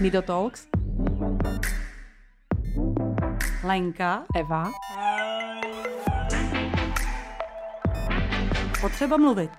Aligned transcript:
Nido 0.00 0.22
Talks. 0.22 0.66
Lenka. 3.64 4.24
Eva. 4.36 4.70
Potřeba 8.80 9.16
mluvit. 9.16 9.50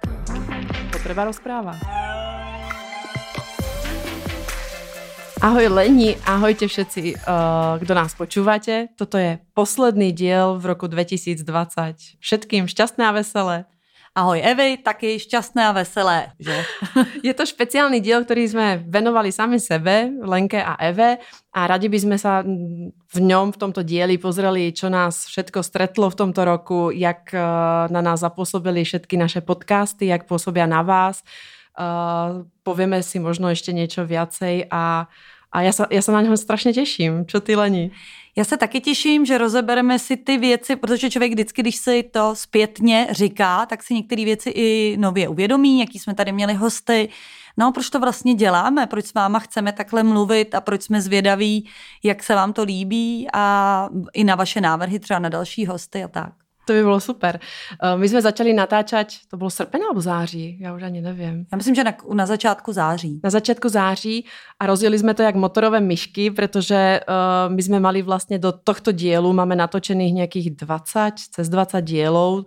Potreba 0.91 1.23
rozpráva. 1.25 1.75
Ahoj 5.43 5.67
Leni, 5.67 6.15
ahojte 6.23 6.67
všetci, 6.67 7.19
uh, 7.19 7.75
kdo 7.75 7.91
nás 7.91 8.15
počúvate. 8.15 8.87
Toto 8.95 9.19
je 9.19 9.43
posledný 9.51 10.15
diel 10.15 10.55
v 10.55 10.71
roku 10.71 10.87
2020. 10.87 11.43
Všetkým 12.23 12.71
šťastné 12.71 13.03
a 13.03 13.11
veselé. 13.11 13.67
Ahoj 14.13 14.45
Evy, 14.45 14.77
taky 14.77 15.17
šťastné 15.17 15.61
a 15.65 15.73
veselé, 15.73 16.37
že? 16.37 16.53
Je 17.25 17.33
to 17.33 17.49
špeciálny 17.49 17.97
diel, 17.97 18.21
ktorý 18.21 18.45
sme 18.45 18.67
venovali 18.85 19.33
sami 19.33 19.57
sebe, 19.57 20.13
Lenke 20.21 20.61
a 20.61 20.77
Eve 20.77 21.17
a 21.49 21.65
radi 21.65 21.89
by 21.89 21.97
sme 21.97 22.17
sa 22.21 22.45
v 22.45 23.17
ňom, 23.17 23.49
v 23.49 23.57
tomto 23.57 23.81
dieli 23.81 24.21
pozreli, 24.21 24.69
čo 24.69 24.93
nás 24.93 25.25
všetko 25.25 25.65
stretlo 25.65 26.13
v 26.13 26.17
tomto 26.21 26.45
roku, 26.45 26.93
jak 26.93 27.33
na 27.89 28.01
nás 28.05 28.21
zapôsobili 28.21 28.85
všetky 28.85 29.17
naše 29.17 29.41
podcasty, 29.41 30.13
jak 30.13 30.29
pôsobia 30.29 30.69
na 30.69 30.85
vás. 30.85 31.25
Uh, 31.73 32.45
povieme 32.61 33.01
si 33.01 33.17
možno 33.17 33.49
ešte 33.49 33.73
niečo 33.73 34.05
viacej 34.05 34.69
a, 34.69 35.09
a 35.53 35.61
ja, 35.61 35.69
sa, 35.69 35.85
ja 35.93 36.01
sa 36.01 36.11
na 36.17 36.25
ňom 36.25 36.33
strašne 36.33 36.73
teším. 36.73 37.29
Čo 37.29 37.37
ty, 37.39 37.53
Leni? 37.55 37.93
Já 38.35 38.43
se 38.43 38.57
taky 38.57 38.81
těším, 38.81 39.25
že 39.25 39.37
rozebereme 39.37 39.99
si 39.99 40.17
ty 40.17 40.37
věci, 40.37 40.75
protože 40.75 41.09
člověk 41.09 41.31
vždycky, 41.31 41.61
když 41.61 41.75
si 41.75 42.03
to 42.03 42.35
zpětně 42.35 43.07
říká, 43.11 43.65
tak 43.65 43.83
si 43.83 43.93
některé 43.93 44.25
věci 44.25 44.49
i 44.49 44.97
nově 44.97 45.29
uvědomí, 45.29 45.79
jaký 45.79 45.99
jsme 45.99 46.13
tady 46.13 46.31
měli 46.31 46.53
hosty. 46.53 47.09
No, 47.57 47.71
proč 47.71 47.89
to 47.89 47.99
vlastně 47.99 48.33
děláme, 48.33 48.87
proč 48.87 49.05
s 49.05 49.13
váma 49.13 49.39
chceme 49.39 49.71
takhle 49.71 50.03
mluvit 50.03 50.55
a 50.55 50.61
proč 50.61 50.83
jsme 50.83 51.01
zvědaví, 51.01 51.69
jak 52.03 52.23
se 52.23 52.35
vám 52.35 52.53
to 52.53 52.63
líbí 52.63 53.27
a 53.33 53.89
i 54.13 54.23
na 54.23 54.35
vaše 54.35 54.61
návrhy 54.61 54.99
třeba 54.99 55.19
na 55.19 55.29
další 55.29 55.65
hosty 55.65 56.03
a 56.03 56.07
tak. 56.07 56.42
To 56.65 56.73
by 56.73 56.81
bylo 56.81 56.99
super. 56.99 57.39
Eh, 57.83 57.97
my 57.97 58.09
jsme 58.09 58.21
začali 58.21 58.53
natáčet, 58.53 59.07
to 59.27 59.37
bylo 59.37 59.49
srpen 59.49 59.81
nebo 59.81 60.01
září, 60.01 60.57
já 60.59 60.75
už 60.75 60.83
ani 60.83 61.01
nevím. 61.01 61.45
Já 61.51 61.57
myslím, 61.57 61.75
že 61.75 61.83
na, 61.83 61.93
na 62.13 62.25
začátku 62.25 62.73
září. 62.73 63.19
Na 63.23 63.29
začátku 63.29 63.69
září 63.69 64.25
a 64.59 64.65
rozjeli 64.65 64.99
jsme 64.99 65.13
to 65.13 65.23
jak 65.23 65.35
motorové 65.35 65.79
myšky, 65.79 66.31
protože 66.31 66.99
uh, 67.09 67.55
my 67.55 67.63
jsme 67.63 67.79
mali 67.79 68.01
vlastně 68.01 68.39
do 68.39 68.51
tohto 68.51 68.91
dielu, 68.91 69.33
máme 69.33 69.55
natočených 69.55 70.13
nějakých 70.13 70.55
20, 70.55 71.11
cez 71.31 71.49
20 71.49 71.81
dielov 71.81 72.45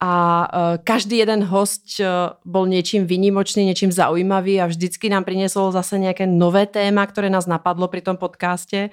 a 0.00 0.48
uh, 0.52 0.60
každý 0.84 1.18
jeden 1.18 1.44
host 1.44 1.82
uh, 2.00 2.06
bol 2.44 2.66
něčím 2.66 3.06
výnimočný, 3.06 3.64
něčím 3.66 3.92
zaujímavý 3.92 4.60
a 4.60 4.66
vždycky 4.66 5.08
nám 5.08 5.24
priniesol 5.24 5.72
zase 5.72 5.98
nějaké 5.98 6.26
nové 6.26 6.66
téma, 6.66 7.06
které 7.06 7.30
nás 7.30 7.46
napadlo 7.46 7.88
pri 7.88 8.00
tom 8.00 8.16
podcaste. 8.16 8.90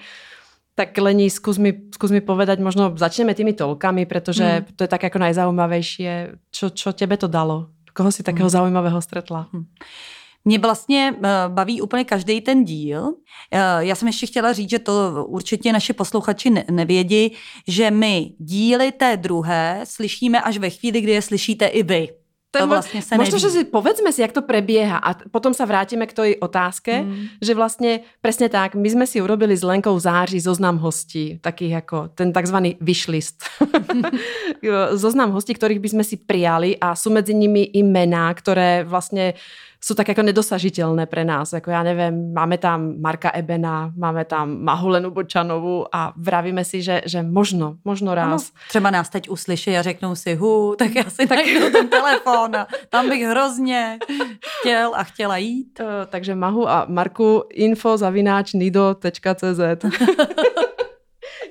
Tak 0.76 0.98
Lení, 0.98 1.30
skús 1.30 1.58
mi, 1.58 1.74
skús 1.92 2.12
mi 2.12 2.22
povedať, 2.24 2.64
možno 2.64 2.96
začneme 2.96 3.36
tými 3.36 3.54
tolkami, 3.54 4.08
pretože 4.08 4.64
mm. 4.64 4.80
to 4.80 4.84
je 4.84 4.88
tak 4.88 5.04
jako 5.04 5.20
najzaujímavější. 5.20 6.04
Čo, 6.52 6.70
čo 6.70 6.94
tebe 6.94 7.18
to 7.18 7.28
dalo? 7.28 7.76
Koho 7.94 8.12
si 8.12 8.24
takého 8.24 8.48
mm. 8.48 8.56
zaujímavého 8.56 9.02
stretla? 9.02 9.48
Mm. 9.52 9.66
Mě 10.46 10.60
vlastně 10.60 11.14
eh, 11.24 11.30
baví 11.48 11.82
úplně 11.82 12.04
každý 12.04 12.42
ten 12.42 12.64
díl. 12.64 13.14
Eh, 13.52 13.60
já 13.80 13.96
jsem 13.96 14.08
ještě 14.08 14.28
chtěla 14.28 14.54
říct, 14.54 14.70
že 14.70 14.80
to 14.80 15.26
určitě 15.28 15.74
naši 15.74 15.94
posluchači 15.94 16.50
nevědí, 16.72 17.32
že 17.68 17.92
my 17.92 18.32
díly 18.40 18.92
té 18.92 19.18
druhé 19.18 19.82
slyšíme 19.84 20.42
až 20.42 20.58
ve 20.58 20.70
chvíli, 20.70 21.02
kdy 21.02 21.12
je 21.12 21.22
slyšíte 21.22 21.66
i 21.66 21.84
vy. 21.84 22.21
To, 22.52 22.68
to 22.68 22.68
vlastne 22.68 23.00
sa 23.00 23.16
Možno, 23.16 23.40
neví. 23.40 23.46
že 23.48 23.50
si 23.56 23.62
povedzme 23.64 24.12
si, 24.12 24.20
jak 24.20 24.36
to 24.36 24.44
prebieha 24.44 25.00
a 25.00 25.16
potom 25.32 25.56
sa 25.56 25.64
vrátime 25.64 26.04
k 26.04 26.12
tej 26.12 26.32
otázke, 26.36 27.08
mm. 27.08 27.40
že 27.40 27.56
vlastne 27.56 28.04
presne 28.20 28.52
tak, 28.52 28.76
my 28.76 28.88
sme 28.92 29.06
si 29.08 29.24
urobili 29.24 29.56
s 29.56 29.64
Lenkou 29.64 29.96
v 29.96 30.04
září 30.04 30.36
zoznam 30.44 30.76
hostí, 30.84 31.40
takých 31.40 31.80
ako 31.80 32.12
ten 32.12 32.36
tzv. 32.36 32.76
wishlist. 32.84 33.48
zoznam 35.00 35.32
hostí, 35.32 35.56
ktorých 35.56 35.80
by 35.80 35.90
sme 35.96 36.04
si 36.04 36.20
prijali 36.20 36.76
a 36.76 36.92
sú 36.92 37.08
medzi 37.16 37.32
nimi 37.32 37.72
i 37.72 37.88
mená, 37.88 38.28
ktoré 38.36 38.84
vlastne 38.84 39.40
jsou 39.84 39.94
tak 39.94 40.08
jako 40.08 40.22
nedosažitelné 40.22 41.06
pre 41.06 41.26
nás. 41.26 41.54
Jako 41.54 41.72
já 41.72 41.84
nevím, 41.84 42.34
máme 42.34 42.58
tam 42.58 43.02
Marka 43.02 43.32
Ebena, 43.34 43.92
máme 43.98 44.26
tam 44.26 44.64
Mahulenu 44.64 45.12
Bočanovu 45.12 45.96
a 45.96 46.14
vravíme 46.18 46.66
si, 46.66 46.82
že, 46.82 47.02
že 47.06 47.24
možno, 47.24 47.78
možno 47.86 48.16
raz. 48.16 48.28
Ano, 48.28 48.38
třeba 48.70 48.92
nás 48.92 49.10
teď 49.10 49.30
uslyší 49.30 49.78
a 49.78 49.82
řeknou 49.82 50.16
si, 50.16 50.36
hu, 50.36 50.76
tak 50.80 50.96
já 50.96 51.04
si 51.04 51.28
tak 51.28 51.40
ten 51.72 51.88
telefon 51.88 52.56
a 52.56 52.68
tam 52.90 53.10
bych 53.10 53.24
hrozně 53.24 54.00
chtěl 54.60 54.92
a 54.96 55.04
chtěla 55.04 55.38
jít. 55.38 55.80
Uh, 55.80 55.88
takže 56.10 56.36
Mahu 56.36 56.70
a 56.70 56.86
Marku 56.90 57.44
info 57.50 57.98
zavináč 57.98 58.54
nido.cz 58.54 59.86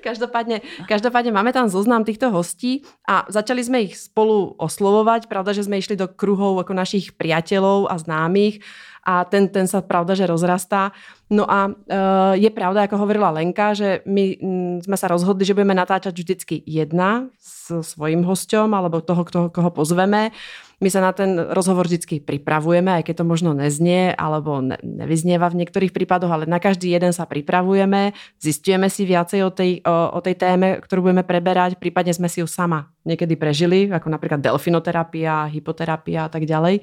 Každopádne, 0.01 0.65
každopádne 0.89 1.31
máme 1.31 1.53
tam 1.53 1.69
zoznam 1.69 2.03
týchto 2.03 2.33
hostí 2.33 2.83
a 3.05 3.29
začali 3.29 3.61
sme 3.61 3.79
ich 3.87 4.01
spolu 4.01 4.57
oslovovať. 4.57 5.29
Pravda, 5.29 5.53
že 5.53 5.69
sme 5.69 5.79
išli 5.79 5.95
do 5.95 6.09
kruhov 6.09 6.59
ako 6.61 6.73
našich 6.73 7.15
priateľov 7.15 7.93
a 7.93 7.95
známych 8.01 8.65
a 9.01 9.25
ten, 9.25 9.49
ten 9.49 9.65
sa 9.65 9.81
pravda, 9.81 10.13
že 10.13 10.29
rozrastá. 10.29 10.93
No 11.33 11.49
a 11.49 11.73
uh, 11.73 12.35
je 12.37 12.51
pravda, 12.53 12.85
ako 12.85 13.01
hovorila 13.01 13.33
Lenka, 13.33 13.73
že 13.73 14.05
my 14.05 14.25
mm, 14.37 14.77
sme 14.85 14.97
sa 14.97 15.09
rozhodli, 15.09 15.49
že 15.49 15.57
budeme 15.57 15.73
natáčať 15.73 16.13
vždycky 16.13 16.61
jedna 16.69 17.33
s 17.41 17.73
svojím 17.73 18.27
hosťom 18.27 18.69
alebo 18.77 19.01
toho, 19.01 19.23
kto, 19.25 19.41
koho 19.49 19.71
pozveme. 19.73 20.37
My 20.81 20.89
sa 20.89 21.05
na 21.05 21.13
ten 21.13 21.37
rozhovor 21.37 21.85
vždycky 21.85 22.25
pripravujeme, 22.25 22.89
aj 22.89 23.05
keď 23.05 23.21
to 23.21 23.29
možno 23.29 23.53
neznie 23.53 24.17
alebo 24.17 24.65
ne, 24.65 24.81
nevyznieva 24.81 25.53
v 25.53 25.61
niektorých 25.61 25.93
prípadoch, 25.93 26.33
ale 26.33 26.49
na 26.49 26.57
každý 26.57 26.89
jeden 26.89 27.13
sa 27.13 27.29
pripravujeme, 27.29 28.17
zistujeme 28.41 28.89
si 28.89 29.05
viacej 29.05 29.45
o 29.45 29.53
tej, 29.53 29.85
o, 29.85 30.17
o 30.17 30.21
tej 30.25 30.41
téme, 30.41 30.81
ktorú 30.81 31.13
budeme 31.13 31.21
preberať, 31.21 31.77
prípadne 31.77 32.17
sme 32.17 32.33
si 32.33 32.41
ju 32.41 32.49
sama 32.49 32.89
niekedy 33.05 33.37
prežili, 33.37 33.93
ako 33.93 34.09
napríklad 34.09 34.41
delfinoterapia, 34.41 35.53
hypoterapia 35.53 36.29
a 36.29 36.31
tak 36.33 36.49
ďalej. 36.49 36.81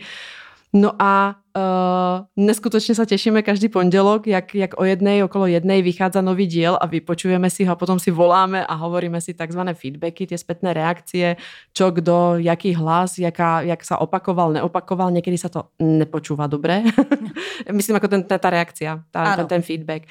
No 0.78 0.94
a 1.02 1.34
uh, 1.58 2.30
neskutočne 2.38 2.94
sa 2.94 3.10
tešíme 3.10 3.42
každý 3.42 3.66
pondelok, 3.66 4.30
jak, 4.30 4.54
jak 4.54 4.78
o 4.78 4.86
jednej, 4.86 5.26
okolo 5.26 5.50
jednej 5.50 5.82
vychádza 5.82 6.22
nový 6.22 6.46
diel 6.46 6.78
a 6.78 6.86
vypočujeme 6.86 7.50
si 7.50 7.66
ho 7.66 7.74
a 7.74 7.80
potom 7.80 7.98
si 7.98 8.14
voláme 8.14 8.62
a 8.62 8.74
hovoríme 8.78 9.18
si 9.18 9.34
tzv. 9.34 9.62
feedbacky, 9.74 10.30
tie 10.30 10.38
spätné 10.38 10.78
reakcie, 10.78 11.34
čo 11.74 11.90
kdo, 11.90 12.38
jaký 12.38 12.78
hlas, 12.78 13.18
jaká, 13.18 13.66
jak 13.66 13.82
sa 13.82 13.98
opakoval, 13.98 14.54
neopakoval, 14.54 15.10
niekedy 15.10 15.38
sa 15.42 15.50
to 15.50 15.74
nepočúva 15.82 16.46
dobre. 16.46 16.86
Myslím 17.74 17.98
ako 17.98 18.08
ten, 18.08 18.22
tá 18.22 18.50
reakcia, 18.54 19.02
tá, 19.10 19.42
ten, 19.42 19.58
ten 19.58 19.62
feedback. 19.66 20.06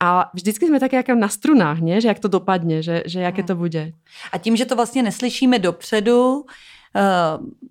A 0.00 0.30
vždycky 0.34 0.66
jsme 0.66 0.80
také 0.80 0.96
jako 0.96 1.14
na 1.14 1.28
strunách, 1.28 1.80
ne? 1.80 2.00
že 2.00 2.08
jak 2.08 2.18
to 2.18 2.28
dopadne, 2.28 2.82
že, 2.82 3.02
že 3.06 3.20
jaké 3.20 3.42
to 3.42 3.56
bude. 3.56 3.92
A 4.32 4.38
tím, 4.38 4.56
že 4.56 4.64
to 4.64 4.76
vlastně 4.76 5.02
neslyšíme 5.02 5.58
dopředu, 5.58 6.44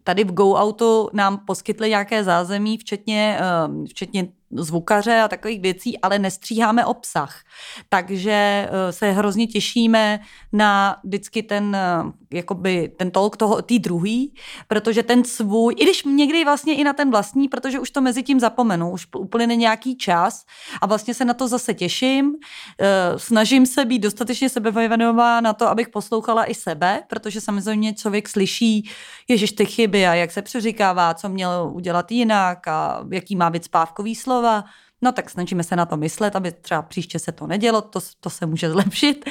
tady 0.04 0.24
v 0.24 0.34
Go 0.34 0.54
Auto 0.54 1.10
nám 1.14 1.38
poskytli 1.38 1.90
nějaké 1.90 2.24
zázemí, 2.24 2.78
včetně, 2.78 3.40
eh, 3.42 3.86
včetně 3.88 4.28
zvukaře 4.52 5.22
a 5.22 5.28
takových 5.28 5.62
věcí, 5.62 6.00
ale 6.00 6.20
nestříháme 6.20 6.86
obsah. 6.86 7.40
Takže 7.90 8.32
eh, 8.32 8.92
se 8.92 9.12
hrozně 9.12 9.48
těšíme 9.48 10.20
na 10.54 10.98
vždycky 11.04 11.44
ten, 11.44 11.76
eh, 11.76 12.38
jakoby 12.38 12.92
ten 12.98 13.12
tolk 13.12 13.38
toho, 13.38 13.62
tý 13.62 13.80
druhý, 13.80 14.34
protože 14.68 15.04
ten 15.04 15.24
svůj, 15.24 15.76
i 15.78 15.84
když 15.84 16.04
někdy 16.04 16.44
vlastně 16.44 16.76
i 16.76 16.84
na 16.84 16.94
ten 16.94 17.12
vlastní, 17.12 17.50
protože 17.50 17.80
už 17.80 17.92
to 17.92 18.02
mezi 18.02 18.24
tím 18.24 18.40
zapomenu, 18.40 18.92
už 18.92 19.08
úplně 19.18 19.56
nějaký 19.56 19.98
čas 19.98 20.46
a 20.82 20.86
vlastně 20.86 21.14
se 21.14 21.26
na 21.26 21.34
to 21.34 21.48
zase 21.48 21.74
těším. 21.74 22.36
Eh, 22.82 23.20
snažím 23.20 23.66
se 23.66 23.86
být 23.86 24.00
dostatečně 24.00 24.50
sebevědomová 24.50 25.42
na 25.42 25.54
to, 25.54 25.68
abych 25.68 25.90
poslouchala 25.90 26.46
i 26.46 26.56
sebe, 26.56 27.04
protože 27.08 27.42
samozřejmě 27.42 27.94
člověk 27.94 28.30
slyší, 28.30 28.90
ježiš 29.28 29.52
ty 29.52 29.66
chyby 29.66 30.08
a 30.08 30.14
jak 30.14 30.32
se 30.32 30.42
přeříkává, 30.42 31.14
co 31.14 31.30
měl 31.30 31.72
udělat 31.74 32.12
jinak 32.12 32.68
a 32.68 33.06
jaký 33.12 33.36
má 33.36 33.50
být 33.50 33.64
spávkový 33.64 34.16
slovo 34.16 34.39
slova, 34.40 34.64
no 35.02 35.12
tak 35.12 35.30
snažíme 35.30 35.64
se 35.64 35.76
na 35.76 35.86
to 35.86 35.98
myslet, 35.98 36.36
aby 36.36 36.52
třeba 36.52 36.82
příště 36.82 37.20
se 37.20 37.32
to 37.32 37.48
nedělo, 37.48 37.82
to, 37.82 38.00
to 38.20 38.30
se 38.30 38.46
může 38.46 38.72
zlepšit, 38.72 39.26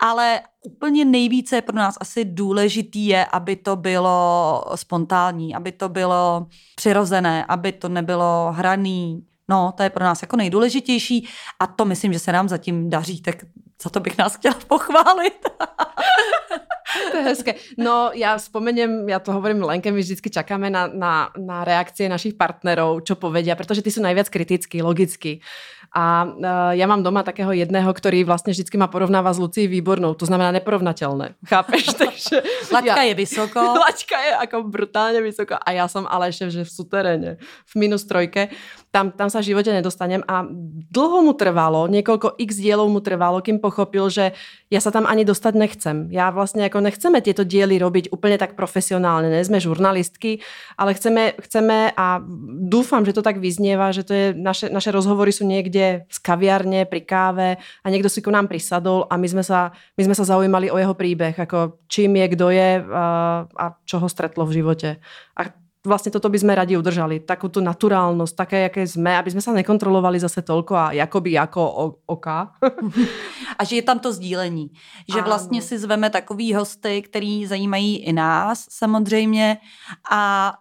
ale 0.00 0.40
úplně 0.64 1.04
nejvíce 1.04 1.62
pro 1.62 1.76
nás 1.76 1.96
asi 2.00 2.24
důležitý 2.24 3.06
je, 3.06 3.24
aby 3.24 3.56
to 3.56 3.76
bylo 3.76 4.64
spontánní, 4.74 5.54
aby 5.54 5.72
to 5.72 5.88
bylo 5.88 6.46
přirozené, 6.76 7.44
aby 7.44 7.72
to 7.72 7.88
nebylo 7.88 8.52
hraný, 8.56 9.24
No, 9.50 9.72
to 9.76 9.82
je 9.82 9.90
pro 9.90 10.04
nás 10.04 10.22
jako 10.22 10.36
nejdůležitější 10.36 11.28
a 11.60 11.66
to 11.66 11.84
myslím, 11.84 12.12
že 12.12 12.18
se 12.18 12.32
nám 12.32 12.48
zatím 12.48 12.90
daří, 12.90 13.22
tak 13.22 13.36
za 13.82 13.90
to 13.90 14.00
bych 14.00 14.18
nás 14.18 14.36
chtěla 14.36 14.54
pochválit. 14.66 15.38
to 17.10 17.16
je 17.16 17.22
hezké. 17.22 17.54
No 17.78 18.10
já 18.14 18.38
spomeniem, 18.38 19.08
ja 19.08 19.18
to 19.18 19.32
hovorím 19.32 19.62
Lenke, 19.62 19.92
my 19.92 20.00
vždycky 20.00 20.30
čakáme 20.30 20.70
na, 20.70 20.86
na, 20.86 21.30
na 21.36 21.64
reakcie 21.64 22.08
našich 22.08 22.34
partnerov, 22.34 23.04
čo 23.04 23.14
povedia, 23.14 23.54
pretože 23.56 23.82
ty 23.82 23.90
sú 23.90 24.02
najviac 24.02 24.28
kritickí, 24.28 24.82
logicky. 24.82 25.40
A 25.88 26.28
uh, 26.28 26.72
ja 26.76 26.84
mám 26.84 27.00
doma 27.00 27.24
takého 27.24 27.48
jedného, 27.48 27.88
ktorý 27.88 28.20
vlastne 28.28 28.52
vždycky 28.52 28.76
ma 28.76 28.92
porovnáva 28.92 29.32
s 29.32 29.40
Lucí 29.40 29.64
Výbornou, 29.64 30.12
to 30.12 30.28
znamená 30.28 30.52
neporovnateľné. 30.60 31.40
Chápeš? 31.52 31.84
Takže 32.02 32.36
Laťka 32.68 33.02
ja, 33.02 33.08
je 33.08 33.14
vysoko. 33.16 33.60
Laťka 33.88 34.18
je 34.20 34.32
ako 34.44 34.56
brutálne 34.68 35.24
vysoko 35.24 35.56
a 35.56 35.68
ja 35.72 35.88
som 35.88 36.04
ale 36.04 36.28
ešte 36.28 36.52
že 36.52 36.62
v 36.68 36.70
suteréne, 36.72 37.30
v 37.40 37.72
minus 37.80 38.04
trojke. 38.04 38.52
Tam, 38.88 39.12
tam 39.12 39.28
sa 39.28 39.44
v 39.44 39.52
živote 39.52 39.68
nedostanem 39.68 40.24
a 40.24 40.44
dlho 40.88 41.20
mu 41.20 41.36
trvalo, 41.36 41.88
niekoľko 41.92 42.40
x 42.40 42.56
dielov 42.56 42.88
mu 42.88 43.04
trvalo, 43.04 43.44
kým 43.44 43.60
pochopil, 43.60 44.08
že 44.08 44.32
ja 44.72 44.80
sa 44.80 44.88
tam 44.88 45.04
ani 45.04 45.28
dostať 45.28 45.52
nechcem. 45.56 45.96
Ja 46.08 46.32
vlastne 46.32 46.64
ako 46.64 46.80
nechceme 46.84 47.20
tieto 47.20 47.44
diely 47.44 47.76
robiť 47.76 48.12
úplne 48.12 48.40
tak 48.40 48.56
profesionálne, 48.56 49.28
ne 49.28 49.44
sme 49.44 49.60
žurnalistky, 49.60 50.40
ale 50.80 50.96
chceme, 50.96 51.36
chceme 51.36 51.92
a 51.92 52.20
dúfam, 52.64 53.04
že 53.04 53.12
to 53.12 53.20
tak 53.20 53.40
vyznieva, 53.44 53.92
že 53.92 54.08
to 54.08 54.12
je, 54.16 54.26
naše, 54.32 54.72
naše 54.72 54.88
rozhovory 54.88 55.36
sú 55.36 55.44
niekde 55.44 55.77
niekde 55.78 56.10
z 56.10 56.18
kaviarne 56.18 56.80
pri 56.90 57.00
káve 57.06 57.48
a 57.58 57.86
niekto 57.86 58.10
si 58.10 58.18
ku 58.18 58.34
nám 58.34 58.50
prisadol 58.50 59.06
a 59.06 59.14
my 59.14 59.28
sme 59.30 59.44
sa, 59.46 59.70
my 59.94 60.02
sme 60.10 60.14
sa 60.18 60.26
zaujímali 60.26 60.74
o 60.74 60.76
jeho 60.76 60.94
príbeh, 60.98 61.38
ako 61.38 61.86
čím 61.86 62.18
je, 62.18 62.26
kto 62.34 62.46
je 62.50 62.68
a, 62.82 63.06
a 63.46 63.64
čo 63.86 64.02
ho 64.02 64.08
stretlo 64.10 64.42
v 64.42 64.58
živote. 64.58 64.98
A 65.38 65.40
vlastne 65.86 66.10
toto 66.10 66.26
by 66.26 66.38
sme 66.42 66.58
radi 66.58 66.74
udržali. 66.74 67.22
Takú 67.22 67.48
tú 67.48 67.62
naturálnosť, 67.62 68.34
také, 68.34 68.58
jaké 68.68 68.82
sme, 68.84 69.14
aby 69.14 69.30
sme 69.30 69.40
sa 69.40 69.54
nekontrolovali 69.54 70.18
zase 70.18 70.42
toľko 70.42 70.74
a 70.74 70.92
jakoby 70.92 71.38
jako 71.38 71.62
oka. 72.10 72.52
a 73.58 73.60
že 73.62 73.80
je 73.80 73.84
tam 73.86 74.02
to 74.02 74.12
sdílení. 74.12 74.74
Že 75.06 75.22
vlastně 75.22 75.62
si 75.62 75.78
zveme 75.78 76.10
takový 76.10 76.54
hosty, 76.54 77.02
který 77.02 77.46
zajímají 77.46 77.96
i 77.96 78.12
nás 78.12 78.66
samozřejmě 78.68 79.58
a 80.10 80.52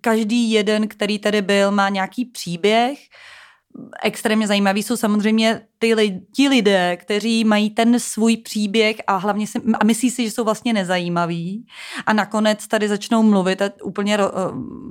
každý 0.00 0.50
jeden, 0.50 0.88
který 0.88 1.18
tady 1.18 1.42
byl, 1.42 1.70
má 1.70 1.88
nějaký 1.88 2.24
příběh, 2.24 2.98
extrémně 4.02 4.46
zajímaví 4.46 4.82
jsou 4.82 4.96
samozřejmě 4.96 5.60
ty, 5.78 6.20
ti 6.36 6.48
lidé, 6.48 6.96
kteří 6.96 7.44
mají 7.44 7.70
ten 7.70 8.00
svůj 8.00 8.36
příběh 8.36 8.96
a 9.06 9.16
hlavně 9.16 9.46
si, 9.46 9.58
a 9.80 9.84
myslí 9.84 10.10
si, 10.10 10.24
že 10.24 10.30
jsou 10.30 10.44
vlastně 10.44 10.72
nezajímaví 10.72 11.66
a 12.06 12.12
nakonec 12.12 12.66
tady 12.66 12.88
začnou 12.88 13.22
mluvit 13.22 13.62
a 13.62 13.70
úplně 13.82 14.18
eh, 14.18 14.28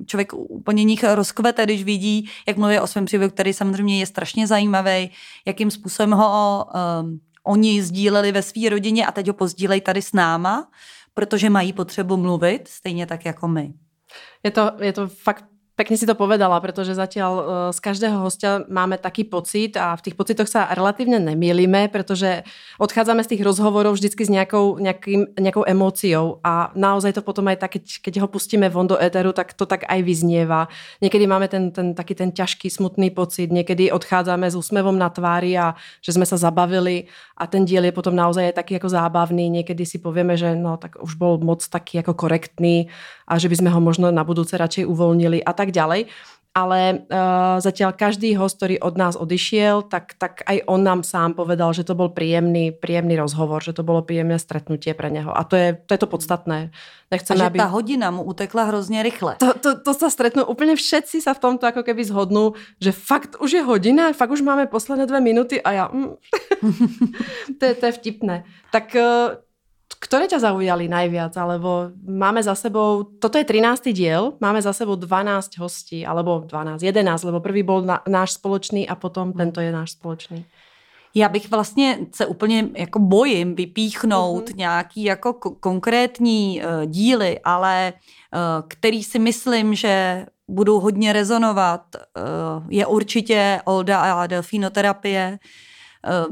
člověk 0.06 0.34
úplně 0.34 0.84
nich 0.84 1.04
rozkvete, 1.04 1.64
když 1.64 1.84
vidí, 1.84 2.30
jak 2.48 2.58
mluví 2.58 2.80
o 2.80 2.88
svém 2.88 3.06
příběhu, 3.06 3.32
který 3.32 3.54
samozřejmě 3.54 4.00
je 4.00 4.06
strašně 4.06 4.48
zajímavý, 4.48 5.12
jakým 5.46 5.72
způsobem 5.72 6.12
ho 6.12 6.66
um, 7.02 7.20
oni 7.44 7.84
sdíleli 7.84 8.32
ve 8.32 8.42
své 8.42 8.70
rodině 8.70 9.06
a 9.06 9.12
teď 9.12 9.28
ho 9.28 9.34
pozdílejí 9.34 9.82
tady 9.82 10.02
s 10.02 10.14
náma, 10.14 10.68
protože 11.14 11.50
mají 11.50 11.74
potřebu 11.74 12.18
mluvit, 12.18 12.68
stejně 12.68 13.06
tak 13.06 13.26
jako 13.26 13.48
my. 13.48 13.74
Je 14.44 14.52
to, 14.52 14.72
je 14.82 14.94
to 14.94 15.08
fakt 15.08 15.46
Pekne 15.76 16.00
si 16.00 16.08
to 16.08 16.16
povedala, 16.16 16.56
pretože 16.64 16.96
zatiaľ 16.96 17.32
uh, 17.36 17.46
z 17.76 17.80
každého 17.84 18.24
hostia 18.24 18.64
máme 18.72 18.96
taký 18.96 19.28
pocit 19.28 19.76
a 19.76 19.92
v 20.00 20.08
tých 20.08 20.16
pocitoch 20.16 20.48
sa 20.48 20.72
relatívne 20.72 21.20
nemýlime, 21.20 21.92
pretože 21.92 22.48
odchádzame 22.80 23.20
z 23.28 23.36
tých 23.36 23.44
rozhovorov 23.44 24.00
vždycky 24.00 24.24
s 24.24 24.32
nejakou, 24.32 24.80
nejakým, 24.80 25.36
nejakou 25.36 25.68
emóciou 25.68 26.40
a 26.48 26.72
naozaj 26.80 27.20
to 27.20 27.22
potom 27.28 27.52
aj 27.52 27.60
tak, 27.60 27.76
keď, 27.76 27.84
keď 28.08 28.14
ho 28.24 28.28
pustíme 28.32 28.72
von 28.72 28.88
do 28.88 28.96
éteru, 28.96 29.36
tak 29.36 29.52
to 29.52 29.68
tak 29.68 29.84
aj 29.84 30.00
vyznieva. 30.00 30.72
Niekedy 31.04 31.28
máme 31.28 31.52
ten, 31.52 31.76
ten 31.76 31.92
taký 31.92 32.16
ten 32.16 32.32
ťažký, 32.32 32.72
smutný 32.72 33.12
pocit, 33.12 33.52
niekedy 33.52 33.92
odchádzame 33.92 34.48
s 34.48 34.56
úsmevom 34.56 34.96
na 34.96 35.12
tvári 35.12 35.60
a 35.60 35.76
že 36.00 36.16
sme 36.16 36.24
sa 36.24 36.40
zabavili 36.40 37.12
a 37.36 37.52
ten 37.52 37.68
diel 37.68 37.84
je 37.84 37.92
potom 37.92 38.16
naozaj 38.16 38.56
taký 38.56 38.80
ako 38.80 38.96
zábavný. 38.96 39.52
Niekedy 39.52 39.84
si 39.84 40.00
povieme, 40.00 40.40
že 40.40 40.56
no 40.56 40.80
tak 40.80 41.04
už 41.04 41.20
bol 41.20 41.36
moc 41.44 41.60
taký 41.68 42.00
ako 42.00 42.16
korektný 42.16 42.88
a 43.26 43.42
že 43.42 43.50
by 43.50 43.56
sme 43.60 43.70
ho 43.74 43.82
možno 43.82 44.14
na 44.14 44.22
budúce 44.22 44.54
radšej 44.54 44.86
uvoľnili 44.86 45.42
a 45.42 45.52
tak 45.54 45.74
ďalej 45.74 46.10
ale 46.56 47.04
uh, 47.12 47.60
zatiaľ 47.60 47.92
každý 47.92 48.32
host, 48.40 48.64
ktorý 48.64 48.80
od 48.80 48.96
nás 48.96 49.20
odišiel, 49.20 49.92
tak, 49.92 50.16
tak 50.16 50.40
aj 50.48 50.64
on 50.72 50.88
nám 50.88 51.04
sám 51.04 51.36
povedal, 51.36 51.76
že 51.76 51.84
to 51.84 52.00
bol 52.00 52.08
príjemný, 52.08 52.72
príjemný 52.72 53.20
rozhovor, 53.20 53.60
že 53.60 53.76
to 53.76 53.84
bolo 53.84 54.00
príjemné 54.08 54.40
stretnutie 54.40 54.96
pre 54.96 55.12
neho. 55.12 55.36
A 55.36 55.44
to 55.44 55.60
je 55.60 55.76
to, 55.76 55.92
je 55.92 56.00
to 56.00 56.08
podstatné. 56.08 56.72
Nechceme, 57.12 57.36
a 57.36 57.40
že 57.44 57.48
aby... 57.52 57.60
tá 57.60 57.68
hodina 57.68 58.08
mu 58.08 58.24
utekla 58.24 58.72
hrozně 58.72 59.04
rychle. 59.04 59.36
To, 59.44 59.52
to, 59.60 59.84
to 59.84 59.92
sa 59.92 60.08
stretnú, 60.08 60.48
úplne 60.48 60.80
všetci 60.80 61.20
sa 61.20 61.36
v 61.36 61.44
tomto 61.44 61.68
ako 61.68 61.84
keby 61.84 62.08
zhodnú, 62.08 62.56
že 62.80 62.96
fakt 62.96 63.36
už 63.44 63.52
je 63.52 63.62
hodina, 63.62 64.16
fakt 64.16 64.32
už 64.32 64.40
máme 64.40 64.72
posledné 64.72 65.12
dve 65.12 65.20
minuty 65.20 65.60
a 65.60 65.70
ja... 65.76 65.86
Mm. 65.92 66.16
to, 67.60 67.64
je, 67.68 67.74
to 67.76 67.84
je 67.84 67.94
vtipné. 68.00 68.48
Tak 68.72 68.96
uh, 68.96 69.44
ktoré 70.00 70.28
ťa 70.28 70.40
zaujali 70.40 70.88
najviac? 70.88 71.34
Alebo 71.38 71.92
máme 72.06 72.44
za 72.44 72.56
sebou, 72.56 73.04
toto 73.20 73.38
je 73.38 73.46
13. 73.46 73.94
diel, 73.94 74.34
máme 74.40 74.62
za 74.62 74.74
sebou 74.74 74.96
12 74.96 75.58
hostí, 75.58 76.06
alebo 76.06 76.44
12, 76.48 76.84
11, 76.84 77.24
lebo 77.24 77.40
prvý 77.40 77.64
bol 77.64 77.82
na, 77.82 78.02
náš 78.08 78.38
spoločný 78.38 78.88
a 78.88 78.96
potom 78.96 79.34
tento 79.34 79.62
je 79.62 79.72
náš 79.72 79.92
spoločný. 79.92 80.46
Já 81.16 81.30
bych 81.30 81.52
vlastně 81.52 82.00
se 82.12 82.26
úplně 82.26 82.70
jako 82.76 83.00
bojím 83.00 83.56
vypíchnout 83.56 84.50
mm-hmm. 84.50 84.58
nějaký 84.58 85.04
jako 85.04 85.34
konkrétní 85.34 86.62
uh, 86.62 86.86
díly, 86.86 87.40
ale 87.44 87.94
uh, 87.94 88.40
který 88.68 89.04
si 89.04 89.20
myslím, 89.20 89.76
že 89.76 90.26
budou 90.48 90.80
hodně 90.80 91.14
rezonovat, 91.14 91.82
uh, 91.96 92.66
je 92.70 92.86
určitě 92.86 93.62
Olda 93.66 94.02
a 94.02 94.28
delfinoterapie. 94.28 95.40
Eh, 95.42 95.75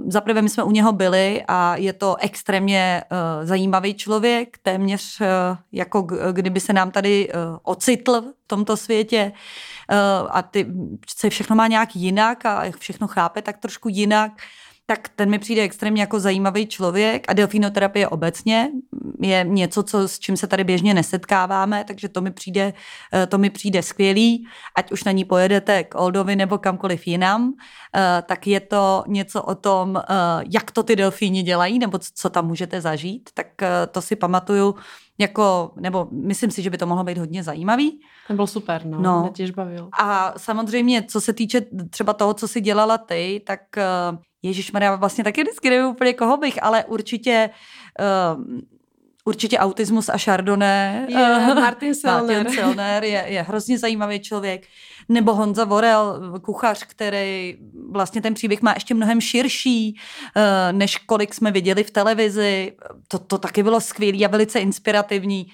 zaprvé 0.07 0.41
my 0.41 0.49
jsme 0.49 0.63
u 0.63 0.71
něho 0.71 0.91
byli 0.91 1.43
a 1.47 1.75
je 1.75 1.93
to 1.93 2.15
extrémně 2.19 3.03
uh, 3.11 3.47
zajímavý 3.47 3.93
člověk, 3.93 4.57
téměř 4.57 5.21
uh, 5.21 5.27
jako 5.71 6.01
kdyby 6.31 6.59
se 6.59 6.73
nám 6.73 6.91
tady 6.91 7.29
ocitl 7.63 8.21
v 8.21 8.47
tomto 8.47 8.77
světě. 8.77 9.31
A 10.29 10.41
ty 10.41 10.67
se 11.17 11.29
všechno 11.29 11.55
má 11.55 11.67
nějak 11.67 11.95
jinak 11.95 12.45
a 12.45 12.63
všechno 12.79 13.07
chápe 13.07 13.41
tak 13.41 13.57
trošku 13.57 13.89
jinak 13.89 14.31
tak 14.85 15.09
ten 15.15 15.29
mi 15.29 15.39
přijde 15.39 15.61
extrémně 15.61 16.01
jako 16.01 16.19
zajímavý 16.19 16.67
člověk 16.67 17.25
a 17.27 17.33
delfinoterapie 17.33 18.07
obecně 18.07 18.69
je 19.21 19.45
něco, 19.47 19.83
co, 19.83 20.07
s 20.07 20.19
čím 20.19 20.37
se 20.37 20.47
tady 20.47 20.63
běžně 20.63 20.93
nesetkáváme, 20.93 21.83
takže 21.83 22.09
to 22.09 22.21
mi 22.21 22.31
přijde, 22.31 22.73
eh, 23.13 23.27
to 23.27 23.37
mi 23.37 23.49
přijde 23.49 23.83
skvělý. 23.83 24.47
Ať 24.77 24.91
už 24.91 25.03
na 25.03 25.11
ní 25.11 25.25
pojedete 25.25 25.83
k 25.83 25.95
Oldovi 25.95 26.35
nebo 26.35 26.57
kamkoliv 26.57 27.07
jinam, 27.07 27.53
eh, 27.95 28.23
tak 28.25 28.47
je 28.47 28.59
to 28.59 29.03
něco 29.07 29.43
o 29.43 29.55
tom, 29.55 29.97
eh, 29.97 30.13
jak 30.53 30.71
to 30.71 30.83
ty 30.83 30.95
delfíni 30.95 31.43
dělají 31.43 31.79
nebo 31.79 31.99
co 32.15 32.29
tam 32.29 32.47
můžete 32.47 32.81
zažít, 32.81 33.29
tak 33.33 33.47
to 33.91 34.01
si 34.01 34.15
pamatuju 34.15 34.75
jako, 35.17 35.71
nebo 35.75 36.07
myslím 36.11 36.51
si, 36.51 36.61
že 36.61 36.69
by 36.69 36.77
to 36.77 36.85
mohlo 36.85 37.03
být 37.03 37.17
hodně 37.17 37.43
zajímavý. 37.43 37.99
Ten 38.27 38.35
byl 38.35 38.47
super, 38.47 38.85
no, 38.85 39.01
no. 39.01 39.21
mě 39.21 39.29
těž 39.29 39.51
bavil. 39.51 39.89
A 39.99 40.33
samozřejmě, 40.37 41.03
co 41.03 41.21
se 41.21 41.33
týče 41.33 41.61
třeba 41.89 42.13
toho, 42.13 42.33
co 42.33 42.47
si 42.47 42.61
dělala 42.61 42.97
ty, 42.97 43.41
tak 43.45 43.61
Ježíš 44.41 44.71
Maria, 44.71 44.95
vlastně 44.95 45.23
taky 45.23 45.41
vždycky 45.41 45.69
nevím 45.69 45.85
úplně 45.85 46.13
koho 46.13 46.37
bych, 46.37 46.63
ale 46.63 46.85
určitě 46.85 47.49
uh, 48.35 48.59
Určitě 49.25 49.57
autismus 49.57 50.09
a 50.09 50.17
Chardonnay. 50.17 51.05
Je, 51.07 51.55
Martin 51.55 51.95
Selner. 51.95 52.37
Martin 52.43 52.53
Selner 52.53 53.03
je, 53.03 53.25
je 53.27 53.41
hrozně 53.41 53.79
zajímavý 53.79 54.19
člověk. 54.19 54.67
Nebo 55.09 55.33
Honza 55.33 55.65
Vorel, 55.65 56.31
kuchař, 56.41 56.83
který 56.83 57.57
vlastně 57.91 58.21
ten 58.21 58.33
příběh 58.33 58.61
má 58.61 58.73
ještě 58.73 58.93
mnohem 58.93 59.21
širší, 59.21 59.97
eh, 60.35 60.73
než 60.73 60.97
kolik 60.97 61.33
jsme 61.33 61.51
viděli 61.51 61.83
v 61.83 61.91
televizi. 61.91 62.73
To, 63.07 63.19
to 63.19 63.37
taky 63.37 63.63
bylo 63.63 63.81
skvělé 63.81 64.25
a 64.25 64.27
velice 64.27 64.59
inspirativní. 64.59 65.47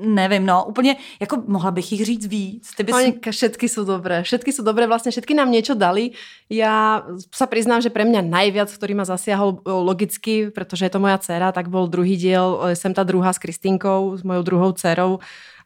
Nevím, 0.00 0.46
no, 0.46 0.64
úplně, 0.64 0.96
jako 1.20 1.42
mohla 1.46 1.70
bych 1.70 1.92
jich 1.92 2.04
říct 2.04 2.26
víc. 2.26 2.70
Ty 2.76 2.82
bys... 2.82 2.94
Oni, 2.94 3.14
všetky 3.30 3.70
sú 3.70 3.86
dobré, 3.86 4.26
všetky 4.26 4.50
sú 4.50 4.66
dobré, 4.66 4.90
vlastne 4.90 5.14
všetky 5.14 5.38
nám 5.38 5.54
niečo 5.54 5.78
dali. 5.78 6.18
Ja 6.50 7.06
sa 7.30 7.46
priznám, 7.46 7.78
že 7.78 7.94
pre 7.94 8.02
mňa 8.02 8.26
najviac, 8.26 8.74
ktorý 8.74 8.98
ma 8.98 9.06
zasiahol 9.06 9.62
logicky, 9.62 10.50
pretože 10.50 10.82
je 10.82 10.90
to 10.90 10.98
moja 10.98 11.14
dcera, 11.22 11.54
tak 11.54 11.70
bol 11.70 11.86
druhý 11.86 12.18
diel, 12.18 12.74
sem 12.74 12.90
tá 12.90 13.06
druhá 13.06 13.30
s 13.30 13.38
Kristínkou, 13.38 14.18
s 14.18 14.26
mojou 14.26 14.42
druhou 14.42 14.70
dcerou 14.74 15.22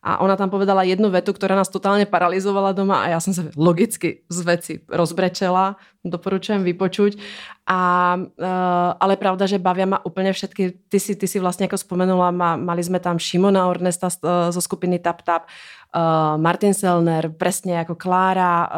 a 0.07 0.23
ona 0.23 0.39
tam 0.39 0.55
povedala 0.55 0.87
jednu 0.87 1.11
vetu, 1.11 1.35
ktorá 1.35 1.59
nás 1.59 1.67
totálne 1.67 2.07
paralizovala 2.07 2.71
doma 2.71 3.03
a 3.03 3.11
ja 3.11 3.19
som 3.19 3.35
sa 3.35 3.51
logicky 3.59 4.23
z 4.31 4.39
veci 4.47 4.73
rozbrečela, 4.87 5.75
doporučujem 6.07 6.63
vypočuť. 6.63 7.19
A, 7.67 8.15
uh, 8.15 8.91
ale 9.03 9.19
pravda, 9.19 9.51
že 9.51 9.59
bavia 9.59 9.91
ma 9.91 9.99
úplne 10.07 10.31
všetky, 10.31 10.87
ty 10.87 10.99
si, 11.03 11.19
ty 11.19 11.27
si 11.27 11.43
vlastne 11.43 11.67
ako 11.67 11.75
spomenula, 11.75 12.31
ma, 12.31 12.55
mali 12.55 12.87
sme 12.87 13.03
tam 13.03 13.19
Šimona 13.19 13.67
Ornesta 13.67 14.07
uh, 14.07 14.55
zo 14.55 14.63
skupiny 14.63 15.03
Tap 15.03 15.27
Tap, 15.27 15.51
uh, 15.51 16.39
Martin 16.39 16.71
Selner, 16.71 17.27
presne 17.35 17.83
ako 17.83 17.99
Klára 17.99 18.55
uh, 18.63 18.71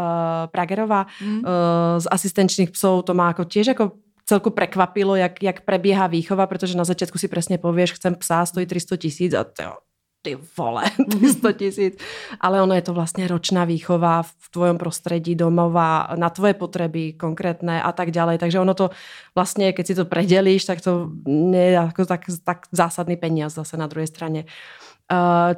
Pragerová 0.48 1.04
mm. 1.20 1.44
uh, 1.44 2.00
z 2.00 2.08
asistenčných 2.08 2.72
psov, 2.72 3.04
to 3.04 3.12
má 3.12 3.36
ako 3.36 3.44
tiež 3.44 3.76
ako 3.76 4.00
celku 4.24 4.48
prekvapilo, 4.48 5.12
jak, 5.12 5.36
jak 5.36 5.68
prebieha 5.68 6.08
výchova, 6.08 6.48
pretože 6.48 6.76
na 6.76 6.88
začiatku 6.88 7.20
si 7.20 7.28
presne 7.28 7.60
povieš, 7.60 8.00
chcem 8.00 8.16
psa, 8.16 8.48
stojí 8.48 8.64
300 8.64 8.96
tisíc 8.96 9.32
a 9.36 9.44
to 9.44 9.87
ty 10.22 10.34
vole, 10.56 10.84
100 11.38 11.52
tisíc. 11.52 11.94
Ale 12.42 12.62
ono 12.62 12.74
je 12.74 12.84
to 12.84 12.92
vlastne 12.92 13.24
ročná 13.30 13.64
výchova 13.64 14.26
v 14.26 14.46
tvojom 14.50 14.78
prostredí 14.80 15.38
domova, 15.38 16.14
na 16.18 16.28
tvoje 16.28 16.58
potreby 16.58 17.14
konkrétne 17.14 17.78
a 17.78 17.90
tak 17.94 18.10
ďalej. 18.10 18.42
Takže 18.42 18.58
ono 18.58 18.74
to 18.74 18.90
vlastne, 19.32 19.70
keď 19.70 19.84
si 19.86 19.94
to 19.94 20.04
predelíš, 20.04 20.66
tak 20.66 20.82
to 20.82 21.12
nie 21.26 21.74
je 21.74 21.78
ako 21.78 22.02
tak, 22.04 22.22
tak 22.42 22.58
zásadný 22.74 23.14
peniaz 23.14 23.54
zase 23.54 23.78
na 23.78 23.86
druhej 23.86 24.10
strane. 24.10 24.44
Eh, 24.44 24.87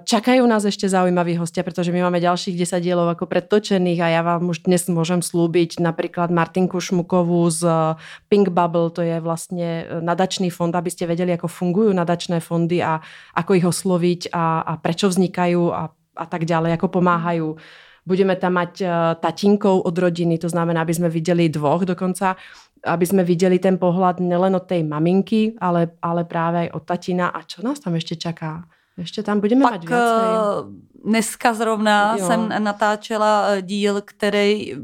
čakajú 0.06 0.46
nás 0.46 0.62
ešte 0.62 0.86
zaujímaví 0.86 1.34
hostia, 1.34 1.66
pretože 1.66 1.90
my 1.90 2.06
máme 2.06 2.22
ďalších 2.22 2.54
10 2.54 2.86
dielov 2.86 3.10
ako 3.10 3.26
predtočených 3.26 3.98
a 3.98 4.08
ja 4.14 4.22
vám 4.22 4.46
už 4.46 4.62
dnes 4.62 4.86
môžem 4.86 5.18
slúbiť 5.26 5.82
napríklad 5.82 6.30
Martinku 6.30 6.78
Šmukovú 6.78 7.50
z 7.50 7.66
eh, 7.66 7.98
Pink 8.30 8.54
Bubble, 8.54 8.94
to 8.94 9.02
je 9.02 9.18
vlastne 9.18 9.68
eh, 9.82 9.98
nadačný 9.98 10.54
fond, 10.54 10.70
aby 10.70 10.86
ste 10.86 11.10
vedeli, 11.10 11.34
ako 11.34 11.50
fungujú 11.50 11.90
nadačné 11.90 12.38
fondy 12.38 12.78
a 12.78 13.02
ako 13.34 13.50
ich 13.58 13.66
osloviť 13.66 14.30
a, 14.30 14.62
a 14.62 14.72
prečo 14.78 15.10
vznikajú 15.10 15.62
a, 15.74 15.90
a 16.14 16.24
tak 16.30 16.46
ďalej, 16.46 16.78
ako 16.78 17.02
pomáhajú. 17.02 17.58
Budeme 18.06 18.32
tam 18.32 18.56
mať 18.56 18.80
tatinkov 19.20 19.84
od 19.84 19.92
rodiny, 19.92 20.40
to 20.40 20.48
znamená, 20.48 20.82
aby 20.82 20.94
sme 20.96 21.12
videli 21.12 21.52
dvoch 21.52 21.84
dokonca, 21.84 22.32
aby 22.80 23.04
sme 23.04 23.22
videli 23.28 23.60
ten 23.60 23.76
pohľad 23.76 24.24
nelen 24.24 24.56
od 24.56 24.64
tej 24.64 24.88
maminky, 24.88 25.52
ale, 25.60 26.00
ale 26.00 26.24
práve 26.24 26.66
aj 26.66 26.68
od 26.80 26.82
tatina. 26.88 27.28
A 27.28 27.44
čo 27.44 27.60
nás 27.60 27.76
tam 27.76 28.00
ešte 28.00 28.16
čaká? 28.16 28.64
Ještě 29.00 29.22
tam 29.22 29.40
budeme 29.40 29.62
Pak, 29.62 29.72
mať 29.72 29.88
viacej. 29.88 30.24
Eh, 30.24 31.08
dneska 31.08 31.54
zrovna 31.54 32.16
jo. 32.18 32.26
jsem 32.26 32.48
natáčela 32.58 33.46
eh, 33.48 33.62
díl, 33.62 34.02
který 34.04 34.74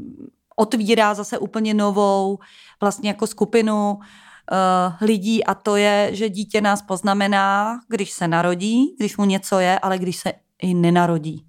otvírá 0.55 1.13
zase 1.13 1.37
úplně 1.37 1.73
novou 1.73 2.39
vlastně 2.81 3.09
jako 3.09 3.27
skupinu 3.27 3.93
uh, 3.93 5.07
lidí 5.07 5.43
a 5.43 5.53
to 5.53 5.75
je, 5.75 6.09
že 6.11 6.29
dítě 6.29 6.61
nás 6.61 6.81
poznamená, 6.81 7.79
když 7.87 8.11
se 8.11 8.27
narodí, 8.27 8.95
když 8.97 9.17
mu 9.17 9.25
něco 9.25 9.59
je, 9.59 9.79
ale 9.79 9.97
když 9.97 10.17
se 10.17 10.33
i 10.61 10.73
nenarodí. 10.73 11.45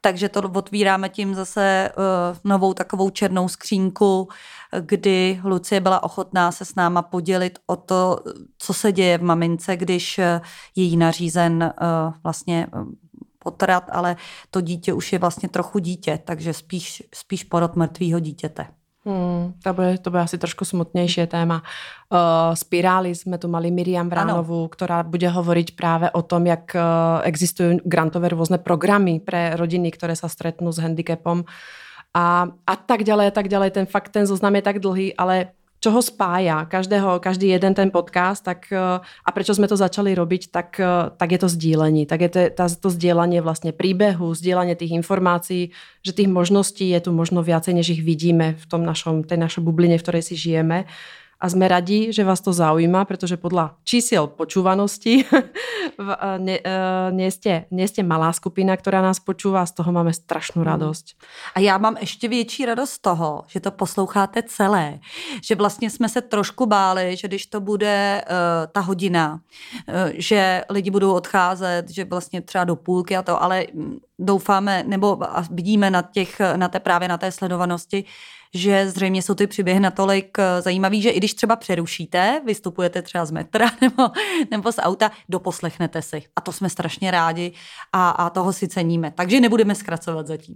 Takže 0.00 0.28
to 0.28 0.40
otvíráme 0.54 1.08
tím 1.08 1.34
zase 1.34 1.92
uh, 1.96 2.38
novou 2.44 2.74
takovou 2.74 3.10
černou 3.10 3.48
skřínku, 3.48 4.28
kdy 4.80 5.40
Lucie 5.44 5.80
byla 5.80 6.02
ochotná 6.02 6.52
se 6.52 6.64
s 6.64 6.74
náma 6.74 7.02
podělit 7.02 7.58
o 7.66 7.76
to, 7.76 8.18
co 8.58 8.74
se 8.74 8.92
děje 8.92 9.18
v 9.18 9.22
mamince, 9.22 9.76
když 9.76 10.18
je 10.18 10.40
jí 10.76 10.96
nařízen 10.96 11.74
uh, 11.82 12.14
vlastně 12.22 12.66
potrat, 13.38 13.84
ale 13.92 14.16
to 14.50 14.60
dítě 14.60 14.92
už 14.92 15.12
je 15.12 15.18
vlastně 15.18 15.48
trochu 15.48 15.78
dítě, 15.78 16.18
takže 16.24 16.52
spíš, 16.52 17.02
spíš 17.14 17.44
porod 17.44 17.76
mrtvého 17.76 18.20
dítěte. 18.20 18.66
Hmm, 19.00 19.56
to, 19.64 19.72
bude, 19.72 19.98
to 19.98 20.10
bude 20.10 20.22
asi 20.22 20.38
trošku 20.38 20.64
smutnější 20.64 21.26
téma. 21.26 21.62
Uh, 22.12 22.54
Spirály 22.54 23.14
jsme 23.14 23.38
tu 23.38 23.48
mali 23.48 23.70
Miriam 23.70 24.08
Vránovou, 24.08 24.68
která 24.68 25.02
bude 25.02 25.28
hovoriť 25.28 25.76
právě 25.76 26.10
o 26.10 26.22
tom, 26.22 26.46
jak 26.46 26.72
uh, 26.74 26.80
existují 27.22 27.78
grantové 27.84 28.28
různé 28.28 28.58
programy 28.58 29.20
pre 29.20 29.56
rodiny, 29.56 29.90
které 29.90 30.16
se 30.16 30.28
stretnú 30.28 30.72
s 30.72 30.78
handicapom 30.78 31.44
a, 32.14 32.48
a 32.66 32.76
tak 32.76 33.02
ďalej, 33.02 33.26
a 33.26 33.30
tak 33.30 33.48
ďalej. 33.48 33.70
Ten 33.70 33.86
fakt, 33.86 34.08
ten 34.08 34.26
zoznam 34.26 34.54
je 34.54 34.62
tak 34.62 34.78
dlhý, 34.78 35.16
ale 35.16 35.46
čo 35.80 35.88
ho 35.96 36.04
spája, 36.04 36.68
každého, 36.68 37.24
každý 37.24 37.56
jeden 37.56 37.72
ten 37.72 37.88
podcast, 37.88 38.44
tak 38.44 38.68
eh, 38.68 39.00
a 39.00 39.28
prečo 39.32 39.56
sme 39.56 39.64
to 39.64 39.80
začali 39.80 40.12
robiť, 40.12 40.52
tak, 40.52 40.76
eh, 40.76 41.08
tak 41.16 41.28
je 41.32 41.40
to 41.40 41.48
sdílení. 41.48 42.04
Tak 42.04 42.20
je 42.20 42.30
to, 42.30 42.40
to 42.68 42.88
sdílenie 42.92 43.40
vlastne 43.40 43.72
príbehu, 43.72 44.36
sdílenie 44.36 44.76
tých 44.76 44.92
informácií, 44.92 45.72
že 46.04 46.12
tých 46.12 46.28
možností 46.28 46.92
je 46.92 47.00
tu 47.00 47.10
možno 47.16 47.40
viacej, 47.40 47.72
než 47.72 47.96
ich 47.96 48.04
vidíme 48.04 48.60
v 48.60 48.64
tom 48.68 48.84
našom, 48.84 49.24
tej 49.24 49.40
našej 49.40 49.64
bubline, 49.64 49.96
v 49.96 50.04
ktorej 50.04 50.22
si 50.22 50.36
žijeme 50.36 50.84
a 51.40 51.48
sme 51.48 51.68
radi, 51.68 52.12
že 52.12 52.20
vás 52.20 52.44
to 52.44 52.52
zaujíma, 52.52 53.08
pretože 53.08 53.40
podľa 53.40 53.80
čísiel 53.88 54.28
počúvanosti 54.28 55.24
nie, 56.46 56.60
nie, 57.12 57.30
ste, 57.32 57.64
nie 57.72 57.88
ste 57.88 58.04
malá 58.04 58.28
skupina, 58.36 58.76
která 58.76 59.00
nás 59.00 59.20
počúva 59.20 59.64
a 59.64 59.66
z 59.66 59.72
toho 59.72 59.92
máme 59.92 60.12
strašnou 60.12 60.62
hmm. 60.62 60.70
radost. 60.70 61.16
A 61.54 61.60
já 61.60 61.78
mám 61.78 61.96
ještě 62.00 62.28
větší 62.28 62.66
radost 62.66 62.90
z 62.90 62.98
toho, 62.98 63.44
že 63.46 63.60
to 63.60 63.70
posloucháte 63.70 64.42
celé. 64.42 64.98
Že 65.42 65.54
vlastně 65.54 65.90
jsme 65.90 66.08
se 66.08 66.20
trošku 66.20 66.66
báli, 66.66 67.16
že 67.16 67.28
když 67.28 67.46
to 67.46 67.60
bude 67.60 68.22
uh, 68.24 68.72
ta 68.72 68.80
hodina, 68.80 69.40
uh, 69.88 69.94
že 70.14 70.64
lidi 70.70 70.90
budou 70.90 71.12
odcházet, 71.14 71.90
že 71.90 72.04
vlastně 72.04 72.40
třeba 72.40 72.64
do 72.64 72.76
půlky 72.76 73.16
a 73.16 73.22
to, 73.22 73.42
ale 73.42 73.66
mm, 73.74 73.98
doufáme, 74.18 74.84
nebo 74.86 75.18
vidíme 75.50 75.90
na, 75.90 76.02
těch, 76.02 76.40
na 76.56 76.68
té 76.68 76.80
právě 76.80 77.08
na 77.08 77.18
té 77.18 77.32
sledovanosti, 77.32 78.04
že 78.54 78.88
zřejmě 78.88 79.22
jsou 79.22 79.34
ty 79.34 79.46
příběhy 79.46 79.80
natolik 79.80 80.38
eh, 80.38 80.62
zajímavý, 80.62 81.02
že 81.02 81.10
i 81.10 81.16
když 81.16 81.34
třeba 81.34 81.56
přerušíte, 81.56 82.40
vystupujete 82.46 83.02
třeba 83.02 83.24
z 83.24 83.30
metra 83.30 83.70
nebo, 83.80 84.10
nebo 84.50 84.72
z 84.72 84.78
auta, 84.78 85.10
doposlechnete 85.28 86.02
si. 86.02 86.22
A 86.36 86.40
to 86.40 86.52
jsme 86.52 86.70
strašně 86.70 87.10
rádi 87.10 87.52
a, 87.92 88.10
a 88.10 88.30
toho 88.30 88.52
si 88.52 88.68
ceníme. 88.68 89.12
Takže 89.14 89.40
nebudeme 89.40 89.74
zkracovat 89.74 90.26
zatím. 90.26 90.54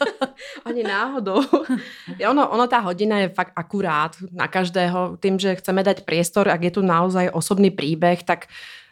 Ani 0.64 0.82
náhodou. 0.82 1.44
ono, 2.28 2.48
ono 2.48 2.66
tá 2.66 2.80
hodina 2.80 3.18
je 3.18 3.28
fakt 3.28 3.52
akurát 3.56 4.16
na 4.32 4.48
každého. 4.48 5.16
Tým, 5.20 5.38
že 5.38 5.54
chceme 5.60 5.84
dať 5.84 6.04
priestor, 6.04 6.48
ak 6.48 6.62
je 6.62 6.72
tu 6.72 6.82
naozaj 6.82 7.30
osobný 7.30 7.70
príbeh, 7.70 8.22
tak 8.24 8.48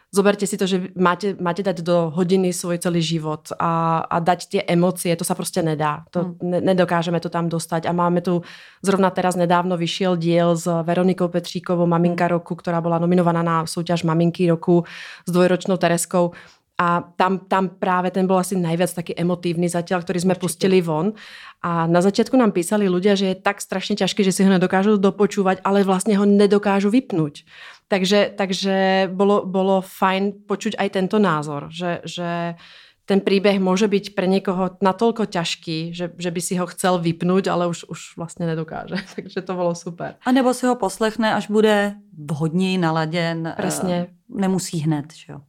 zoberte 0.09 0.47
si 0.49 0.57
to, 0.57 0.65
že 0.65 0.89
máte, 0.97 1.37
máte 1.37 1.61
dať 1.61 1.85
do 1.85 2.09
hodiny 2.09 2.49
svoj 2.49 2.81
celý 2.81 3.01
život 3.01 3.53
a, 3.61 4.01
a 4.09 4.17
dať 4.19 4.39
tie 4.49 4.61
emócie, 4.65 5.15
to 5.15 5.23
sa 5.23 5.35
prostě 5.35 5.61
nedá. 5.61 6.03
To 6.09 6.19
hmm. 6.19 6.37
ne, 6.41 6.61
nedokážeme 6.61 7.19
to 7.19 7.29
tam 7.29 7.49
dostať 7.49 7.85
a 7.85 7.91
máme 7.91 8.21
tu, 8.21 8.41
zrovna 8.81 9.09
teraz 9.09 9.35
nedávno 9.35 9.77
vyšiel 9.77 10.17
diel 10.17 10.57
s 10.57 10.65
Veronikou 10.65 11.27
Petříkovou, 11.27 11.85
Maminka 11.85 12.25
hmm. 12.25 12.33
roku, 12.33 12.55
ktorá 12.55 12.81
bola 12.81 12.99
nominovaná 12.99 13.43
na 13.43 13.65
souťaž 13.65 14.03
Maminky 14.03 14.49
roku 14.49 14.83
s 15.27 15.31
dvojročnou 15.31 15.77
Tereskou 15.77 16.33
a 16.79 17.03
tam, 17.19 17.43
tam 17.43 17.75
práve 17.75 18.07
ten 18.07 18.23
bol 18.23 18.39
asi 18.39 18.55
najviac 18.55 18.95
taký 18.95 19.11
emotívny 19.11 19.67
zatiaľ, 19.67 19.99
ktorý 20.07 20.23
sme 20.23 20.33
Určite. 20.39 20.43
pustili 20.47 20.79
von. 20.79 21.11
A 21.59 21.91
na 21.91 21.99
začiatku 21.99 22.39
nám 22.39 22.55
písali 22.55 22.87
ľudia, 22.87 23.19
že 23.19 23.35
je 23.35 23.43
tak 23.43 23.59
strašne 23.59 23.99
ťažké, 23.99 24.23
že 24.23 24.31
si 24.31 24.47
ho 24.47 24.49
nedokážu 24.49 24.95
dopočúvať, 24.95 25.59
ale 25.67 25.83
vlastne 25.83 26.15
ho 26.15 26.23
nedokážu 26.23 26.87
vypnúť. 26.87 27.43
Takže, 27.91 28.31
takže 28.31 29.09
bolo, 29.11 29.43
bolo 29.43 29.83
fajn 29.83 30.47
počuť 30.47 30.79
aj 30.79 30.87
tento 30.95 31.19
názor, 31.19 31.67
že, 31.67 31.99
že 32.07 32.55
ten 33.03 33.19
príbeh 33.19 33.59
môže 33.59 33.91
byť 33.91 34.15
pre 34.15 34.29
niekoho 34.29 34.79
natoľko 34.79 35.27
ťažký, 35.27 35.91
že, 35.91 36.15
že 36.15 36.29
by 36.31 36.41
si 36.45 36.55
ho 36.55 36.69
chcel 36.69 37.01
vypnúť, 37.01 37.51
ale 37.51 37.67
už, 37.67 37.91
už 37.91 37.99
vlastně 38.15 38.45
nedokáže. 38.45 38.95
Takže 39.15 39.41
to 39.41 39.53
bylo 39.53 39.75
super. 39.75 40.15
A 40.25 40.31
nebo 40.31 40.53
si 40.53 40.63
ho 40.63 40.75
poslechne, 40.79 41.33
až 41.33 41.51
bude 41.51 41.97
vhodněji 42.15 42.77
naladěn. 42.77 43.53
Presne. 43.57 44.07
Nemusí 44.29 44.79
hned, 44.79 45.11
že 45.13 45.33
jo? 45.33 45.41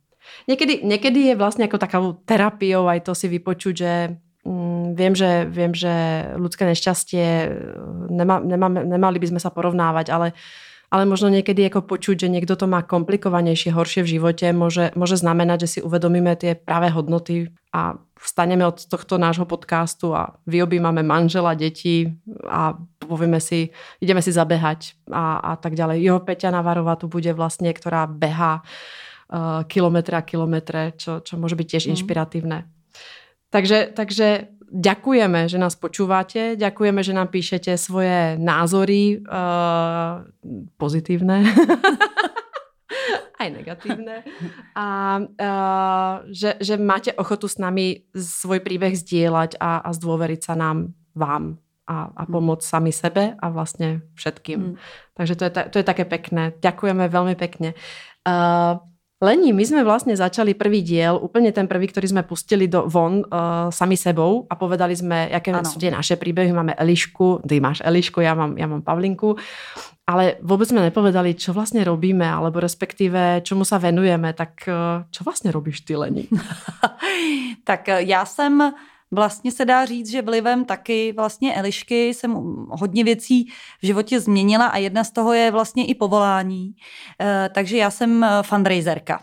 Niekedy, 0.49 0.83
niekedy 0.83 1.33
je 1.33 1.35
vlastne 1.39 1.67
ako 1.67 1.79
takou 1.79 2.05
terapiou 2.25 2.87
aj 2.91 3.07
to 3.07 3.13
si 3.15 3.27
vypočuť, 3.31 3.75
že 3.75 3.93
mm, 4.45 4.99
viem, 4.99 5.15
že, 5.15 5.47
viem, 5.47 5.73
že 5.73 5.93
ľudské 6.37 6.67
nešťastie, 6.67 7.27
nemá, 8.11 8.41
nemá, 8.41 8.69
nemali 8.69 9.19
by 9.23 9.27
sme 9.37 9.41
sa 9.41 9.53
porovnávať, 9.53 10.07
ale 10.11 10.29
ale 10.91 11.07
možno 11.07 11.31
niekedy 11.31 11.71
ako 11.71 11.87
počuť, 11.87 12.27
že 12.27 12.29
niekto 12.29 12.59
to 12.59 12.67
má 12.67 12.83
komplikovanejšie, 12.83 13.71
horšie 13.71 14.03
v 14.03 14.19
živote, 14.19 14.51
môže, 14.51 14.91
môže 14.99 15.23
znamenať, 15.23 15.59
že 15.63 15.79
si 15.79 15.81
uvedomíme 15.87 16.35
tie 16.35 16.59
pravé 16.59 16.91
hodnoty 16.91 17.55
a 17.71 17.95
vstaneme 18.19 18.67
od 18.67 18.83
tohto 18.91 19.15
nášho 19.15 19.47
podcastu 19.47 20.11
a 20.19 20.35
vyobímame 20.51 21.07
manžela, 21.07 21.55
deti 21.55 22.11
a 22.43 22.75
povieme 22.99 23.39
si, 23.39 23.71
ideme 24.03 24.19
si 24.19 24.35
zabehať 24.35 24.99
a, 25.15 25.55
a 25.55 25.63
tak 25.63 25.79
ďalej. 25.79 26.03
Jeho 26.03 26.21
Peťa 26.27 26.51
Navarová 26.51 26.99
tu 26.99 27.07
bude 27.07 27.31
vlastne, 27.39 27.71
ktorá 27.71 28.11
beha 28.11 28.67
uh, 29.31 29.63
kilometre 29.71 30.19
a 30.19 30.27
kilometre, 30.27 30.99
čo, 30.99 31.23
čo 31.23 31.39
môže 31.39 31.55
byť 31.55 31.67
tiež 31.67 31.85
mm. 31.87 31.91
inšpiratívne. 31.95 32.59
Takže, 33.51 33.95
takže 33.95 34.51
ďakujeme, 34.71 35.51
že 35.51 35.59
nás 35.59 35.75
počúvate, 35.75 36.55
ďakujeme, 36.55 37.01
že 37.03 37.17
nám 37.17 37.35
píšete 37.35 37.75
svoje 37.75 38.39
názory 38.39 39.23
uh, 39.27 40.23
pozitívne. 40.79 41.47
aj 43.41 43.49
negatívne. 43.49 44.23
A 44.77 44.87
uh, 45.25 46.15
že, 46.29 46.61
že 46.61 46.77
máte 46.77 47.11
ochotu 47.17 47.49
s 47.49 47.57
nami 47.57 48.05
svoj 48.13 48.61
príbeh 48.61 48.93
zdieľať 48.93 49.57
a, 49.57 49.81
a 49.81 49.89
zdôveriť 49.97 50.41
sa 50.45 50.55
nám, 50.55 50.93
vám 51.17 51.57
a, 51.89 52.13
a 52.15 52.23
pomôcť 52.29 52.63
sami 52.63 52.93
sebe 52.93 53.35
a 53.35 53.47
vlastne 53.51 54.05
všetkým. 54.15 54.61
Mm. 54.61 54.75
Takže 55.17 55.35
to 55.35 55.43
je, 55.49 55.53
to 55.73 55.77
je 55.81 55.87
také 55.89 56.05
pekné. 56.07 56.55
Ďakujeme 56.61 57.11
veľmi 57.11 57.35
pekne. 57.35 57.75
Uh, 58.23 58.79
Lení, 59.21 59.53
my 59.53 59.61
sme 59.69 59.85
vlastne 59.85 60.17
začali 60.17 60.57
prvý 60.57 60.81
diel, 60.81 61.13
úplne 61.21 61.53
ten 61.53 61.69
prvý, 61.69 61.93
ktorý 61.93 62.09
sme 62.09 62.23
pustili 62.25 62.65
do 62.73 62.89
von 62.89 63.21
uh, 63.21 63.69
sami 63.69 63.93
sebou 63.93 64.49
a 64.49 64.57
povedali 64.57 64.97
sme, 64.97 65.29
jaké 65.29 65.53
ano. 65.53 65.69
sú 65.69 65.77
tie 65.77 65.93
naše 65.93 66.17
príbehy. 66.17 66.49
Máme 66.57 66.73
Elišku, 66.73 67.45
ty 67.45 67.61
máš 67.61 67.85
Elišku, 67.85 68.25
ja 68.25 68.33
mám, 68.33 68.57
ja 68.57 68.65
mám 68.65 68.81
Pavlinku, 68.81 69.37
ale 70.09 70.41
vôbec 70.41 70.73
sme 70.73 70.89
nepovedali, 70.89 71.37
čo 71.37 71.53
vlastne 71.53 71.85
robíme, 71.85 72.25
alebo 72.25 72.65
respektíve 72.65 73.45
čomu 73.45 73.69
sa 73.69 73.77
venujeme. 73.77 74.33
Tak 74.33 74.53
uh, 74.65 75.05
čo 75.13 75.21
vlastne 75.21 75.53
robíš 75.53 75.85
ty, 75.85 76.01
Lení? 76.01 76.25
tak 77.69 77.93
uh, 77.93 78.01
já 78.01 78.25
jsem 78.25 78.73
vlastně 79.11 79.53
se 79.53 79.65
dá 79.65 79.85
říct, 79.85 80.11
že 80.11 80.23
vlivem 80.23 80.65
taky 80.65 81.13
vlastně 81.13 81.55
Elišky 81.55 82.09
jsem 82.09 82.33
hodně 82.71 83.05
věcí 83.05 83.45
v 83.83 83.87
životě 83.87 84.21
změnila 84.21 84.67
a 84.67 84.77
jedna 84.77 85.05
z 85.05 85.11
toho 85.11 85.33
je 85.33 85.51
vlastně 85.51 85.87
i 85.87 85.95
povolání. 85.95 86.75
Eh, 87.21 87.51
takže 87.55 87.77
já 87.77 87.91
jsem 87.91 88.25
eh, 88.25 88.43
fundraiserka. 88.43 89.21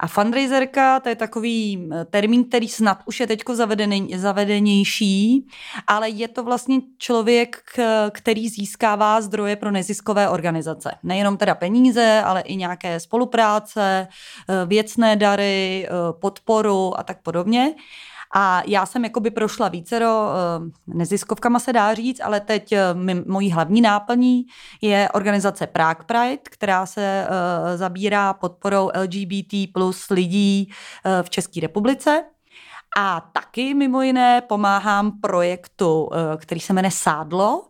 A 0.00 0.06
fundraiserka, 0.06 1.00
to 1.00 1.08
je 1.08 1.14
takový 1.14 1.88
eh, 1.92 2.04
termín, 2.04 2.44
který 2.44 2.68
snad 2.68 2.98
už 3.06 3.20
je 3.20 3.26
teď 3.26 3.42
zavedenější, 4.16 5.46
ale 5.86 6.08
je 6.08 6.28
to 6.28 6.44
vlastně 6.44 6.80
člověk, 6.98 7.56
který 8.10 8.48
získává 8.48 9.20
zdroje 9.20 9.56
pro 9.56 9.70
neziskové 9.70 10.28
organizace. 10.28 10.94
Nejenom 11.02 11.36
teda 11.36 11.54
peníze, 11.54 12.22
ale 12.24 12.40
i 12.40 12.56
nějaké 12.56 13.00
spolupráce, 13.00 14.08
věcné 14.66 15.16
dary, 15.16 15.88
podporu 16.20 16.98
a 16.98 17.02
tak 17.02 17.22
podobně. 17.22 17.74
A 18.34 18.62
já 18.66 18.86
jsem 18.86 19.04
jakoby 19.04 19.30
prošla 19.30 19.68
vícero 19.68 20.06
eh, 20.06 20.70
neziskovkama 20.86 21.58
se 21.58 21.72
dá 21.72 21.94
říct, 21.94 22.20
ale 22.20 22.40
teď 22.40 22.72
eh, 22.72 22.94
mojí 23.26 23.50
hlavní 23.50 23.80
náplní 23.80 24.46
je 24.82 25.08
organizace 25.14 25.66
Prague 25.66 26.04
Pride, 26.06 26.42
která 26.42 26.86
se 26.86 27.26
eh, 27.28 27.76
zabírá 27.76 28.32
podporou 28.32 28.90
LGBT 29.02 29.72
plus 29.72 30.10
lidí 30.10 30.70
v 31.22 31.30
České 31.30 31.60
republice. 31.60 32.24
A 32.98 33.20
taky 33.32 33.74
mimo 33.74 34.02
jiné 34.02 34.40
pomáhám 34.40 35.20
projektu, 35.20 36.08
který 36.36 36.60
se 36.60 36.72
jmenuje 36.72 36.90
Sádlo, 36.90 37.62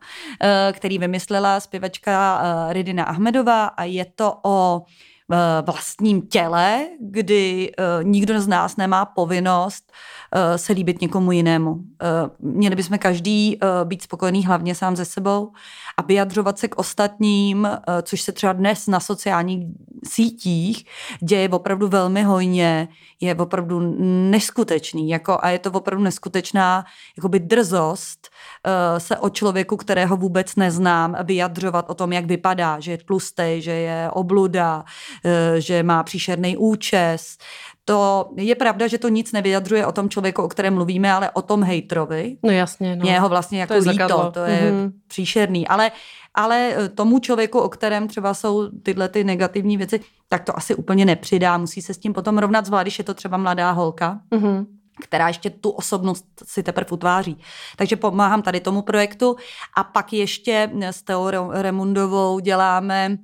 který 0.73 0.99
vymyslela 0.99 1.61
zpěvačka 1.61 2.41
Ridina 2.71 3.05
Ahmedová 3.05 3.67
a 3.67 3.85
je 3.85 4.05
to 4.05 4.39
o 4.43 4.83
vlastním 5.67 6.23
těle, 6.23 6.87
kdy 7.01 7.73
nikdo 8.03 8.41
z 8.41 8.49
nás 8.49 8.77
nemá 8.77 9.05
povinnost 9.05 9.93
Eh, 10.35 10.59
se 10.59 10.73
líbit 10.73 11.01
někomu 11.01 11.33
jinému. 11.33 11.77
Eh, 12.03 12.07
měli 12.39 12.77
bychom 12.77 12.99
každý 12.99 13.59
eh, 13.63 13.67
být 13.85 14.03
spokojený 14.03 14.47
hlavně 14.47 14.75
sám 14.75 14.97
ze 14.97 15.05
sebou 15.05 15.53
a 15.97 16.03
vyjadřovat 16.03 16.59
se 16.59 16.69
k 16.69 16.79
ostatním, 16.79 17.69
což 18.03 18.23
se 18.23 18.33
třeba 18.33 18.53
dnes 18.53 18.87
na 18.87 19.01
sociálních 19.01 19.67
sítích 20.05 20.85
děje 21.23 21.49
opravdu 21.49 21.89
velmi 21.89 22.23
hojně, 22.23 22.89
je 23.21 23.35
opravdu 23.35 23.81
neskutečný 24.31 25.09
jako, 25.09 25.39
a 25.41 25.51
je 25.51 25.59
to 25.59 25.71
opravdu 25.71 26.05
neskutečná 26.05 26.85
jakoby 27.17 27.41
drzost 27.41 28.29
se 28.99 29.17
o 29.17 29.29
člověku, 29.29 29.77
kterého 29.77 30.17
vůbec 30.17 30.57
neznám, 30.57 31.17
vyjadřovat 31.25 31.91
o 31.91 31.95
tom, 31.95 32.13
jak 32.13 32.27
vypadá, 32.27 32.81
že 32.81 32.91
je 32.91 32.99
tlustý, 32.99 33.57
že 33.59 33.71
je 33.71 34.11
obluda, 34.11 34.85
že 35.59 35.83
má 35.83 36.03
příšerný 36.03 36.57
účes 36.57 37.37
to 37.89 38.31
je 38.37 38.55
pravda, 38.55 38.87
že 38.87 38.99
to 38.99 39.09
nic 39.09 39.33
nevyjadřuje 39.33 39.87
o 39.87 39.93
tom 39.93 40.09
člověku, 40.09 40.43
o 40.43 40.49
kterém 40.49 40.75
mluvíme, 40.75 41.13
ale 41.13 41.31
o 41.31 41.43
tom 41.43 41.63
hejtrovi. 41.63 42.37
No 42.43 42.51
jasně. 42.51 42.97
No. 42.97 43.03
Mě 43.03 43.21
ho 43.21 43.29
vlastně 43.29 43.61
jako 43.61 43.75
to 43.75 43.75
je 43.75 43.91
líto, 43.91 44.31
to 44.31 44.41
je 44.41 44.73
mm-hmm. 44.73 44.93
příšerný. 45.07 45.69
Ale, 45.69 45.93
ale 46.35 46.75
eh, 46.77 46.89
tomu 46.89 47.19
člověku, 47.19 47.59
o 47.59 47.69
kterém 47.69 48.09
třeba 48.09 48.35
jsou 48.35 48.69
tyhle 48.83 49.09
ty 49.09 49.25
negativní 49.25 49.77
věci, 49.77 50.01
tak 50.29 50.45
to 50.45 50.57
asi 50.57 50.75
úplně 50.75 51.05
nepřidá. 51.05 51.59
Musí 51.59 51.83
se 51.83 51.95
s 51.95 51.99
tím 51.99 52.13
potom 52.13 52.39
rovnat 52.39 52.67
zvlášť, 52.67 52.85
když 52.85 52.99
je 52.99 53.05
to 53.05 53.15
třeba 53.15 53.37
mladá 53.37 53.71
holka. 53.71 54.21
Mm-hmm 54.31 54.67
která 55.01 55.29
ještě 55.29 55.51
tu 55.51 55.71
osobnost 55.71 56.25
si 56.45 56.63
teprve 56.63 56.87
utváří. 56.91 57.39
Takže 57.77 57.97
pomáhám 57.97 58.43
tady 58.43 58.61
tomu 58.61 58.83
projektu 58.83 59.37
a 59.77 59.85
pak 59.85 60.13
ještě 60.13 60.71
s 60.81 61.03
Teou 61.03 61.31
Remundovou 61.51 62.39
děláme 62.39 63.09
Eh, 63.09 63.19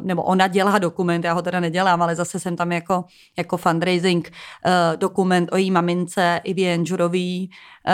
nebo 0.00 0.22
ona 0.22 0.46
dělá 0.46 0.78
dokument, 0.78 1.24
já 1.24 1.32
ho 1.32 1.42
teda 1.42 1.60
nedělám, 1.60 2.02
ale 2.02 2.16
zase 2.16 2.40
jsem 2.40 2.56
tam 2.56 2.72
jako, 2.72 3.04
jako 3.36 3.56
fundraising 3.56 4.32
eh, 4.66 4.96
dokument 4.96 5.48
o 5.52 5.56
její 5.56 5.70
mamince 5.70 6.40
Ivě 6.44 6.68
Jenžurový, 6.68 7.50
eh, 7.86 7.92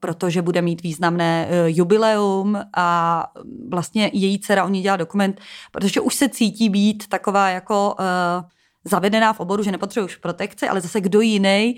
protože 0.00 0.42
bude 0.42 0.62
mít 0.62 0.82
významné 0.82 1.48
jubileum 1.66 2.58
a 2.76 3.26
vlastně 3.70 4.10
její 4.12 4.38
dcera 4.40 4.64
o 4.64 4.68
ní 4.68 4.82
dělá 4.82 4.96
dokument, 4.96 5.40
protože 5.72 6.00
už 6.00 6.14
se 6.14 6.28
cítí 6.28 6.68
být 6.68 7.08
taková 7.08 7.48
jako 7.48 7.96
zavedená 8.84 9.32
v 9.32 9.40
oboru, 9.40 9.62
že 9.62 9.72
nepotřebuje 9.72 10.04
už 10.04 10.16
protekci, 10.16 10.68
ale 10.68 10.80
zase 10.80 11.00
kdo 11.00 11.20
jiný 11.20 11.76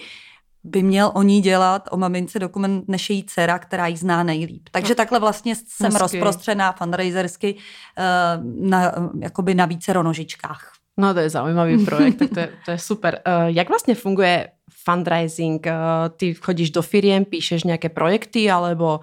by 0.65 0.83
měl 0.83 1.11
o 1.15 1.23
ní 1.23 1.41
dělat, 1.41 1.89
o 1.91 1.97
mamince 1.97 2.39
dokument, 2.39 2.85
než 2.89 3.11
její 3.11 3.25
dcera, 3.25 3.59
která 3.59 3.87
ji 3.87 3.97
zná 3.97 4.23
nejlíp. 4.23 4.69
Takže 4.71 4.95
takhle 4.95 5.21
vlastně 5.21 5.55
jsem 5.55 5.87
Hezky. 5.87 6.03
rozprostřená 6.03 6.73
fundraisersky 6.73 7.55
uh, 7.55 8.71
na, 8.71 8.93
jakoby 9.21 9.55
na 9.55 9.67
více 9.67 9.95
nožičkách. 9.95 10.73
No 10.97 11.15
to 11.15 11.21
je 11.21 11.31
zaujímavý 11.31 11.85
projekt, 11.85 12.19
tak 12.19 12.31
to 12.31 12.41
je, 12.41 12.49
to 12.65 12.71
je 12.71 12.79
super. 12.79 13.21
Uh, 13.27 13.47
jak 13.47 13.69
vlastně 13.69 13.95
funguje 13.95 14.49
fundraising? 14.85 15.67
Uh, 15.67 15.73
ty 16.17 16.35
chodíš 16.35 16.71
do 16.71 16.83
firiem, 16.83 17.25
píšeš 17.25 17.65
nějaké 17.65 17.89
projekty, 17.89 18.51
alebo 18.51 19.01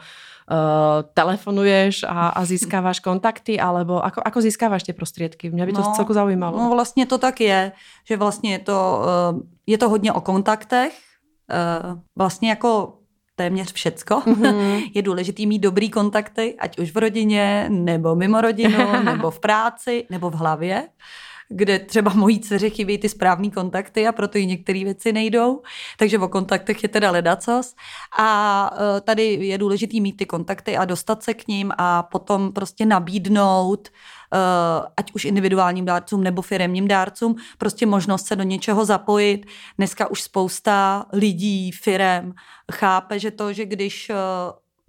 Uh, 0.51 1.08
telefonuješ 1.13 2.03
a, 2.03 2.27
a 2.36 2.46
získáváš 2.46 3.00
kontakty, 3.00 3.60
alebo 3.60 4.03
ako, 4.03 4.22
ako 4.25 4.41
získáváš 4.41 4.84
ty 4.84 4.94
prostředky? 4.94 5.50
Mě 5.50 5.65
by 5.65 5.72
to 5.72 5.82
no, 5.82 5.94
celku 5.96 6.13
zaujímalo. 6.13 6.58
No 6.58 6.70
vlastně 6.70 7.06
to 7.06 7.18
tak 7.18 7.41
je, 7.41 7.72
že 8.03 8.18
vlastně 8.18 8.51
je 8.51 8.60
to, 8.60 9.06
je 9.68 9.77
to 9.77 9.89
hodně 9.89 10.12
o 10.13 10.22
kontaktech, 10.22 10.91
vlastně 12.15 12.50
jako 12.50 12.93
téměř 13.36 13.74
všecko. 13.74 14.15
Mm-hmm. 14.15 14.91
Je 14.93 15.01
důležitý 15.01 15.48
mít 15.48 15.60
dobrý 15.60 15.89
kontakty, 15.89 16.55
ať 16.60 16.79
už 16.79 16.91
v 16.91 16.98
rodině, 16.98 17.65
nebo 17.70 18.15
mimo 18.15 18.41
rodinu, 18.41 19.03
nebo 19.03 19.31
v 19.31 19.39
práci, 19.39 20.05
nebo 20.10 20.29
v 20.29 20.36
hlavě 20.36 20.88
kde 21.53 21.79
třeba 21.79 22.14
mojí 22.14 22.40
dceři 22.40 22.70
chybí 22.70 22.98
ty 22.98 23.09
správný 23.09 23.51
kontakty 23.51 24.07
a 24.07 24.11
proto 24.11 24.37
i 24.37 24.46
některé 24.46 24.83
věci 24.83 25.14
nejdou. 25.14 25.61
Takže 25.98 26.20
o 26.20 26.27
kontaktech 26.27 26.83
je 26.83 26.90
teda 26.90 27.11
ledacos. 27.11 27.75
A 28.20 28.72
e, 28.98 29.01
tady 29.01 29.24
je 29.24 29.57
důležitý 29.57 30.01
mít 30.01 30.18
ty 30.18 30.25
kontakty 30.25 30.77
a 30.77 30.85
dostat 30.85 31.24
se 31.24 31.33
k 31.33 31.48
ním 31.48 31.72
a 31.77 32.03
potom 32.03 32.51
prostě 32.51 32.85
nabídnout 32.85 33.90
Eh, 33.90 34.21
ať 34.98 35.11
už 35.13 35.25
individuálním 35.25 35.85
dárcům 35.85 36.24
nebo 36.24 36.41
firemním 36.41 36.87
dárcům, 36.87 37.35
prostě 37.57 37.85
možnost 37.85 38.27
se 38.27 38.35
do 38.35 38.44
něčeho 38.44 38.85
zapojit. 38.85 39.46
Dneska 39.77 40.07
už 40.07 40.22
spousta 40.22 41.05
lidí, 41.13 41.72
firem 41.72 42.33
chápe, 42.72 43.20
že 43.20 43.31
to, 43.31 43.53
že 43.53 43.65
když 43.65 44.09
eh, 44.09 44.15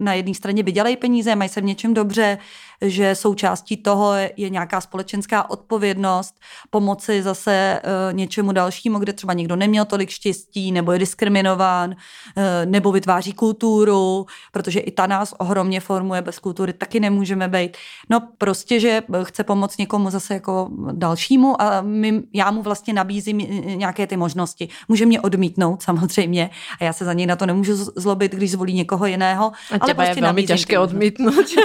na 0.03 0.13
jedné 0.13 0.33
straně 0.33 0.63
vydělají 0.63 0.97
peníze, 0.97 1.35
mají 1.35 1.49
se 1.49 1.61
v 1.61 1.63
něčem 1.63 1.93
dobře, 1.93 2.37
že 2.81 3.15
součástí 3.15 3.77
toho 3.77 4.13
je 4.37 4.49
nějaká 4.49 4.81
společenská 4.81 5.49
odpovědnost, 5.49 6.35
pomoci 6.69 7.23
zase 7.23 7.81
uh, 7.83 8.13
něčemu 8.13 8.51
dalšímu, 8.51 8.99
kde 8.99 9.13
třeba 9.13 9.33
někdo 9.33 9.55
neměl 9.55 9.85
tolik 9.85 10.09
štěstí, 10.09 10.71
nebo 10.71 10.91
je 10.91 10.99
diskriminován, 10.99 11.89
uh, 11.89 12.43
nebo 12.65 12.91
vytváří 12.91 13.33
kulturu, 13.33 14.25
protože 14.51 14.79
i 14.79 14.91
ta 14.91 15.07
nás 15.07 15.33
ohromně 15.37 15.79
formuje, 15.79 16.21
bez 16.21 16.39
kultury 16.39 16.73
taky 16.73 16.99
nemůžeme 16.99 17.47
být. 17.47 17.77
No 18.09 18.19
prostě, 18.37 18.79
že 18.79 19.03
chce 19.23 19.43
pomoct 19.43 19.77
někomu 19.77 20.09
zase 20.09 20.33
jako 20.33 20.69
dalšímu 20.91 21.61
a 21.61 21.81
my, 21.81 22.23
já 22.33 22.51
mu 22.51 22.61
vlastně 22.61 22.93
nabízím 22.93 23.37
nějaké 23.77 24.07
ty 24.07 24.17
možnosti. 24.17 24.69
Může 24.87 25.05
mě 25.05 25.21
odmítnout 25.21 25.81
samozřejmě 25.81 26.49
a 26.81 26.83
já 26.83 26.93
se 26.93 27.05
za 27.05 27.13
něj 27.13 27.25
na 27.25 27.35
to 27.35 27.45
nemůžu 27.45 27.75
zlobit, 27.75 28.31
když 28.31 28.51
zvolí 28.51 28.73
někoho 28.73 29.05
jiného. 29.05 29.51
A 29.71 29.77
ale 29.79 29.92
prostě 29.95 30.19
je 30.19 30.21
velmi 30.21 30.43
těžké 30.43 30.79
odmítnout. 30.79 31.45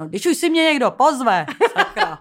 No, 0.00 0.08
když 0.08 0.26
už 0.26 0.36
si 0.36 0.50
mě 0.50 0.62
někdo 0.62 0.90
pozve, 0.90 1.46
sakra, 1.72 2.18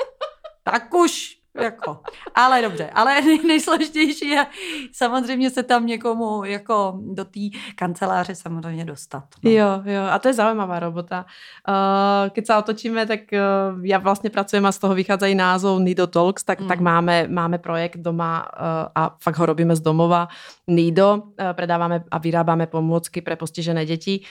tak 0.63 0.93
už 0.93 1.37
jako. 1.61 1.99
Ale 2.35 2.61
dobře, 2.61 2.89
ale 2.93 3.21
nejsložitější 3.47 4.29
je 4.29 4.45
samozřejmě 4.91 5.49
se 5.49 5.63
tam 5.63 5.85
někomu 5.85 6.43
jako 6.43 6.99
do 7.13 7.25
té 7.25 7.39
kanceláře 7.75 8.35
samozřejmě 8.35 8.85
dostat. 8.85 9.23
No. 9.43 9.51
Jo, 9.51 9.81
jo, 9.85 10.01
a 10.11 10.19
to 10.19 10.27
je 10.27 10.33
zaujímavá 10.33 10.79
robota. 10.79 11.25
Uh, 11.67 12.29
keď 12.29 12.43
sa 12.47 12.57
otočíme, 12.57 13.05
tak 13.05 13.19
uh, 13.31 13.85
ja 13.85 13.97
vlastně 13.97 14.29
pracujem 14.29 14.65
a 14.65 14.71
z 14.71 14.77
toho 14.77 14.95
vychádzají 14.95 15.35
názov 15.35 15.81
Nido 15.81 16.07
Talks, 16.07 16.43
tak, 16.43 16.59
mm. 16.59 16.67
tak 16.67 16.79
máme, 16.79 17.27
máme 17.27 17.57
projekt 17.57 17.97
doma 17.97 18.41
uh, 18.41 18.91
a 18.95 19.15
fakt 19.21 19.37
ho 19.37 19.45
robíme 19.45 19.75
z 19.75 19.81
domova. 19.81 20.27
Nido, 20.67 21.15
uh, 21.15 21.53
predáváme 21.53 22.03
a 22.11 22.17
vyrábáme 22.17 22.67
pomôcky 22.67 23.21
pre 23.21 23.35
postižené 23.35 23.85
deti 23.85 24.25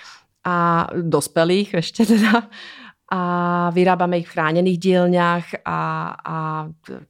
a 0.44 0.87
dospelých 1.02 1.74
ještě 1.74 2.07
teda 2.07 2.42
a 3.12 3.70
vyrábáme 3.70 4.18
ich 4.18 4.28
v 4.28 4.33
chráněných 4.33 4.78
dílňách 4.78 5.44
a, 5.64 5.81
a 6.24 6.37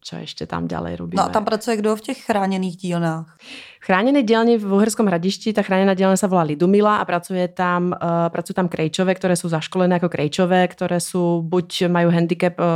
čo 0.03 0.17
ještě 0.17 0.47
tam 0.47 0.67
ďalej 0.67 0.97
robíme. 0.97 1.23
No 1.23 1.29
a 1.29 1.29
tam 1.29 1.45
pracuje 1.45 1.77
kdo 1.77 1.97
v 1.97 2.01
těch 2.01 2.19
chráněných 2.27 2.77
dílnách? 2.77 3.39
Chráněné 3.81 4.23
dílni 4.23 4.59
v 4.59 4.73
Uherskom 4.73 5.07
hradišti, 5.07 5.53
ta 5.53 5.63
chráněná 5.63 5.95
dílna 5.95 6.17
sa 6.17 6.27
volá 6.27 6.43
Lidumila 6.43 6.97
a 6.97 7.05
pracuje 7.05 7.49
tam, 7.49 7.95
uh, 7.95 8.31
pracujú 8.31 8.55
tam 8.55 8.71
krejčové, 8.71 9.15
ktoré 9.15 9.35
sú 9.35 9.51
zaškolené 9.51 9.99
ako 9.99 10.07
krejčové, 10.11 10.67
ktoré 10.71 10.99
sú 11.03 11.43
buď 11.43 11.91
majú 11.91 12.11
handicap 12.11 12.59
uh, 12.59 12.67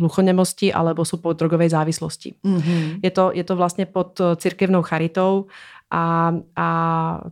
hluchonemosti, 0.00 0.72
alebo 0.72 1.04
sú 1.04 1.20
po 1.20 1.32
drogovej 1.32 1.72
závislosti. 1.72 2.36
Mm-hmm. 2.44 3.04
Je, 3.04 3.10
to, 3.12 3.32
je 3.32 3.44
to 3.44 3.56
vlastne 3.56 3.88
pod 3.88 4.20
cirkevnou 4.40 4.84
charitou 4.84 5.48
a, 5.90 6.30
a 6.54 6.68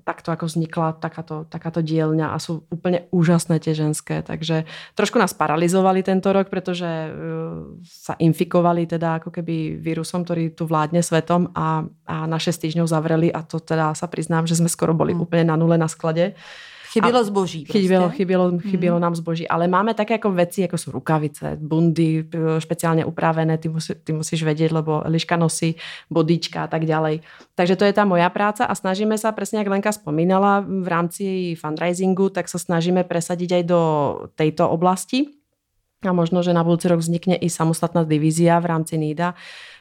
takto 0.02 0.34
ako 0.34 0.50
vznikla 0.50 0.98
takáto, 0.98 1.46
takáto 1.46 1.78
dielňa 1.78 2.34
a 2.34 2.42
sú 2.42 2.66
úplne 2.74 3.06
úžasné 3.14 3.62
tie 3.62 3.70
ženské. 3.70 4.18
Takže 4.26 4.66
trošku 4.98 5.14
nás 5.14 5.30
paralizovali 5.30 6.02
tento 6.02 6.34
rok, 6.34 6.50
pretože 6.50 6.84
uh, 6.84 7.78
sa 7.86 8.18
infikovali 8.18 8.90
teda 8.90 9.22
ako 9.22 9.30
keby 9.30 9.78
vírusom, 9.78 10.26
ktorý 10.26 10.58
tu 10.58 10.66
vládne 10.66 11.06
svetom 11.06 11.54
a, 11.54 11.86
a 12.02 12.26
na 12.26 12.38
6 12.42 12.66
týždňov 12.66 12.90
zavreli 12.90 13.30
a 13.30 13.46
to 13.46 13.62
teda 13.62 13.94
sa 13.94 14.10
priznám, 14.10 14.50
že 14.50 14.58
sme 14.58 14.66
skoro 14.66 14.90
boli 14.90 15.14
mm. 15.14 15.22
úplne 15.22 15.44
na 15.46 15.54
nule 15.54 15.78
na 15.78 15.86
sklade. 15.86 16.34
Chybělo 16.92 17.24
zboží. 17.24 17.64
Prostě. 17.64 17.80
Chybělo, 17.80 18.10
chybělo, 18.10 18.58
chybělo 18.58 18.96
hmm. 18.96 19.02
nám 19.02 19.14
zboží. 19.14 19.48
Ale 19.48 19.68
máme 19.68 19.94
také 19.94 20.14
jako 20.14 20.30
věci, 20.32 20.60
jako 20.60 20.78
jsou 20.78 20.90
rukavice, 20.90 21.56
bundy 21.60 22.24
špeciálně 22.58 23.04
upravené, 23.04 23.58
ty, 23.58 23.68
musí, 23.68 23.94
ty 24.04 24.12
musíš 24.12 24.42
vědět, 24.42 24.72
lebo 24.72 25.02
Liška 25.04 25.36
nosí 25.36 25.74
bodička 26.10 26.64
a 26.64 26.66
tak 26.66 26.84
ďalej. 26.84 27.20
Takže 27.54 27.76
to 27.76 27.84
je 27.84 27.92
ta 27.92 28.04
moja 28.04 28.30
práca 28.30 28.64
a 28.64 28.74
snažíme 28.74 29.18
se, 29.18 29.32
přesně 29.32 29.58
jak 29.58 29.68
Lenka 29.68 29.92
spomínala, 29.92 30.64
v 30.82 30.88
rámci 30.88 31.24
její 31.24 31.54
fundraisingu, 31.54 32.28
tak 32.28 32.48
se 32.48 32.58
snažíme 32.58 33.04
presadiť 33.04 33.52
aj 33.52 33.62
do 33.64 33.80
tejto 34.34 34.70
oblasti. 34.70 35.38
A 36.06 36.14
možno, 36.14 36.46
že 36.46 36.54
na 36.54 36.62
budúci 36.62 36.86
rok 36.86 37.02
vznikne 37.02 37.34
i 37.34 37.50
samostatná 37.50 38.06
divízia 38.06 38.62
v 38.62 38.70
rámci 38.70 38.94
NIDA, 38.94 39.34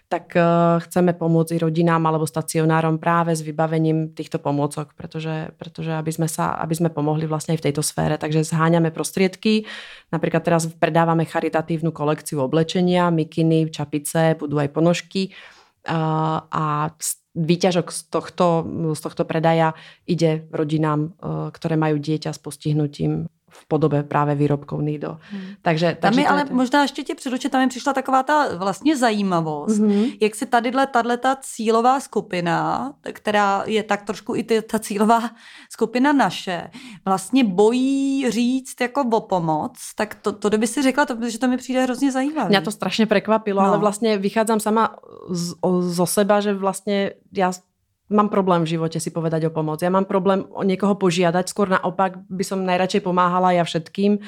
tak 0.07 0.39
eh, 0.39 0.43
chceme 0.87 1.11
pomôcť 1.11 1.59
i 1.59 1.63
rodinám 1.63 1.99
alebo 2.07 2.23
stacionárom 2.23 2.95
práve 2.95 3.35
s 3.35 3.43
vybavením 3.43 4.15
týchto 4.15 4.39
pomôcok, 4.39 4.95
pretože, 4.95 5.51
pretože 5.59 5.91
aby, 5.91 6.11
sme 6.15 6.27
sa, 6.31 6.55
aby 6.63 6.73
sme 6.79 6.89
pomohli 6.89 7.27
vlastne 7.27 7.55
aj 7.55 7.59
v 7.59 7.65
tejto 7.71 7.83
sfére. 7.83 8.15
Takže 8.15 8.47
zháňame 8.47 8.95
prostriedky. 8.95 9.67
Napríklad 10.07 10.47
teraz 10.47 10.63
predávame 10.71 11.27
charitatívnu 11.27 11.91
kolekciu 11.91 12.39
oblečenia, 12.39 13.11
mikiny, 13.11 13.67
čapice, 13.67 14.39
budú 14.39 14.63
aj 14.63 14.71
ponožky 14.71 15.31
eh, 15.31 16.39
a 16.39 16.91
výťažok 17.37 17.87
z 17.93 17.99
tohto, 18.09 18.65
z 18.97 18.99
tohto 19.03 19.23
predaja 19.27 19.77
ide 20.07 20.47
rodinám, 20.55 21.11
eh, 21.19 21.51
ktoré 21.51 21.75
majú 21.75 21.99
dieťa 21.99 22.31
s 22.31 22.39
postihnutím 22.39 23.27
v 23.49 23.67
podobě 23.67 24.03
právě 24.03 24.35
výrobků 24.35 24.81
Nido. 24.81 25.17
Hmm. 25.21 25.41
Takže, 25.61 25.87
tam 25.87 25.95
takže 25.99 26.21
je 26.21 26.27
ale 26.27 26.45
to... 26.45 26.53
možná 26.53 26.81
ještě 26.81 27.03
tě 27.03 27.15
předučit, 27.15 27.51
tam 27.51 27.61
mi 27.61 27.67
přišla 27.67 27.93
taková 27.93 28.23
ta 28.23 28.55
vlastně 28.55 28.97
zajímavost, 28.97 29.79
mm-hmm. 29.79 30.17
jak 30.21 30.35
se 30.35 30.45
tadyhle 30.45 30.87
ta 31.17 31.35
cílová 31.41 31.99
skupina, 31.99 32.93
která 33.13 33.63
je 33.65 33.83
tak 33.83 34.03
trošku 34.03 34.35
i 34.35 34.43
ty, 34.43 34.61
ta 34.61 34.79
cílová 34.79 35.29
skupina 35.69 36.13
naše, 36.13 36.71
vlastně 37.05 37.43
bojí 37.43 38.31
říct 38.31 38.81
jako 38.81 39.01
o 39.01 39.21
pomoc, 39.21 39.73
tak 39.95 40.15
to, 40.15 40.31
to 40.31 40.49
kdyby 40.49 40.67
si 40.67 40.81
řekla, 40.81 41.05
to, 41.05 41.29
že 41.29 41.39
to 41.39 41.47
mi 41.47 41.57
přijde 41.57 41.83
hrozně 41.83 42.11
zajímavé. 42.11 42.49
Mě 42.49 42.61
to 42.61 42.71
strašně 42.71 43.05
překvapilo, 43.05 43.61
no. 43.61 43.67
ale 43.67 43.77
vlastně 43.77 44.17
vychádzam 44.17 44.59
sama 44.59 44.95
z, 45.29 45.53
o, 45.61 45.81
zo 45.81 46.05
seba, 46.05 46.41
že 46.41 46.53
vlastně 46.53 47.11
já 47.33 47.51
mám 48.09 48.31
problém 48.31 48.63
v 48.63 48.77
živote 48.77 48.99
si 48.99 49.11
povedať 49.11 49.47
o 49.47 49.53
pomoc. 49.53 49.83
Ja 49.83 49.91
mám 49.91 50.07
problém 50.07 50.47
o 50.51 50.63
niekoho 50.63 50.95
požiadať, 50.95 51.47
skôr 51.47 51.67
naopak 51.71 52.23
by 52.27 52.43
som 52.43 52.63
najradšej 52.63 53.03
pomáhala 53.03 53.55
ja 53.55 53.63
všetkým, 53.67 54.19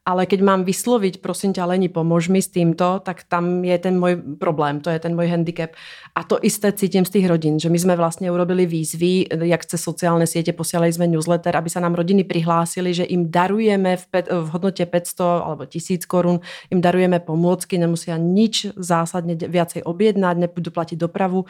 ale 0.00 0.24
keď 0.24 0.40
mám 0.40 0.60
vysloviť, 0.64 1.20
prosím 1.20 1.52
ťa, 1.52 1.68
Leni, 1.68 1.92
pomož 1.92 2.32
mi 2.32 2.40
s 2.40 2.48
týmto, 2.48 3.04
tak 3.04 3.28
tam 3.28 3.60
je 3.60 3.76
ten 3.76 4.00
môj 4.00 4.16
problém, 4.40 4.80
to 4.80 4.88
je 4.88 4.96
ten 4.96 5.12
môj 5.12 5.28
handicap. 5.28 5.76
A 6.16 6.24
to 6.24 6.40
isté 6.40 6.72
cítim 6.72 7.04
z 7.04 7.20
tých 7.20 7.28
rodín, 7.28 7.60
že 7.60 7.68
my 7.68 7.76
sme 7.76 7.94
vlastne 8.00 8.32
urobili 8.32 8.64
výzvy, 8.64 9.28
jak 9.28 9.62
cez 9.68 9.76
sociálne 9.76 10.24
siete 10.24 10.56
posielali 10.56 10.88
sme 10.88 11.04
newsletter, 11.04 11.52
aby 11.52 11.68
sa 11.68 11.84
nám 11.84 12.00
rodiny 12.00 12.24
prihlásili, 12.24 12.96
že 12.96 13.04
im 13.04 13.28
darujeme 13.28 14.00
v, 14.00 14.04
pet, 14.08 14.26
v 14.32 14.46
hodnote 14.48 14.82
500 14.88 15.46
alebo 15.46 15.68
1000 15.68 16.08
korun, 16.08 16.40
im 16.72 16.80
darujeme 16.80 17.20
pomôcky, 17.20 17.76
nemusia 17.76 18.16
nič 18.16 18.72
zásadne 18.80 19.36
viacej 19.36 19.84
objednať, 19.84 20.48
nebudú 20.48 20.72
platiť 20.72 20.96
dopravu 20.96 21.44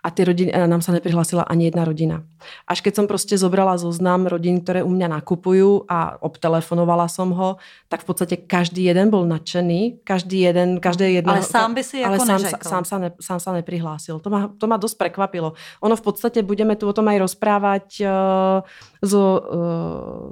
a 0.00 0.08
ty 0.10 0.24
rodiny, 0.24 0.50
a 0.52 0.66
nám 0.66 0.80
sa 0.80 0.92
neprihlásila 0.92 1.44
ani 1.44 1.68
jedna 1.68 1.84
rodina. 1.84 2.24
Až 2.66 2.80
keď 2.80 2.94
som 2.96 3.06
prostě 3.06 3.38
zobrala 3.38 3.76
zoznam 3.76 4.26
rodín, 4.26 4.60
ktoré 4.60 4.82
u 4.82 4.88
mňa 4.88 5.08
nakupujú 5.20 5.84
a 5.88 6.16
obtelefonovala 6.24 7.08
som 7.08 7.32
ho, 7.36 7.60
tak 7.88 8.00
v 8.00 8.06
podstate 8.08 8.36
každý 8.36 8.88
jeden 8.88 9.12
bol 9.12 9.28
nadšený, 9.28 10.00
každý 10.04 10.40
jeden, 10.40 10.80
každé 10.80 11.20
jedno... 11.20 11.32
Ale 11.32 11.42
sám 11.42 11.74
by 11.74 11.82
si 11.84 12.00
jako 12.00 12.12
ale 12.12 12.26
sám, 12.26 12.40
sám, 12.62 12.84
sa 12.84 12.96
ne, 12.98 13.08
sám 13.20 13.40
sa 13.40 13.50
neprihlásil. 13.52 14.18
To 14.24 14.28
ma, 14.30 14.48
to 14.56 14.64
ma 14.66 14.80
dosť 14.80 14.96
prekvapilo. 14.96 15.52
Ono 15.84 15.94
v 15.96 16.02
podstate 16.02 16.40
budeme 16.42 16.76
tu 16.80 16.88
o 16.88 16.96
tom 16.96 17.08
aj 17.12 17.18
rozprávať 17.20 17.86
uh, 18.00 18.64
so, 19.04 19.20
uh, 19.20 19.40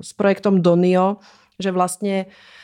s 0.01 0.17
projektom 0.17 0.65
Donio, 0.65 1.21
že 1.61 1.69
vlastne 1.69 2.25
uh, 2.25 2.58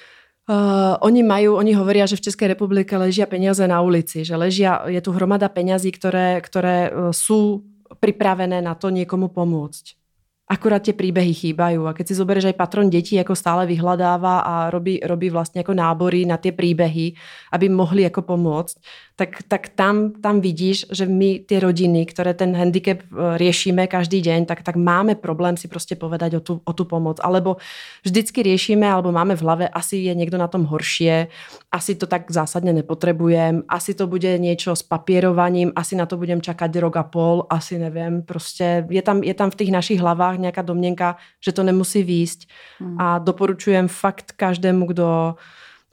Uh, 0.45 1.01
oni 1.01 1.25
majú, 1.25 1.57
oni 1.57 1.73
hovoria, 1.73 2.05
že 2.05 2.21
v 2.21 2.29
Českej 2.29 2.53
republike 2.53 2.93
ležia 3.01 3.25
peniaze 3.25 3.65
na 3.65 3.81
ulici, 3.81 4.29
že 4.29 4.37
ležia, 4.37 4.85
je 4.93 5.01
tu 5.01 5.09
hromada 5.17 5.49
peňazí, 5.49 5.89
ktoré, 5.89 6.45
ktoré 6.45 6.93
sú 7.17 7.65
pripravené 7.97 8.61
na 8.61 8.77
to 8.77 8.93
niekomu 8.93 9.33
pomôcť 9.33 10.05
akurát 10.45 10.85
tie 10.85 10.93
príbehy 10.93 11.33
chýbajú. 11.33 11.89
A 11.89 11.97
keď 11.97 12.13
si 12.13 12.19
zoberieš 12.21 12.53
aj 12.53 12.61
patron 12.61 12.93
detí, 12.93 13.17
ako 13.17 13.33
stále 13.33 13.65
vyhľadáva 13.65 14.45
a 14.45 14.55
robí, 14.69 15.01
robí 15.01 15.33
vlastne 15.33 15.65
ako 15.65 15.73
nábory 15.73 16.29
na 16.29 16.37
tie 16.37 16.53
príbehy, 16.53 17.17
aby 17.53 17.67
mohli 17.73 18.05
ako 18.05 18.29
pomôcť, 18.29 18.77
tak, 19.17 19.47
tak 19.49 19.69
tam, 19.69 20.11
tam 20.19 20.41
vidíš, 20.41 20.91
že 20.91 21.07
my 21.07 21.47
tie 21.47 21.63
rodiny, 21.63 22.07
ktoré 22.07 22.35
ten 22.35 22.51
handicap 22.57 22.99
e, 22.99 23.39
riešime 23.39 23.87
každý 23.87 24.21
deň, 24.21 24.47
tak, 24.47 24.63
tak 24.63 24.77
máme 24.77 25.15
problém 25.15 25.57
si 25.57 25.69
prostě 25.69 25.97
povedať 25.97 26.35
o 26.35 26.41
tu, 26.41 26.61
o 26.65 26.73
tu 26.73 26.85
pomoc. 26.85 27.21
Alebo 27.23 27.57
vždycky 28.05 28.43
riešime, 28.43 28.91
alebo 28.91 29.13
máme 29.13 29.37
v 29.37 29.43
hlave, 29.43 29.69
asi 29.69 29.97
je 29.97 30.15
niekto 30.15 30.39
na 30.39 30.49
tom 30.49 30.65
horšie, 30.65 31.29
asi 31.73 31.95
to 31.95 32.07
tak 32.07 32.31
zásadne 32.31 32.73
nepotrebujem, 32.73 33.63
asi 33.69 33.95
to 33.95 34.07
bude 34.07 34.39
niečo 34.39 34.75
s 34.75 34.83
papierovaním, 34.83 35.73
asi 35.77 35.95
na 35.97 36.07
to 36.07 36.17
budem 36.17 36.41
čakať 36.41 36.71
rok 36.83 36.97
a 36.97 37.03
pol, 37.03 37.47
asi 37.51 37.79
neviem. 37.79 38.23
Prostě 38.23 38.87
je 38.91 39.03
tam, 39.03 39.23
je 39.23 39.35
tam 39.35 39.51
v 39.51 39.55
tých 39.55 39.71
našich 39.71 40.01
hlavách 40.01 40.15
hlavách 40.15 40.39
nějaká 40.39 40.63
domněnka, 40.63 41.17
že 41.41 41.53
to 41.53 41.63
nemusí 41.63 42.03
výjsť. 42.03 42.49
Hmm. 42.81 43.01
A 43.01 43.19
doporučujem 43.19 43.89
fakt 43.89 44.33
každému, 44.37 44.87
kdo 44.87 45.35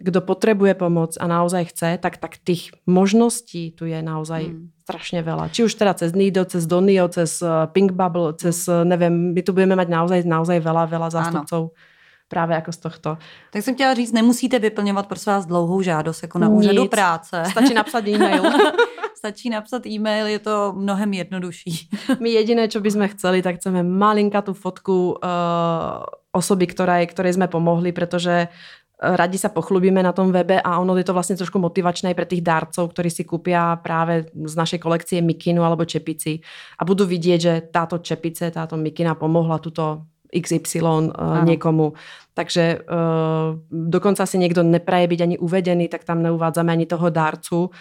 kdo 0.01 0.21
potrebuje 0.21 0.73
pomoc 0.73 1.17
a 1.19 1.27
naozaj 1.27 1.65
chce, 1.65 1.97
tak, 2.01 2.17
tak 2.17 2.37
tých 2.43 2.71
možností 2.85 3.71
tu 3.71 3.85
je 3.85 4.01
naozaj 4.01 4.43
hmm. 4.43 4.69
strašně 4.83 5.23
veľa. 5.23 5.49
Či 5.49 5.63
už 5.63 5.73
teda 5.75 5.93
cez 5.93 6.13
Nido, 6.13 6.45
cez 6.45 6.65
Donio, 6.65 7.07
cez 7.07 7.41
eh, 7.41 7.47
Pink 7.71 7.91
Bubble, 7.91 8.33
cez, 8.33 8.67
eh, 8.67 8.85
nevím, 8.85 9.33
my 9.33 9.41
tu 9.41 9.53
budeme 9.53 9.75
mať 9.75 9.87
naozaj, 9.87 10.19
naozaj 10.25 10.59
veľa, 10.59 10.85
veľa 10.85 11.09
zástupců. 11.09 11.55
Ano 11.55 11.69
právě 12.31 12.55
jako 12.55 12.71
z 12.71 12.77
tohto. 12.77 13.17
Tak 13.51 13.63
jsem 13.63 13.75
chtěla 13.75 13.93
říct, 13.93 14.11
nemusíte 14.11 14.59
vyplňovat 14.59 15.07
pro 15.07 15.17
vás 15.27 15.45
dlouhou 15.45 15.81
žádost 15.81 16.23
jako 16.23 16.39
na 16.39 16.49
úřadu 16.49 16.81
Nic. 16.81 16.91
práce. 16.91 17.43
Stačí 17.51 17.73
napsat 17.73 18.07
e-mail. 18.07 18.43
Stačí 19.15 19.49
napsat 19.49 19.85
e-mail, 19.85 20.27
je 20.27 20.39
to 20.39 20.73
mnohem 20.77 21.13
jednodušší. 21.13 21.89
My 22.19 22.29
jediné, 22.29 22.65
čo 22.65 22.81
by 22.81 22.89
sme 22.89 23.07
chceli, 23.13 23.45
tak 23.45 23.61
chceme 23.61 23.85
tu 24.41 24.53
fotku 24.57 25.13
uh, 25.13 26.01
osoby, 26.33 26.65
ktorej, 26.65 27.05
ktorej 27.13 27.37
sme 27.37 27.45
pomohli, 27.45 27.91
pretože 27.93 28.49
eh, 28.49 28.80
radi 29.01 29.41
sa 29.41 29.49
pochlubíme 29.49 29.97
na 29.97 30.13
tom 30.13 30.29
webe 30.29 30.61
a 30.61 30.77
ono 30.77 30.93
je 30.93 31.01
to 31.01 31.17
vlastne 31.17 31.33
trošku 31.33 31.57
motivačné 31.57 32.13
pre 32.13 32.29
tých 32.29 32.45
dárcov, 32.45 32.93
ktorí 32.93 33.09
si 33.09 33.25
kúpia 33.25 33.73
práve 33.81 34.29
z 34.29 34.53
našej 34.53 34.77
kolekcie 34.77 35.25
mikinu 35.25 35.65
alebo 35.65 35.89
čepici 35.89 36.45
a 36.77 36.85
budú 36.85 37.09
vidieť, 37.09 37.39
že 37.41 37.53
táto 37.73 37.97
čepice, 37.97 38.53
táto 38.53 38.77
mikina 38.77 39.17
pomohla 39.17 39.57
tuto 39.57 40.05
XY 40.29 41.11
uh, 41.11 41.43
niekomu. 41.43 41.97
Takže 42.37 42.87
uh, 42.87 43.59
dokonca 43.67 44.23
si 44.23 44.39
niekto 44.39 44.63
nepraje 44.63 45.09
byť 45.09 45.19
ani 45.19 45.35
uvedený, 45.41 45.91
tak 45.91 46.07
tam 46.07 46.23
neuvádzame 46.23 46.71
ani 46.71 46.85
toho 46.85 47.09
dárcu 47.09 47.73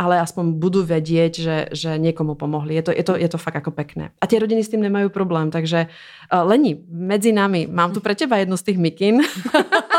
ale 0.00 0.16
aspoň 0.16 0.56
budú 0.56 0.80
vedieť, 0.80 1.32
že, 1.36 1.56
že 1.76 1.90
niekomu 2.00 2.32
pomohli. 2.32 2.72
Je 2.72 2.88
to, 2.88 2.92
je, 2.96 3.04
to, 3.04 3.20
je 3.20 3.28
to 3.28 3.36
fakt 3.36 3.60
ako 3.60 3.68
pekné. 3.68 4.16
A 4.16 4.24
tie 4.24 4.40
rodiny 4.40 4.64
s 4.64 4.72
tým 4.72 4.80
nemajú 4.80 5.12
problém, 5.12 5.52
takže 5.52 5.92
uh, 5.92 6.40
Leni, 6.48 6.80
medzi 6.88 7.36
nami, 7.36 7.68
mám 7.68 7.92
tu 7.92 8.00
pre 8.00 8.16
teba 8.16 8.40
jednu 8.40 8.56
z 8.56 8.64
tých 8.64 8.80
mikin. 8.80 9.20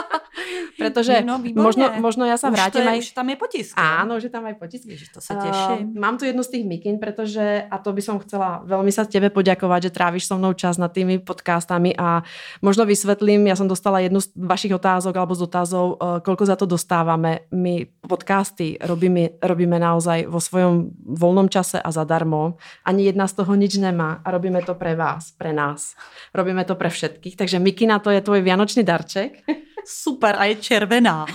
Protože 0.81 1.21
no, 1.21 1.37
možno, 1.53 1.85
možno 2.01 2.25
ja 2.25 2.41
sa 2.41 2.49
už 2.49 2.57
vrátim 2.57 2.81
aj... 2.81 2.97
Už 3.05 3.13
tam 3.13 3.29
je 3.29 3.37
potisk. 3.37 3.73
Áno, 3.77 4.17
že 4.17 4.33
tam 4.33 4.49
aj 4.49 4.55
potisk. 4.57 4.89
Ježiš, 4.89 5.13
to 5.13 5.21
sa 5.21 5.37
teším. 5.37 5.93
Uh, 5.93 6.01
mám 6.01 6.17
tu 6.17 6.25
jednu 6.25 6.41
z 6.41 6.57
tých 6.57 6.65
mikin, 6.65 6.97
pretože, 6.97 7.69
a 7.69 7.75
to 7.77 7.93
by 7.93 8.01
som 8.01 8.17
chcela 8.25 8.65
veľmi 8.65 8.89
sa 8.89 9.05
tebe 9.05 9.29
poďakovať, 9.29 9.89
že 9.89 9.91
tráviš 9.93 10.25
so 10.25 10.35
mnou 10.41 10.57
čas 10.57 10.81
nad 10.81 10.89
tými 10.89 11.21
podcastami 11.21 11.93
a 11.93 12.25
možno 12.65 12.89
vysvetlím, 12.89 13.45
ja 13.45 13.55
som 13.55 13.69
dostala 13.69 14.01
jednu 14.01 14.17
z 14.17 14.33
vašich 14.33 14.73
otázok 14.73 15.13
alebo 15.13 15.37
z 15.37 15.41
otázov, 15.45 15.85
uh, 15.95 16.19
koľko 16.25 16.43
za 16.49 16.55
to 16.57 16.65
dostávame. 16.65 17.45
My 17.53 17.85
podcasty 18.01 18.81
robíme, 18.81 19.37
robíme 19.39 19.77
naozaj 19.77 20.25
vo 20.25 20.41
svojom 20.41 20.91
voľnom 21.05 21.47
čase 21.47 21.77
a 21.77 21.89
zadarmo. 21.93 22.57
Ani 22.81 23.05
jedna 23.05 23.29
z 23.29 23.37
toho 23.37 23.53
nič 23.53 23.77
nemá 23.77 24.19
a 24.25 24.27
robíme 24.33 24.65
to 24.65 24.73
pre 24.73 24.97
vás, 24.97 25.31
pre 25.37 25.53
nás. 25.53 25.93
Robíme 26.33 26.65
to 26.65 26.73
pre 26.73 26.89
všetkých. 26.89 27.37
Takže 27.37 27.61
Mikina, 27.61 28.01
to 28.01 28.09
je 28.09 28.21
tvoj 28.23 28.41
vianočný 28.41 28.81
darček. 28.81 29.45
Super 29.85 30.35
a 30.37 30.45
je 30.45 30.55
červená. 30.55 31.25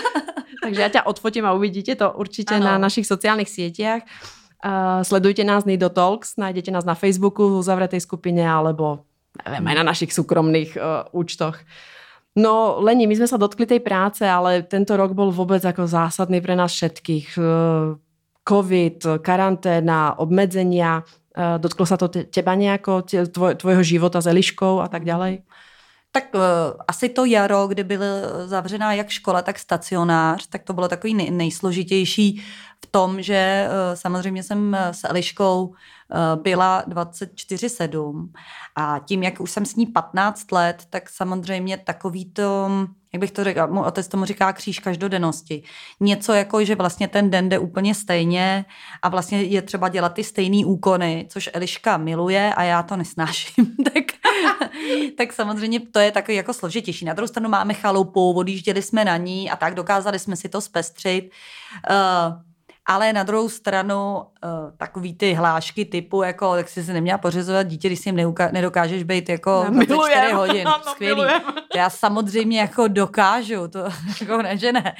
Takže 0.62 0.80
já 0.82 0.88
tě 0.88 1.02
odfotím 1.02 1.46
a 1.46 1.52
uvidíte 1.52 1.94
to 1.94 2.12
určitě 2.12 2.54
ano. 2.54 2.64
na 2.64 2.78
našich 2.78 3.06
sociálních 3.06 3.50
sítích. 3.50 4.02
Uh, 4.64 5.02
sledujte 5.02 5.44
nás 5.44 5.64
Nido 5.64 5.88
Talks, 5.88 6.36
najdete 6.36 6.70
nás 6.70 6.84
na 6.84 6.94
Facebooku 6.94 7.48
v 7.48 7.60
uzavretej 7.60 8.00
skupine 8.00 8.40
alebo 8.40 9.04
neviem, 9.44 9.68
aj 9.68 9.74
na 9.76 9.84
našich 9.84 10.10
súkromných 10.16 10.80
uh, 10.80 11.04
účtoch. 11.12 11.60
No, 12.36 12.80
Leni, 12.80 13.06
my 13.06 13.16
sme 13.16 13.28
sa 13.28 13.36
dotkli 13.36 13.68
tej 13.68 13.80
práce, 13.84 14.24
ale 14.24 14.64
tento 14.64 14.96
rok 14.96 15.12
bol 15.12 15.28
vôbec 15.28 15.60
ako 15.60 15.84
zásadný 15.84 16.40
pre 16.40 16.56
nás 16.56 16.72
všetkých. 16.72 17.36
Uh, 17.36 18.00
COVID, 18.46 19.26
karanténa, 19.26 20.22
obmedzenia, 20.22 21.02
Dotklo 21.36 21.84
sa 21.84 22.00
to 22.00 22.08
teba 22.08 22.56
nejako, 22.56 23.04
tvoj, 23.04 23.60
tvojho 23.60 23.84
života 23.84 24.24
s 24.24 24.26
Eliškou 24.26 24.80
a 24.80 24.88
tak 24.88 25.04
ďalej? 25.04 25.44
Tak 26.16 26.34
uh, 26.34 26.40
asi 26.88 27.08
to 27.08 27.24
jaro, 27.24 27.66
kdy 27.66 27.84
byla 27.84 28.06
zavřená 28.46 28.92
jak 28.92 29.08
škola, 29.08 29.42
tak 29.42 29.58
stacionář, 29.58 30.46
tak 30.46 30.62
to 30.62 30.72
bylo 30.72 30.88
takový 30.88 31.14
nej, 31.14 31.30
nejsložitější 31.30 32.42
v 32.84 32.86
tom, 32.90 33.22
že 33.22 33.68
uh, 33.68 33.94
samozřejmě 33.94 34.42
jsem 34.42 34.74
s 34.74 35.04
Eliškou 35.04 35.66
uh, 35.66 36.42
byla 36.42 36.84
24-7 36.88 38.28
a 38.76 39.00
tím, 39.04 39.22
jak 39.22 39.40
už 39.40 39.50
jsem 39.50 39.66
s 39.66 39.76
ní 39.76 39.86
15 39.86 40.52
let, 40.52 40.84
tak 40.90 41.10
samozřejmě 41.10 41.76
takový 41.76 42.24
to 42.24 42.68
jak 43.12 43.20
bych 43.20 43.30
to 43.30 43.44
řekla, 43.44 43.66
můj 43.66 43.84
otec 43.86 44.08
tomu 44.08 44.24
říká 44.24 44.52
kříž 44.52 44.78
každodennosti. 44.78 45.62
Něco 46.00 46.32
jako, 46.32 46.64
že 46.64 46.74
vlastně 46.74 47.08
ten 47.08 47.30
den 47.30 47.48
jde 47.48 47.58
úplně 47.58 47.94
stejně 47.94 48.64
a 49.02 49.08
vlastně 49.08 49.42
je 49.42 49.62
třeba 49.62 49.88
dělat 49.88 50.08
ty 50.14 50.24
stejné 50.24 50.66
úkony, 50.66 51.26
což 51.30 51.50
Eliška 51.52 51.96
miluje 51.96 52.54
a 52.54 52.62
já 52.62 52.82
to 52.82 52.96
nesnáším. 52.96 53.66
tak, 53.84 54.04
tak 55.16 55.32
samozřejmě 55.32 55.80
to 55.80 55.98
je 55.98 56.12
takový 56.12 56.36
jako 56.36 56.52
složitější. 56.52 57.04
Na 57.04 57.14
druhou 57.14 57.28
stranu 57.28 57.48
máme 57.48 57.74
chalupu, 57.74 58.32
odjížděli 58.32 58.82
jsme 58.82 59.04
na 59.04 59.16
ní 59.16 59.50
a 59.50 59.56
tak 59.56 59.74
dokázali 59.74 60.18
jsme 60.18 60.36
si 60.36 60.48
to 60.48 60.60
zpestřit. 60.60 61.30
Uh, 61.90 62.55
ale 62.86 63.12
na 63.12 63.22
druhou 63.22 63.48
stranu 63.48 64.16
uh, 64.16 64.50
takový 64.76 65.14
ty 65.14 65.34
hlášky 65.34 65.84
typu, 65.84 66.22
jako, 66.22 66.54
tak 66.54 66.68
si 66.68 66.84
se 66.84 66.92
neměla 66.92 67.18
pořizovat 67.18 67.62
dítě, 67.62 67.88
když 67.88 68.00
si 68.00 68.08
jim 68.08 68.16
neuka- 68.16 68.52
nedokážeš 68.52 69.02
být 69.02 69.28
jako 69.28 69.66
24 69.70 70.32
hodin. 70.32 70.66
No, 70.76 70.92
Skvělý. 70.92 71.22
To 71.72 71.78
já 71.78 71.90
samozřejmě 71.90 72.60
jako 72.60 72.88
dokážu, 72.88 73.68
to 73.68 73.78
jako 74.20 74.42
ne, 74.42 74.58
že 74.58 74.72
ne. 74.72 74.94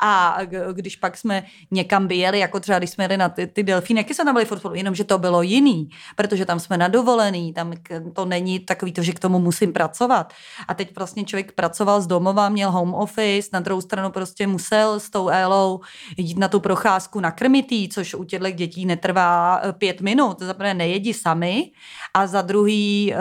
A 0.00 0.38
když 0.72 0.96
pak 0.96 1.16
jsme 1.16 1.44
někam 1.70 2.06
byjeli, 2.06 2.38
jako 2.38 2.60
třeba 2.60 2.78
když 2.78 2.90
jsme 2.90 3.04
jeli 3.04 3.16
na 3.16 3.28
ty, 3.28 3.46
ty 3.46 3.62
delfíny, 3.62 4.00
jaký 4.00 4.14
jsme 4.14 4.24
tam 4.24 4.34
byli 4.34 4.44
furt 4.44 4.62
jenom 4.74 4.94
že 4.94 5.04
to 5.04 5.18
bylo 5.18 5.42
jiný, 5.42 5.88
protože 6.16 6.46
tam 6.46 6.60
jsme 6.60 6.76
na 6.76 6.88
dovolený, 6.88 7.52
tam 7.52 7.72
to 8.12 8.24
není 8.24 8.58
takový 8.58 8.92
to, 8.92 9.02
že 9.02 9.12
k 9.12 9.18
tomu 9.18 9.38
musím 9.38 9.72
pracovat. 9.72 10.32
A 10.68 10.74
teď 10.74 10.96
vlastně 10.96 11.24
člověk 11.24 11.52
pracoval 11.52 12.00
z 12.00 12.06
domova, 12.06 12.48
měl 12.48 12.70
home 12.70 12.94
office, 12.94 13.48
na 13.52 13.60
druhou 13.60 13.80
stranu 13.80 14.10
prostě 14.10 14.46
musel 14.46 15.00
s 15.00 15.10
tou 15.10 15.28
Elou 15.28 15.80
jít 16.16 16.38
na 16.38 16.48
tu 16.48 16.60
procházku 16.60 17.19
nakrmitý, 17.20 17.88
což 17.88 18.14
u 18.14 18.24
těchto 18.24 18.50
dětí 18.50 18.86
netrvá 18.86 19.60
eh, 19.62 19.72
pět 19.72 20.00
minut. 20.00 20.42
Za 20.42 20.54
prvé 20.54 20.74
nejedí 20.74 21.14
sami 21.14 21.70
a 22.14 22.26
za 22.26 22.42
druhý 22.42 23.14
eh, 23.14 23.18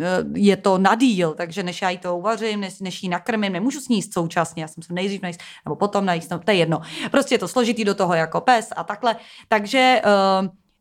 eh, 0.00 0.24
je 0.34 0.56
to 0.56 0.78
na 0.78 0.94
díl, 0.94 1.34
takže 1.34 1.62
než 1.62 1.82
já 1.82 1.90
jí 1.90 1.98
to 1.98 2.16
uvařím, 2.16 2.60
než, 2.60 2.80
než 2.80 3.02
jí 3.02 3.08
nakrmím, 3.08 3.52
nemůžu 3.52 3.80
sníst 3.80 4.12
současně, 4.12 4.62
já 4.62 4.68
jsem 4.68 4.82
se 4.82 4.92
nejdřív 4.92 5.22
najíst, 5.22 5.40
nebo 5.64 5.76
potom 5.76 6.06
najíst, 6.06 6.30
no, 6.30 6.38
to 6.38 6.50
je 6.50 6.56
jedno. 6.56 6.80
Prostě 7.10 7.34
je 7.34 7.38
to 7.38 7.48
složitý 7.48 7.84
do 7.84 7.94
toho 7.94 8.14
jako 8.14 8.40
pes 8.40 8.68
a 8.76 8.84
takhle. 8.84 9.16
Takže 9.48 10.02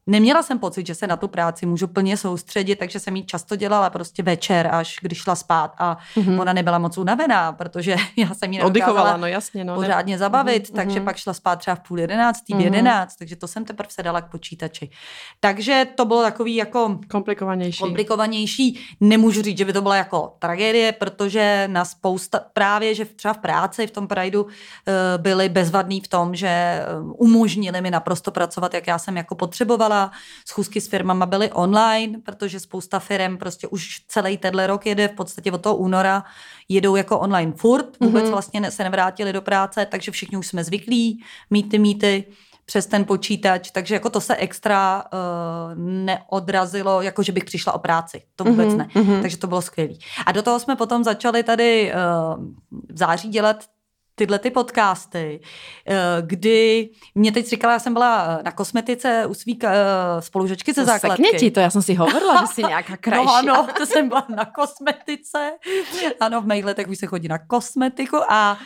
Neměla 0.07 0.43
jsem 0.43 0.59
pocit, 0.59 0.87
že 0.87 0.95
se 0.95 1.07
na 1.07 1.17
tu 1.17 1.27
práci 1.27 1.65
můžu 1.65 1.87
plně 1.87 2.17
soustředit, 2.17 2.75
takže 2.75 2.99
jsem 2.99 3.15
ji 3.15 3.23
často 3.23 3.55
dělala 3.55 3.89
prostě 3.89 4.23
večer, 4.23 4.69
až 4.71 4.95
když 5.01 5.17
šla 5.17 5.35
spát 5.35 5.75
a 5.77 5.97
mm-hmm. 6.15 6.41
ona 6.41 6.53
nebyla 6.53 6.77
moc 6.77 6.97
unavená, 6.97 7.51
protože 7.51 7.95
já 8.17 8.33
jsem 8.33 8.53
ji 8.53 8.59
nedokázala 8.63 9.17
no, 9.17 9.27
jasně, 9.27 9.63
no, 9.63 9.75
pořádně 9.75 10.17
zabavit, 10.17 10.69
mm-hmm. 10.69 10.75
takže 10.75 11.01
pak 11.01 11.17
šla 11.17 11.33
spát 11.33 11.55
třeba 11.55 11.75
v 11.75 11.79
půl 11.79 11.99
jedenáctý, 11.99 12.53
v 12.53 12.57
mm-hmm. 12.57 12.63
jedenáct, 12.63 13.15
takže 13.15 13.35
to 13.35 13.47
jsem 13.47 13.65
teprve 13.65 13.89
sedala 13.91 14.21
k 14.21 14.31
počítači. 14.31 14.89
Takže 15.39 15.87
to 15.95 16.05
bylo 16.05 16.21
takový 16.21 16.55
jako 16.55 16.99
komplikovanější. 17.11 17.79
komplikovanější. 17.79 18.79
Nemůžu 19.01 19.41
říct, 19.41 19.57
že 19.57 19.65
by 19.65 19.73
to 19.73 19.81
byla 19.81 19.95
jako 19.95 20.35
tragédie, 20.39 20.91
protože 20.91 21.67
na 21.71 21.85
spousta, 21.85 22.41
právě, 22.53 22.95
že 22.95 23.05
třeba 23.05 23.33
v 23.33 23.37
práci 23.37 23.87
v 23.87 23.91
tom 23.91 24.07
Prideu 24.07 24.45
eh, 24.47 25.17
byli 25.17 25.49
bezvadní 25.49 26.01
v 26.01 26.07
tom, 26.07 26.35
že 26.35 26.47
eh, 26.47 26.85
umožnili 27.17 27.81
mi 27.81 27.91
naprosto 27.91 28.31
pracovat, 28.31 28.73
jak 28.73 28.87
já 28.87 28.99
jsem 28.99 29.17
jako 29.17 29.35
potřebovala 29.35 29.92
dělala. 29.93 30.11
Schůzky 30.47 30.81
s 30.81 30.87
firmama 30.87 31.25
byly 31.25 31.51
online, 31.51 32.19
protože 32.25 32.59
spousta 32.59 32.99
firm 32.99 33.37
prostě 33.37 33.67
už 33.67 34.05
celý 34.07 34.37
tenhle 34.37 34.67
rok 34.67 34.85
jede 34.85 35.07
v 35.07 35.15
podstatě 35.15 35.51
od 35.51 35.61
toho 35.61 35.75
února, 35.75 36.23
jedou 36.69 36.95
jako 36.95 37.19
online 37.19 37.53
furt, 37.55 37.99
vůbec 37.99 38.23
mm-hmm. 38.23 38.31
vlastně 38.31 38.71
se 38.71 38.83
nevrátili 38.83 39.33
do 39.33 39.41
práce, 39.41 39.85
takže 39.85 40.11
všichni 40.11 40.37
už 40.37 40.47
jsme 40.47 40.63
zvyklí 40.63 41.23
mít 41.49 41.69
ty 41.69 41.79
mýty 41.79 42.25
přes 42.65 42.87
ten 42.87 43.05
počítač, 43.05 43.71
takže 43.71 43.93
jako 43.93 44.09
to 44.09 44.21
se 44.21 44.35
extra 44.35 45.03
uh, 45.03 45.75
neodrazilo, 45.75 47.01
jako 47.01 47.23
že 47.23 47.31
bych 47.31 47.43
přišla 47.43 47.73
o 47.73 47.79
práci. 47.79 48.23
To 48.35 48.43
vůbec 48.43 48.69
mm-hmm, 48.69 48.77
ne. 48.77 48.87
Mm-hmm. 48.95 49.21
Takže 49.21 49.37
to 49.37 49.47
bylo 49.47 49.61
skvělé. 49.61 49.93
A 50.25 50.31
do 50.31 50.41
toho 50.41 50.59
jsme 50.59 50.75
potom 50.75 51.03
začali 51.03 51.43
tady 51.43 51.91
uh, 51.91 52.43
v 52.89 52.97
září 52.97 53.29
dělat 53.29 53.65
tyhle 54.15 54.39
ty 54.39 54.51
podcasty, 54.51 55.41
eh, 55.87 55.95
kdy 56.21 56.89
mě 57.15 57.31
teď 57.31 57.47
říkala, 57.47 57.73
já 57.73 57.79
jsem 57.79 57.93
byla 57.93 58.39
na 58.43 58.51
kosmetice 58.51 59.25
u 59.25 59.33
svý 59.33 59.59
eh, 59.63 59.71
spolužečky 60.19 60.73
ze 60.73 60.85
základky. 60.85 61.23
Sekne 61.23 61.39
ti 61.39 61.51
to, 61.51 61.59
já 61.59 61.69
jsem 61.69 61.81
si 61.81 61.93
hovorila, 61.93 62.41
že 62.41 62.47
jsi 62.47 62.63
nějaká 62.67 62.97
krajší. 62.97 63.25
No 63.25 63.33
ano, 63.33 63.67
to 63.77 63.85
jsem 63.85 64.09
byla 64.09 64.25
na 64.29 64.45
kosmetice. 64.45 65.51
Ano, 66.19 66.41
v 66.41 66.47
mých 66.47 66.65
letech 66.65 66.87
už 66.87 66.97
se 66.97 67.05
chodí 67.05 67.27
na 67.27 67.37
kosmetiku 67.37 68.17
a 68.29 68.57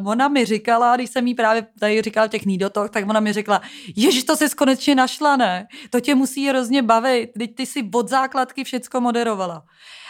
uh, 0.00 0.08
ona 0.08 0.28
mi 0.28 0.44
říkala, 0.44 0.96
když 0.96 1.10
jsem 1.10 1.26
jí 1.26 1.34
právě 1.34 1.66
tady 1.80 2.02
říkala 2.02 2.28
těch 2.28 2.46
nídotok, 2.46 2.90
tak 2.90 3.08
ona 3.08 3.20
mi 3.20 3.32
řekla, 3.32 3.62
ježiš, 3.96 4.24
to 4.24 4.36
jsi 4.36 4.48
konečně 4.50 4.94
našla, 4.94 5.36
ne? 5.36 5.66
To 5.90 6.00
tě 6.00 6.14
musí 6.14 6.48
hrozně 6.48 6.82
bavit, 6.82 7.30
teď 7.38 7.54
ty 7.54 7.66
si 7.66 7.90
od 7.94 8.08
základky 8.08 8.64
všecko 8.64 9.00
moderovala. 9.00 9.64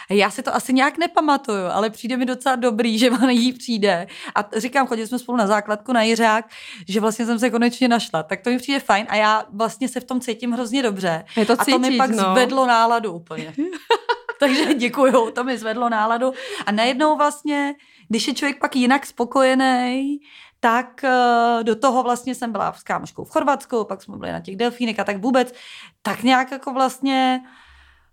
Já 0.09 0.29
si 0.29 0.43
to 0.43 0.55
asi 0.55 0.73
nějak 0.73 0.97
nepamatuju, 0.97 1.65
ale 1.71 1.89
přijde 1.89 2.17
mi 2.17 2.25
docela 2.25 2.55
dobrý, 2.55 2.99
že 2.99 3.11
ona 3.11 3.31
jí 3.31 3.53
přijde. 3.53 4.07
A 4.35 4.49
říkám, 4.57 4.87
chodili 4.87 5.07
jsme 5.07 5.19
spolu 5.19 5.37
na 5.37 5.47
základku 5.47 5.93
na 5.93 6.01
Jiřák, 6.01 6.45
že 6.87 6.99
vlastně 6.99 7.25
jsem 7.25 7.39
se 7.39 7.49
konečně 7.49 7.87
našla. 7.87 8.23
Tak 8.23 8.41
to 8.41 8.49
mi 8.49 8.57
přijde 8.57 8.79
fajn 8.79 9.05
a 9.09 9.15
já 9.15 9.45
vlastně 9.49 9.89
se 9.89 9.99
v 9.99 10.03
tom 10.03 10.19
cítím 10.19 10.51
hrozně 10.51 10.83
dobře. 10.83 11.25
Je 11.37 11.45
to 11.45 11.57
cítit, 11.57 11.71
a 11.71 11.75
to 11.75 11.79
mi 11.79 11.97
pak 11.97 12.09
no. 12.09 12.31
zvedlo 12.31 12.65
náladu 12.65 13.11
úplně. 13.11 13.53
Takže 14.39 14.73
děkuju, 14.73 15.31
to 15.31 15.43
mi 15.43 15.57
zvedlo 15.57 15.89
náladu. 15.89 16.33
A 16.65 16.71
najednou 16.71 17.17
vlastně, 17.17 17.75
když 18.09 18.27
je 18.27 18.33
člověk 18.33 18.59
pak 18.59 18.75
jinak 18.75 19.05
spokojený, 19.05 20.19
tak 20.59 21.03
eh, 21.03 21.63
do 21.63 21.75
toho 21.75 22.03
vlastně 22.03 22.35
jsem 22.35 22.51
byla 22.51 22.73
s 22.73 22.83
kámoškou 22.83 23.23
v 23.23 23.29
Chorvatsku, 23.29 23.83
pak 23.83 24.03
jsme 24.03 24.17
byli 24.17 24.31
na 24.31 24.39
těch 24.39 24.55
delfínech 24.55 24.99
a 24.99 25.03
tak 25.03 25.17
vůbec, 25.17 25.53
tak 26.01 26.23
nějak 26.23 26.51
jako 26.51 26.73
vlastně 26.73 27.41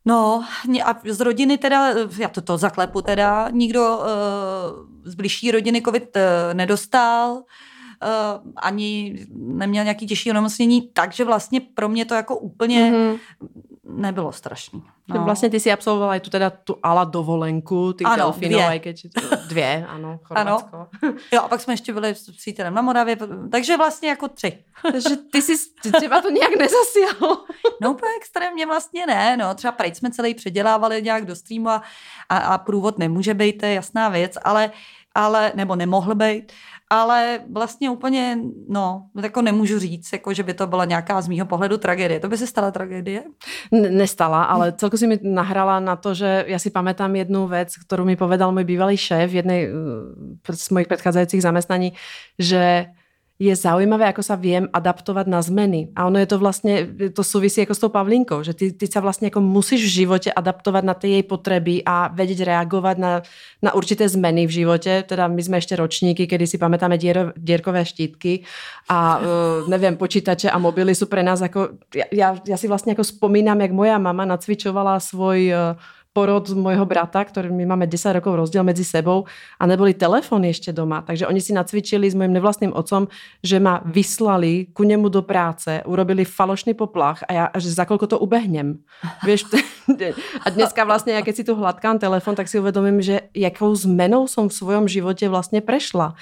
No 0.04 0.44
a 0.84 1.00
z 1.08 1.20
rodiny 1.20 1.58
teda, 1.58 1.94
já 2.18 2.28
to, 2.28 2.40
to 2.40 2.58
zaklepu 2.58 3.02
teda, 3.02 3.48
nikdo 3.50 3.98
uh, 3.98 4.04
z 5.04 5.14
blížší 5.14 5.50
rodiny 5.50 5.82
covid 5.82 6.16
uh, 6.16 6.22
nedostal, 6.54 7.42
ani 8.56 9.18
neměl 9.32 9.84
nějaký 9.84 10.06
těžší 10.06 10.30
onemocnění, 10.30 10.90
takže 10.92 11.24
vlastně 11.24 11.60
pro 11.60 11.88
mě 11.88 12.04
to 12.04 12.14
jako 12.14 12.36
úplně 12.36 12.92
mm-hmm. 12.92 13.18
nebylo 13.84 14.32
strašný. 14.32 14.82
No. 15.14 15.24
Vlastně 15.24 15.50
ty 15.50 15.60
si 15.60 15.72
absolvovala 15.72 16.16
i 16.16 16.20
tu 16.20 16.30
teda 16.30 16.50
tu 16.50 16.76
ala 16.82 17.04
dovolenku, 17.04 17.92
ty 17.92 18.04
ano, 18.04 18.16
delfinové, 18.16 18.66
dvě. 18.66 18.78
Keď, 18.78 19.06
dvě, 19.48 19.86
ano, 19.88 20.20
Chorvatsko. 20.22 20.76
Ano. 20.76 20.88
Jo, 21.32 21.42
a 21.42 21.48
pak 21.48 21.60
jsme 21.60 21.72
ještě 21.72 21.92
byli 21.92 22.14
s 22.14 22.30
přítelem 22.30 22.74
na 22.74 22.82
Moravě, 22.82 23.16
takže 23.50 23.76
vlastně 23.76 24.08
jako 24.08 24.28
tři. 24.28 24.64
Takže 24.92 25.16
ty 25.32 25.42
si 25.42 25.52
třeba 25.92 26.22
to 26.22 26.30
nějak 26.30 26.50
nezasiahlo. 26.58 27.44
no 27.82 27.90
úplně 27.90 28.12
extrémně 28.16 28.66
vlastně 28.66 29.06
ne, 29.06 29.36
no 29.36 29.54
třeba 29.54 29.72
prej 29.72 29.94
jsme 29.94 30.10
celý 30.10 30.34
předělávali 30.34 31.02
nějak 31.02 31.26
do 31.26 31.36
streamu 31.36 31.68
a, 31.68 31.82
a, 32.28 32.38
a 32.38 32.58
průvod 32.58 32.98
nemůže 32.98 33.34
být, 33.34 33.58
to 33.58 33.66
je 33.66 33.74
jasná 33.74 34.08
věc, 34.08 34.38
ale 34.44 34.70
ale, 35.14 35.52
nebo 35.54 35.76
nemohl 35.76 36.14
být, 36.14 36.52
ale 36.90 37.40
vlastně 37.52 37.90
úplně, 37.90 38.38
no, 38.68 39.06
jako 39.22 39.42
nemůžu 39.42 39.78
říct, 39.78 40.12
jako, 40.12 40.34
že 40.34 40.42
by 40.42 40.54
to 40.54 40.66
byla 40.66 40.84
nějaká 40.84 41.20
z 41.20 41.28
mýho 41.28 41.46
pohledu 41.46 41.78
tragédie. 41.78 42.20
To 42.20 42.28
by 42.28 42.38
se 42.38 42.46
stala 42.46 42.70
tragédie? 42.70 43.24
Nestala, 43.72 44.44
ale 44.44 44.72
celko 44.72 44.96
si 44.96 45.06
mi 45.06 45.18
nahrala 45.22 45.80
na 45.80 45.96
to, 45.96 46.14
že 46.14 46.44
já 46.46 46.58
si 46.58 46.70
pamätám 46.70 47.16
jednu 47.16 47.46
věc, 47.46 47.76
kterou 47.76 48.04
mi 48.04 48.16
povedal 48.16 48.52
můj 48.52 48.64
bývalý 48.64 48.96
šéf 48.96 49.30
v 49.30 49.34
jednej 49.34 49.68
eh, 50.48 50.56
z 50.56 50.70
mojich 50.70 50.88
předcházejících 50.88 51.42
zamestnaní, 51.42 51.92
že 52.38 52.86
je 53.40 53.56
zaujímavé, 53.56 54.04
ako 54.12 54.20
sa 54.20 54.36
viem 54.36 54.68
adaptovať 54.68 55.24
na 55.24 55.40
zmeny. 55.40 55.88
A 55.96 56.04
ono 56.04 56.20
je 56.20 56.28
to 56.28 56.36
vlastne, 56.36 56.84
to 57.08 57.24
súvisí 57.24 57.64
ako 57.64 57.72
s 57.72 57.80
tou 57.80 57.88
Pavlinkou, 57.88 58.44
že 58.44 58.52
ty, 58.52 58.68
ty 58.68 58.84
sa 58.84 59.00
vlastne 59.00 59.32
ako 59.32 59.40
musíš 59.40 59.88
v 59.88 60.04
živote 60.04 60.28
adaptovať 60.28 60.84
na 60.84 60.92
tie 60.92 61.16
jej 61.16 61.24
potreby 61.24 61.80
a 61.80 62.12
vedieť 62.12 62.44
reagovať 62.44 62.96
na, 63.00 63.24
na 63.64 63.72
určité 63.72 64.04
zmeny 64.04 64.44
v 64.44 64.60
živote. 64.60 65.08
Teda 65.08 65.24
my 65.24 65.40
sme 65.40 65.56
ešte 65.56 65.72
ročníky, 65.72 66.28
kedy 66.28 66.44
si 66.44 66.60
pamätáme 66.60 67.00
dier, 67.00 67.32
dierkové 67.32 67.80
štítky 67.88 68.44
a 68.92 68.98
uh, 69.16 69.20
neviem, 69.72 69.96
počítače 69.96 70.52
a 70.52 70.60
mobily 70.60 70.92
sú 70.92 71.08
pre 71.08 71.24
nás 71.24 71.40
ako... 71.40 71.80
Ja, 71.96 72.12
ja, 72.12 72.28
ja 72.44 72.56
si 72.60 72.68
vlastne 72.68 72.92
ako 72.92 73.08
spomínam, 73.08 73.56
jak 73.64 73.72
moja 73.72 73.96
mama 73.96 74.28
nacvičovala 74.28 75.00
svoj 75.00 75.40
uh, 75.48 75.80
porod 76.10 76.50
môjho 76.58 76.82
brata, 76.90 77.22
ktorý 77.22 77.54
my 77.54 77.70
máme 77.70 77.86
10 77.86 78.18
rokov 78.18 78.34
rozdiel 78.34 78.66
medzi 78.66 78.82
sebou 78.82 79.30
a 79.56 79.62
neboli 79.62 79.94
telefóny 79.94 80.50
ešte 80.50 80.74
doma. 80.74 81.06
Takže 81.06 81.30
oni 81.30 81.38
si 81.38 81.54
nacvičili 81.54 82.10
s 82.10 82.18
mojim 82.18 82.34
nevlastným 82.34 82.74
otcom, 82.74 83.06
že 83.46 83.62
ma 83.62 83.78
vyslali 83.86 84.74
ku 84.74 84.82
nemu 84.82 85.06
do 85.06 85.22
práce, 85.22 85.70
urobili 85.86 86.26
falošný 86.26 86.74
poplach 86.74 87.22
a 87.26 87.30
ja, 87.30 87.44
že 87.54 87.70
za 87.70 87.86
koľko 87.86 88.06
to 88.10 88.16
ubehnem. 88.18 88.82
Vieš, 89.26 89.54
a 90.42 90.46
dneska 90.50 90.82
vlastne, 90.82 91.14
ja 91.14 91.22
keď 91.22 91.34
si 91.34 91.46
tu 91.46 91.54
hladkám 91.54 92.02
telefon, 92.02 92.34
tak 92.34 92.50
si 92.50 92.58
uvedomím, 92.58 92.98
že 92.98 93.30
jakou 93.30 93.70
zmenou 93.78 94.26
som 94.26 94.50
v 94.50 94.58
svojom 94.58 94.90
živote 94.90 95.30
vlastne 95.30 95.62
prešla 95.62 96.18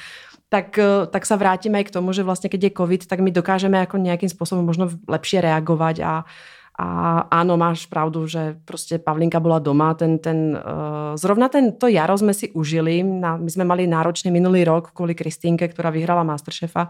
tak, 0.49 0.81
tak 1.13 1.29
sa 1.29 1.37
vrátime 1.37 1.77
aj 1.81 1.93
k 1.93 1.95
tomu, 2.01 2.17
že 2.17 2.25
vlastne 2.25 2.49
keď 2.49 2.73
je 2.73 2.77
COVID, 2.81 3.03
tak 3.05 3.21
my 3.21 3.29
dokážeme 3.29 3.77
ako 3.85 4.01
nejakým 4.01 4.33
spôsobom 4.33 4.65
možno 4.65 4.89
lepšie 5.05 5.45
reagovať 5.45 5.97
a, 6.01 6.25
A 6.79 7.27
áno, 7.27 7.59
máš 7.59 7.91
pravdu, 7.91 8.23
že 8.31 8.55
proste 8.63 9.03
Pavlinka 9.03 9.43
bola 9.43 9.59
doma. 9.59 9.99
Ten, 9.99 10.23
ten, 10.23 10.55
uh, 10.55 11.19
zrovna 11.19 11.51
tento 11.51 11.91
jaro 11.91 12.15
sme 12.15 12.31
si 12.31 12.55
užili. 12.55 13.03
Na, 13.03 13.35
my 13.35 13.51
sme 13.51 13.67
mali 13.67 13.91
náročný 13.91 14.31
minulý 14.31 14.63
rok 14.63 14.95
kvôli 14.95 15.19
Kristínke, 15.19 15.67
ktorá 15.67 15.91
vyhrala 15.91 16.23
Masterchefa. 16.23 16.87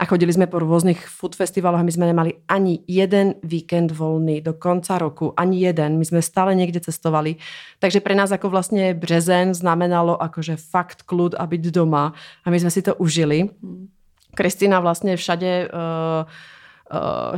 A 0.00 0.02
chodili 0.02 0.34
sme 0.34 0.50
po 0.50 0.58
rôznych 0.58 0.98
food 1.06 1.38
festivaloch 1.38 1.78
a 1.78 1.86
my 1.86 1.94
sme 1.94 2.10
nemali 2.10 2.42
ani 2.50 2.82
jeden 2.90 3.38
víkend 3.46 3.94
voľný 3.94 4.42
do 4.42 4.58
konca 4.58 4.98
roku. 4.98 5.30
Ani 5.38 5.62
jeden. 5.62 6.02
My 6.02 6.04
sme 6.10 6.26
stále 6.26 6.58
niekde 6.58 6.82
cestovali. 6.82 7.38
Takže 7.78 8.02
pre 8.02 8.18
nás 8.18 8.34
ako 8.34 8.50
vlastne 8.50 8.98
březen 8.98 9.54
znamenalo 9.54 10.18
akože 10.18 10.58
fakt 10.58 11.06
kľud 11.06 11.38
a 11.38 11.46
byť 11.46 11.70
doma. 11.70 12.18
A 12.42 12.46
my 12.50 12.58
sme 12.58 12.72
si 12.74 12.82
to 12.82 12.98
užili. 12.98 13.46
Hmm. 13.46 13.94
Kristýna 14.34 14.82
vlastne 14.82 15.14
všade... 15.14 15.70
Uh, 15.70 16.26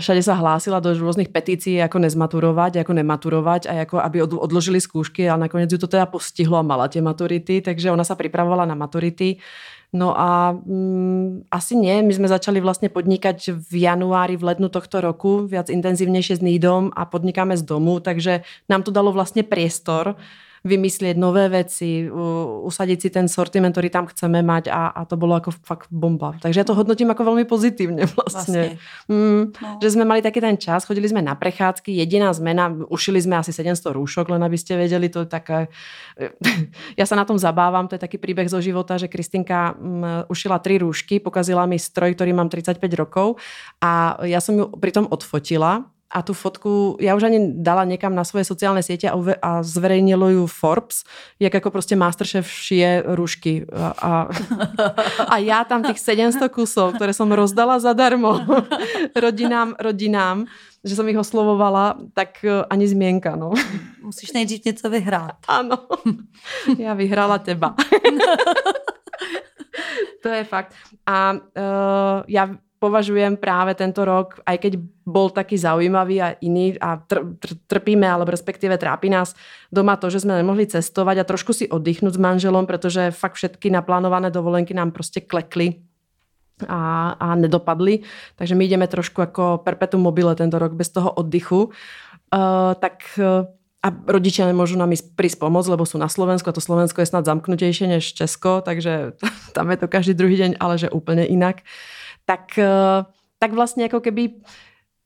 všade 0.01 0.25
sa 0.25 0.33
hlásila 0.33 0.81
do 0.81 0.97
rôznych 0.97 1.29
petícií, 1.29 1.77
ako 1.85 2.09
nezmaturovať, 2.09 2.81
ako 2.81 2.93
nematurovať 2.97 3.63
a 3.69 3.85
ako 3.85 4.01
aby 4.01 4.25
odložili 4.25 4.81
skúšky 4.81 5.29
a 5.29 5.37
nakoniec 5.37 5.69
ju 5.69 5.77
to 5.77 5.93
teda 5.93 6.09
postihlo 6.09 6.57
a 6.57 6.65
mala 6.65 6.89
tie 6.89 7.05
maturity, 7.05 7.61
takže 7.61 7.93
ona 7.93 8.01
sa 8.01 8.17
pripravovala 8.17 8.65
na 8.65 8.73
maturity. 8.73 9.45
No 9.93 10.17
a 10.17 10.57
mm, 10.57 11.53
asi 11.53 11.77
nie, 11.77 12.01
my 12.01 12.17
sme 12.17 12.33
začali 12.33 12.65
vlastne 12.65 12.89
podnikať 12.89 13.53
v 13.53 13.73
januári, 13.85 14.41
v 14.41 14.49
lednu 14.49 14.73
tohto 14.73 15.05
roku, 15.05 15.45
viac 15.45 15.69
intenzívnejšie 15.69 16.41
s 16.41 16.43
Nídom 16.43 16.89
a 16.97 17.05
podnikáme 17.05 17.53
z 17.61 17.69
domu, 17.69 18.01
takže 18.01 18.41
nám 18.73 18.89
to 18.89 18.91
dalo 18.91 19.13
vlastne 19.13 19.45
priestor 19.45 20.17
vymyslieť 20.63 21.19
nové 21.19 21.51
veci, 21.51 22.07
usadiť 22.07 22.99
si 23.03 23.09
ten 23.11 23.27
sortiment, 23.27 23.75
ktorý 23.75 23.91
tam 23.91 24.07
chceme 24.07 24.47
mať 24.47 24.71
a, 24.71 24.95
a 24.95 25.03
to 25.03 25.19
bolo 25.19 25.35
ako 25.35 25.51
fakt 25.67 25.91
bomba. 25.91 26.39
Takže 26.39 26.63
ja 26.63 26.67
to 26.67 26.79
hodnotím 26.79 27.11
ako 27.11 27.35
veľmi 27.35 27.45
pozitívne 27.51 28.07
vlastne. 28.15 28.79
vlastne. 28.79 29.11
Mm, 29.11 29.43
no. 29.59 29.69
Že 29.83 29.89
sme 29.99 30.05
mali 30.07 30.23
taký 30.23 30.39
ten 30.39 30.55
čas, 30.55 30.87
chodili 30.87 31.11
sme 31.11 31.19
na 31.19 31.35
prechádzky, 31.35 31.91
jediná 31.91 32.31
zmena, 32.31 32.71
ušili 32.87 33.19
sme 33.19 33.43
asi 33.43 33.51
700 33.51 33.91
rúšok, 33.91 34.31
len 34.31 34.43
aby 34.47 34.55
ste 34.55 34.79
vedeli, 34.79 35.11
to 35.11 35.27
je 35.27 35.29
také... 35.29 35.67
Ja 36.95 37.09
sa 37.09 37.19
na 37.19 37.27
tom 37.27 37.41
zabávam, 37.41 37.91
to 37.91 37.99
je 37.99 38.05
taký 38.05 38.23
príbeh 38.23 38.47
zo 38.47 38.63
života, 38.63 38.95
že 39.01 39.11
Kristinka 39.11 39.75
um, 39.75 40.25
ušila 40.31 40.63
tri 40.63 40.79
rúšky, 40.79 41.19
pokazila 41.19 41.67
mi 41.67 41.81
stroj, 41.81 42.15
ktorý 42.15 42.31
mám 42.37 42.47
35 42.47 42.79
rokov 42.95 43.41
a 43.83 44.21
ja 44.29 44.39
som 44.39 44.55
ju 44.55 44.71
pritom 44.79 45.09
odfotila 45.11 45.91
a 46.13 46.21
tú 46.21 46.37
fotku, 46.37 47.01
ja 47.01 47.17
už 47.17 47.25
ani 47.25 47.57
dala 47.57 47.89
niekam 47.89 48.13
na 48.13 48.21
svoje 48.21 48.45
sociálne 48.45 48.85
siete 48.85 49.09
a, 49.09 49.17
uve, 49.17 49.33
a 49.41 49.65
zverejnilo 49.65 50.29
ju 50.29 50.45
Forbes, 50.45 51.09
jak 51.41 51.57
ako 51.57 51.73
proste 51.73 51.97
Masterchef 51.97 52.45
šije 52.45 53.17
rúšky. 53.17 53.65
A, 53.73 53.97
a, 53.97 54.13
a 55.25 55.35
ja 55.41 55.65
tam 55.65 55.81
tých 55.81 55.97
700 55.97 56.53
kusov, 56.53 57.01
ktoré 57.01 57.17
som 57.17 57.33
rozdala 57.33 57.81
zadarmo 57.81 58.45
rodinám, 59.25 59.73
rodinám, 59.81 60.45
že 60.85 60.99
som 60.99 61.09
ich 61.09 61.17
oslovovala, 61.17 61.97
tak 62.13 62.45
e, 62.45 62.61
ani 62.69 62.85
zmienka, 62.85 63.37
no. 63.37 63.57
Musíš 64.03 64.33
nejdřív 64.33 64.65
něco 64.65 64.91
vyhrát. 64.91 65.37
Áno. 65.49 65.79
Ja 66.79 66.95
vyhrala 66.95 67.39
teba. 67.39 67.73
to 70.23 70.29
je 70.29 70.45
fakt. 70.45 70.75
A 71.07 71.33
uh, 71.33 71.39
ja 72.27 72.51
považujem 72.83 73.39
práve 73.39 73.79
tento 73.79 74.03
rok, 74.03 74.43
aj 74.43 74.59
keď 74.59 74.73
bol 75.07 75.31
taký 75.31 75.55
zaujímavý 75.55 76.19
a 76.19 76.35
iný 76.43 76.75
a 76.83 76.99
tr- 76.99 77.39
tr- 77.39 77.55
trpíme, 77.71 78.03
alebo 78.03 78.35
respektíve 78.35 78.75
trápi 78.75 79.07
nás 79.07 79.39
doma 79.71 79.95
to, 79.95 80.11
že 80.11 80.27
sme 80.27 80.35
nemohli 80.43 80.67
cestovať 80.67 81.23
a 81.23 81.29
trošku 81.31 81.55
si 81.55 81.71
oddychnúť 81.71 82.19
s 82.19 82.21
manželom, 82.21 82.67
pretože 82.67 83.15
fakt 83.15 83.39
všetky 83.39 83.71
naplánované 83.71 84.35
dovolenky 84.35 84.75
nám 84.75 84.91
proste 84.91 85.23
klekli 85.23 85.79
a, 86.67 87.15
a 87.15 87.39
nedopadli. 87.39 88.03
Takže 88.35 88.59
my 88.59 88.67
ideme 88.67 88.91
trošku 88.91 89.23
ako 89.23 89.63
perpetuum 89.63 90.03
mobile 90.03 90.35
tento 90.35 90.59
rok 90.59 90.75
bez 90.75 90.91
toho 90.91 91.15
oddychu. 91.15 91.71
Uh, 92.35 92.75
tak 92.83 93.15
uh, 93.23 93.47
a 93.83 93.89
rodičia 93.91 94.47
nemôžu 94.51 94.75
nám 94.75 94.91
ísť 94.91 95.15
prísť 95.15 95.39
pomôcť, 95.39 95.71
lebo 95.71 95.87
sú 95.87 96.03
na 96.03 96.11
Slovensku 96.11 96.51
a 96.51 96.55
to 96.55 96.63
Slovensko 96.63 97.03
je 97.03 97.11
snad 97.15 97.27
zamknutejšie 97.27 97.87
než 97.95 98.11
Česko, 98.15 98.59
takže 98.59 99.15
tam 99.57 99.71
je 99.71 99.79
to 99.79 99.87
každý 99.87 100.19
druhý 100.19 100.35
deň, 100.35 100.59
ale 100.59 100.83
že 100.83 100.91
úplne 100.91 101.23
inak. 101.23 101.63
Uh, 101.63 102.02
tak, 102.25 102.55
eh, 102.59 103.03
tak 103.39 103.51
vlastne 103.53 103.87
ako 103.87 104.01
keby 104.01 104.43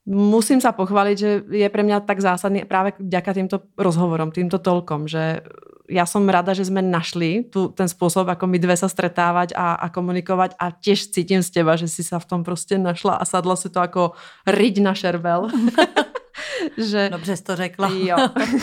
musím 0.07 0.63
sa 0.63 0.71
pochváliť, 0.71 1.17
že 1.19 1.31
je 1.51 1.69
pre 1.69 1.83
mňa 1.83 2.07
tak 2.07 2.23
zásadný 2.23 2.63
práve 2.63 2.95
vďaka 3.03 3.31
týmto 3.35 3.57
rozhovorom, 3.75 4.31
týmto 4.31 4.63
tolkom, 4.63 5.11
že 5.11 5.43
ja 5.87 6.07
som 6.07 6.27
rada, 6.27 6.55
že 6.55 6.67
sme 6.67 6.83
našli 6.83 7.47
tu, 7.47 7.71
ten 7.71 7.87
spôsob, 7.87 8.27
ako 8.27 8.47
my 8.47 8.59
dve 8.59 8.75
sa 8.75 8.91
stretávať 8.91 9.55
a, 9.55 9.79
a 9.79 9.87
komunikovať 9.91 10.59
a 10.59 10.75
tiež 10.75 11.15
cítim 11.15 11.43
z 11.43 11.51
teba, 11.51 11.79
že 11.79 11.87
si 11.87 12.03
sa 12.03 12.19
v 12.19 12.27
tom 12.27 12.43
prostě 12.43 12.79
našla 12.79 13.23
a 13.23 13.25
sadla 13.25 13.57
si 13.57 13.71
to 13.71 13.81
ako 13.81 14.13
riť 14.47 14.83
na 14.83 14.95
šervel. 14.95 15.51
že, 16.79 17.09
Dobře 17.13 17.37
jsi 17.37 17.43
to 17.43 17.57
řekla. 17.57 17.91
jo, 17.93 18.17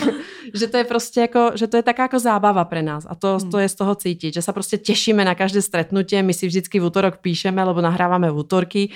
že 0.53 0.67
to 0.67 0.77
je 0.77 0.83
prostě 0.83 1.21
jako, 1.21 1.51
že 1.55 1.67
to 1.67 1.77
je 1.77 1.83
taká 1.83 2.03
jako 2.03 2.19
zábava 2.19 2.65
pre 2.65 2.81
nás 2.81 3.05
a 3.09 3.15
to, 3.15 3.37
hmm. 3.41 3.51
to 3.51 3.57
je 3.59 3.69
z 3.69 3.75
toho 3.75 3.95
cítiť, 3.95 4.33
že 4.33 4.41
sa 4.41 4.53
prostě 4.53 4.77
tešíme 4.77 5.25
na 5.25 5.35
každé 5.35 5.61
stretnutie, 5.61 6.23
my 6.23 6.33
si 6.33 6.47
vždycky 6.47 6.79
v 6.79 6.85
útorok 6.85 7.17
píšeme, 7.17 7.63
lebo 7.63 7.81
nahrávame 7.81 8.31
v 8.31 8.37
útorky, 8.37 8.89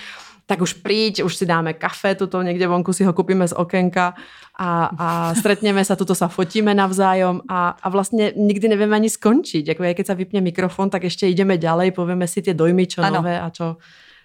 tak 0.48 0.62
už 0.62 0.74
príď, 0.74 1.28
už 1.28 1.36
si 1.36 1.46
dáme 1.46 1.74
kafe, 1.74 2.16
tuto 2.16 2.42
někde 2.42 2.68
vonku 2.68 2.94
si 2.94 3.04
ho 3.04 3.14
kupíme 3.14 3.48
z 3.48 3.54
okenka 3.54 4.14
a, 4.60 4.90
a 4.98 5.08
stretneme 5.36 5.86
sa, 5.86 6.00
tuto 6.00 6.16
sa 6.16 6.32
fotíme 6.32 6.72
navzájom 6.72 7.44
a, 7.52 7.76
a 7.76 7.88
vlastne 7.92 8.32
nikdy 8.32 8.72
nevieme 8.72 8.96
ani 8.96 9.12
skončiť. 9.12 9.68
Jako 9.68 9.84
keď 9.84 10.06
sa 10.08 10.16
vypne 10.16 10.40
mikrofon, 10.40 10.90
tak 10.90 11.04
ešte 11.04 11.28
ideme 11.28 11.60
ďalej, 11.60 11.92
povieme 11.92 12.28
si 12.32 12.40
tie 12.40 12.56
dojmy, 12.56 12.88
čo 12.88 13.04
ano. 13.04 13.20
nové 13.20 13.36
a 13.36 13.52
čo, 13.52 13.76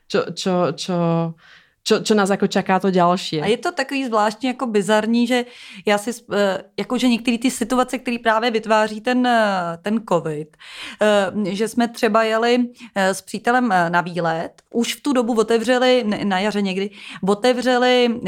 čo, 0.06 0.30
čo, 0.30 0.54
čo, 0.78 0.94
čo, 1.34 1.34
čo 1.82 2.14
nás 2.14 2.30
jako 2.30 2.46
čaká 2.46 2.78
to 2.78 2.90
další. 2.90 3.42
A 3.42 3.46
je 3.46 3.56
to 3.56 3.72
takový 3.72 4.04
zvláštní 4.04 4.46
jako 4.46 4.66
bizarní, 4.66 5.26
že 5.26 5.44
já 5.86 5.98
si, 5.98 6.10
eh, 6.32 6.62
jako 6.78 6.98
že 6.98 7.08
některé 7.08 7.38
ty 7.38 7.50
situace, 7.50 7.98
které 7.98 8.18
právě 8.18 8.50
vytváří 8.50 9.00
ten, 9.00 9.26
eh, 9.26 9.78
ten 9.82 10.00
covid, 10.08 10.56
eh, 11.02 11.54
že 11.54 11.68
jsme 11.68 11.88
třeba 11.88 12.22
jeli 12.22 12.58
s 12.94 13.20
přítelem 13.20 13.68
na 13.88 14.00
výlet, 14.00 14.62
už 14.70 14.94
v 14.94 15.02
tu 15.02 15.12
dobu 15.12 15.34
otevřeli, 15.38 16.04
na 16.24 16.38
jaře 16.38 16.62
někdy, 16.62 16.90
otevřeli 17.28 18.20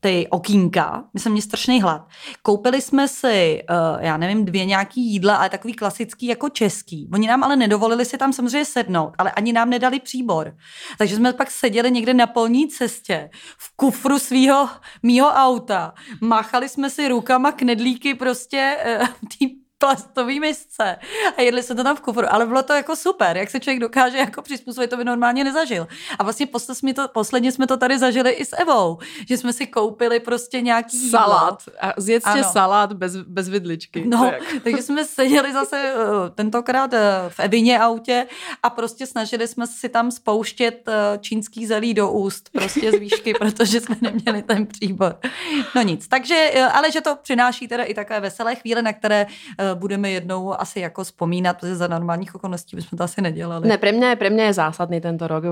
ty 0.00 0.26
okýnka, 0.30 1.04
my 1.14 1.20
jsme 1.20 1.30
měli 1.30 1.42
strašný 1.42 1.82
hlad. 1.82 2.08
Koupili 2.42 2.80
jsme 2.80 3.08
si, 3.08 3.62
já 3.98 4.16
nevím, 4.16 4.44
dvě 4.44 4.64
nějaký 4.64 5.00
jídla, 5.12 5.36
ale 5.36 5.50
takový 5.50 5.74
klasický 5.74 6.26
jako 6.26 6.48
český. 6.48 7.08
Oni 7.12 7.28
nám 7.28 7.44
ale 7.44 7.56
nedovolili 7.56 8.04
si 8.04 8.18
tam 8.18 8.32
samozřejmě 8.32 8.64
sednout, 8.64 9.12
ale 9.18 9.30
ani 9.30 9.52
nám 9.52 9.70
nedali 9.70 10.00
příbor. 10.00 10.56
Takže 10.98 11.16
jsme 11.16 11.32
pak 11.32 11.50
seděli 11.50 11.90
někde 11.90 12.14
na 12.14 12.26
polnici 12.26 12.81
cestě 12.82 13.30
v 13.58 13.76
kufru 13.76 14.18
svého 14.18 14.68
mýho 15.02 15.28
auta. 15.28 15.94
Máchali 16.20 16.68
jsme 16.68 16.90
si 16.90 17.08
rukama 17.08 17.52
knedlíky 17.52 18.14
prostě 18.14 18.76
uh, 19.00 19.06
plastový 19.82 20.40
misce 20.40 20.96
a 21.36 21.42
jedli 21.42 21.62
se 21.62 21.74
to 21.74 21.84
tam 21.84 21.96
v 21.96 22.00
kufru, 22.00 22.26
ale 22.30 22.46
bylo 22.46 22.62
to 22.62 22.72
jako 22.72 22.96
super, 22.96 23.36
jak 23.36 23.50
se 23.50 23.60
člověk 23.60 23.80
dokáže 23.80 24.18
jako 24.18 24.42
přizpůsobit, 24.42 24.90
to 24.90 24.96
by 24.96 25.04
normálně 25.04 25.44
nezažil. 25.44 25.88
A 26.18 26.24
vlastně 26.24 26.46
posledně 26.46 26.74
jsme 26.74 26.94
to, 26.94 27.08
posledně 27.08 27.52
jsme 27.52 27.66
to 27.66 27.76
tady 27.76 27.98
zažili 27.98 28.30
i 28.30 28.44
s 28.44 28.56
Evou, 28.56 28.98
že 29.28 29.38
jsme 29.38 29.52
si 29.52 29.66
koupili 29.66 30.20
prostě 30.20 30.60
nějaký 30.60 31.10
salát. 31.10 31.62
A 31.80 31.92
zjedzte 31.96 32.44
salát 32.44 32.92
bez, 32.92 33.16
bez 33.16 33.48
vidličky. 33.48 34.04
No, 34.06 34.32
takže 34.64 34.82
jsme 34.82 35.04
seděli 35.04 35.52
zase 35.52 35.94
uh, 35.94 36.28
tentokrát 36.34 36.92
uh, 36.92 36.98
v 37.28 37.40
Evině 37.40 37.80
autě 37.80 38.26
a 38.62 38.70
prostě 38.70 39.06
snažili 39.06 39.48
jsme 39.48 39.66
si 39.66 39.88
tam 39.88 40.10
spouštět 40.10 40.88
uh, 40.88 40.94
čínský 41.20 41.66
zelí 41.66 41.94
do 41.94 42.10
úst, 42.10 42.50
prostě 42.52 42.92
z 42.92 42.94
výšky, 42.94 43.34
protože 43.38 43.80
jsme 43.80 43.96
neměli 44.00 44.42
ten 44.42 44.66
příbor. 44.66 45.18
No 45.74 45.82
nic, 45.82 46.08
takže, 46.08 46.50
ale 46.72 46.92
že 46.92 47.00
to 47.00 47.16
přináší 47.22 47.68
teda 47.68 47.84
i 47.84 47.94
takové 47.94 48.20
veselé 48.20 48.54
chvíle, 48.54 48.82
na 48.82 48.92
které 48.92 49.26
budeme 49.74 50.10
jednou 50.10 50.60
asi 50.60 50.80
jako 50.80 51.04
vzpomínat, 51.04 51.60
protože 51.60 51.76
za 51.76 51.86
normálních 51.86 52.34
okolností 52.34 52.76
bychom 52.76 52.96
to 52.96 53.04
asi 53.04 53.22
nedělali. 53.22 53.68
Ne, 53.68 53.78
pre 53.78 53.92
mňa, 53.92 54.16
pre 54.16 54.30
mňa 54.30 54.44
je 54.44 54.52
zásadný 54.52 55.00
tento 55.00 55.26
rok. 55.28 55.44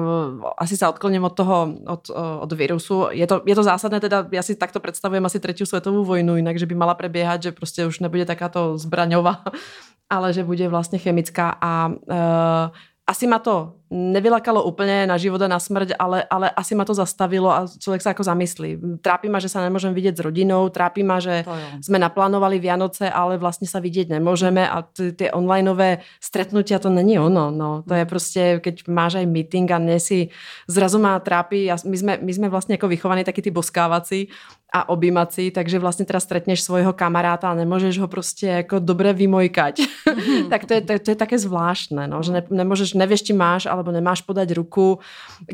Asi 0.59 0.77
sa 0.77 0.89
odkloním 0.89 1.25
od 1.25 1.35
toho, 1.35 1.75
od, 1.87 2.11
od 2.15 2.51
virusu. 2.53 3.07
Je 3.11 3.27
to, 3.27 3.43
je 3.47 3.55
to 3.55 3.63
zásadné, 3.63 4.01
teda 4.01 4.27
ja 4.33 4.43
si 4.43 4.57
takto 4.57 4.81
predstavujem 4.81 5.25
asi 5.25 5.41
tretiu 5.41 5.67
svetovú 5.67 6.05
vojnu, 6.05 6.37
inak, 6.37 6.59
že 6.59 6.67
by 6.67 6.75
mala 6.75 6.95
prebiehať, 6.95 7.43
že 7.43 7.53
prostě 7.53 7.87
už 7.87 8.01
nebude 8.01 8.25
takáto 8.25 8.79
zbraňová, 8.79 9.43
ale 10.11 10.33
že 10.33 10.45
bude 10.45 10.69
vlastne 10.69 10.99
chemická 10.99 11.55
a 11.61 11.87
uh, 11.87 12.75
asi 13.11 13.27
ma 13.27 13.43
to 13.43 13.75
nevylakalo 13.91 14.63
úplne 14.63 15.03
na 15.03 15.19
život 15.19 15.43
a 15.43 15.51
na 15.51 15.59
smrť, 15.59 15.99
ale, 15.99 16.23
ale 16.31 16.47
asi 16.55 16.79
ma 16.79 16.87
to 16.87 16.95
zastavilo 16.95 17.51
a 17.51 17.67
človek 17.67 17.99
sa 17.99 18.15
ako 18.15 18.23
zamyslí. 18.23 19.03
Trápi 19.03 19.27
ma, 19.27 19.43
že 19.43 19.51
sa 19.51 19.67
nemôžem 19.67 19.91
vidieť 19.91 20.15
s 20.15 20.23
rodinou, 20.23 20.71
trápi 20.71 21.03
ma, 21.03 21.19
že 21.19 21.43
sme 21.83 21.99
naplánovali 21.99 22.63
Vianoce, 22.63 23.11
ale 23.11 23.35
vlastne 23.35 23.67
sa 23.67 23.83
vidieť 23.83 24.15
nemôžeme 24.15 24.63
a 24.63 24.87
tie 24.95 25.35
onlineové 25.35 26.07
stretnutia 26.23 26.79
to 26.79 26.87
není 26.87 27.19
ono. 27.19 27.51
No. 27.51 27.83
To 27.83 27.95
je 27.99 28.05
prostě, 28.07 28.63
keď 28.63 28.87
máš 28.87 29.19
aj 29.19 29.27
meeting 29.27 29.67
a 29.75 29.83
ne 29.83 29.99
si 29.99 30.31
zrazu 30.71 31.03
má 31.03 31.19
trápi, 31.19 31.67
my 31.67 31.97
sme, 31.99 32.13
my 32.23 32.33
sme 32.33 32.47
vlastne 32.47 32.79
ako 32.79 32.87
vychovaní 32.87 33.27
takí 33.27 33.43
tí 33.43 33.51
boskávací 33.51 34.31
a 34.73 34.89
objímat 34.89 35.33
si, 35.33 35.51
takže 35.51 35.79
vlastně 35.79 36.05
teda 36.05 36.21
stretneš 36.21 36.63
svojho 36.63 36.93
kamaráta 36.93 37.51
a 37.51 37.55
nemůžeš 37.55 37.99
ho 37.99 38.09
prostě 38.09 38.47
jako 38.47 38.79
dobře 38.79 39.13
vymojkať. 39.13 39.81
Mm-hmm. 39.81 40.49
tak 40.51 40.65
to 40.65 40.75
je, 40.75 40.81
to, 40.81 40.99
to 40.99 41.11
je 41.11 41.15
také 41.15 41.39
zvláštné, 41.39 42.09
no, 42.09 42.23
že 42.23 42.33
ne, 42.33 42.43
nemůžeš, 42.51 42.95
nevíš, 42.95 43.23
či 43.23 43.33
máš, 43.33 43.67
alebo 43.67 43.93
nemáš 43.93 44.21
podať 44.21 44.53
ruku. 44.53 44.99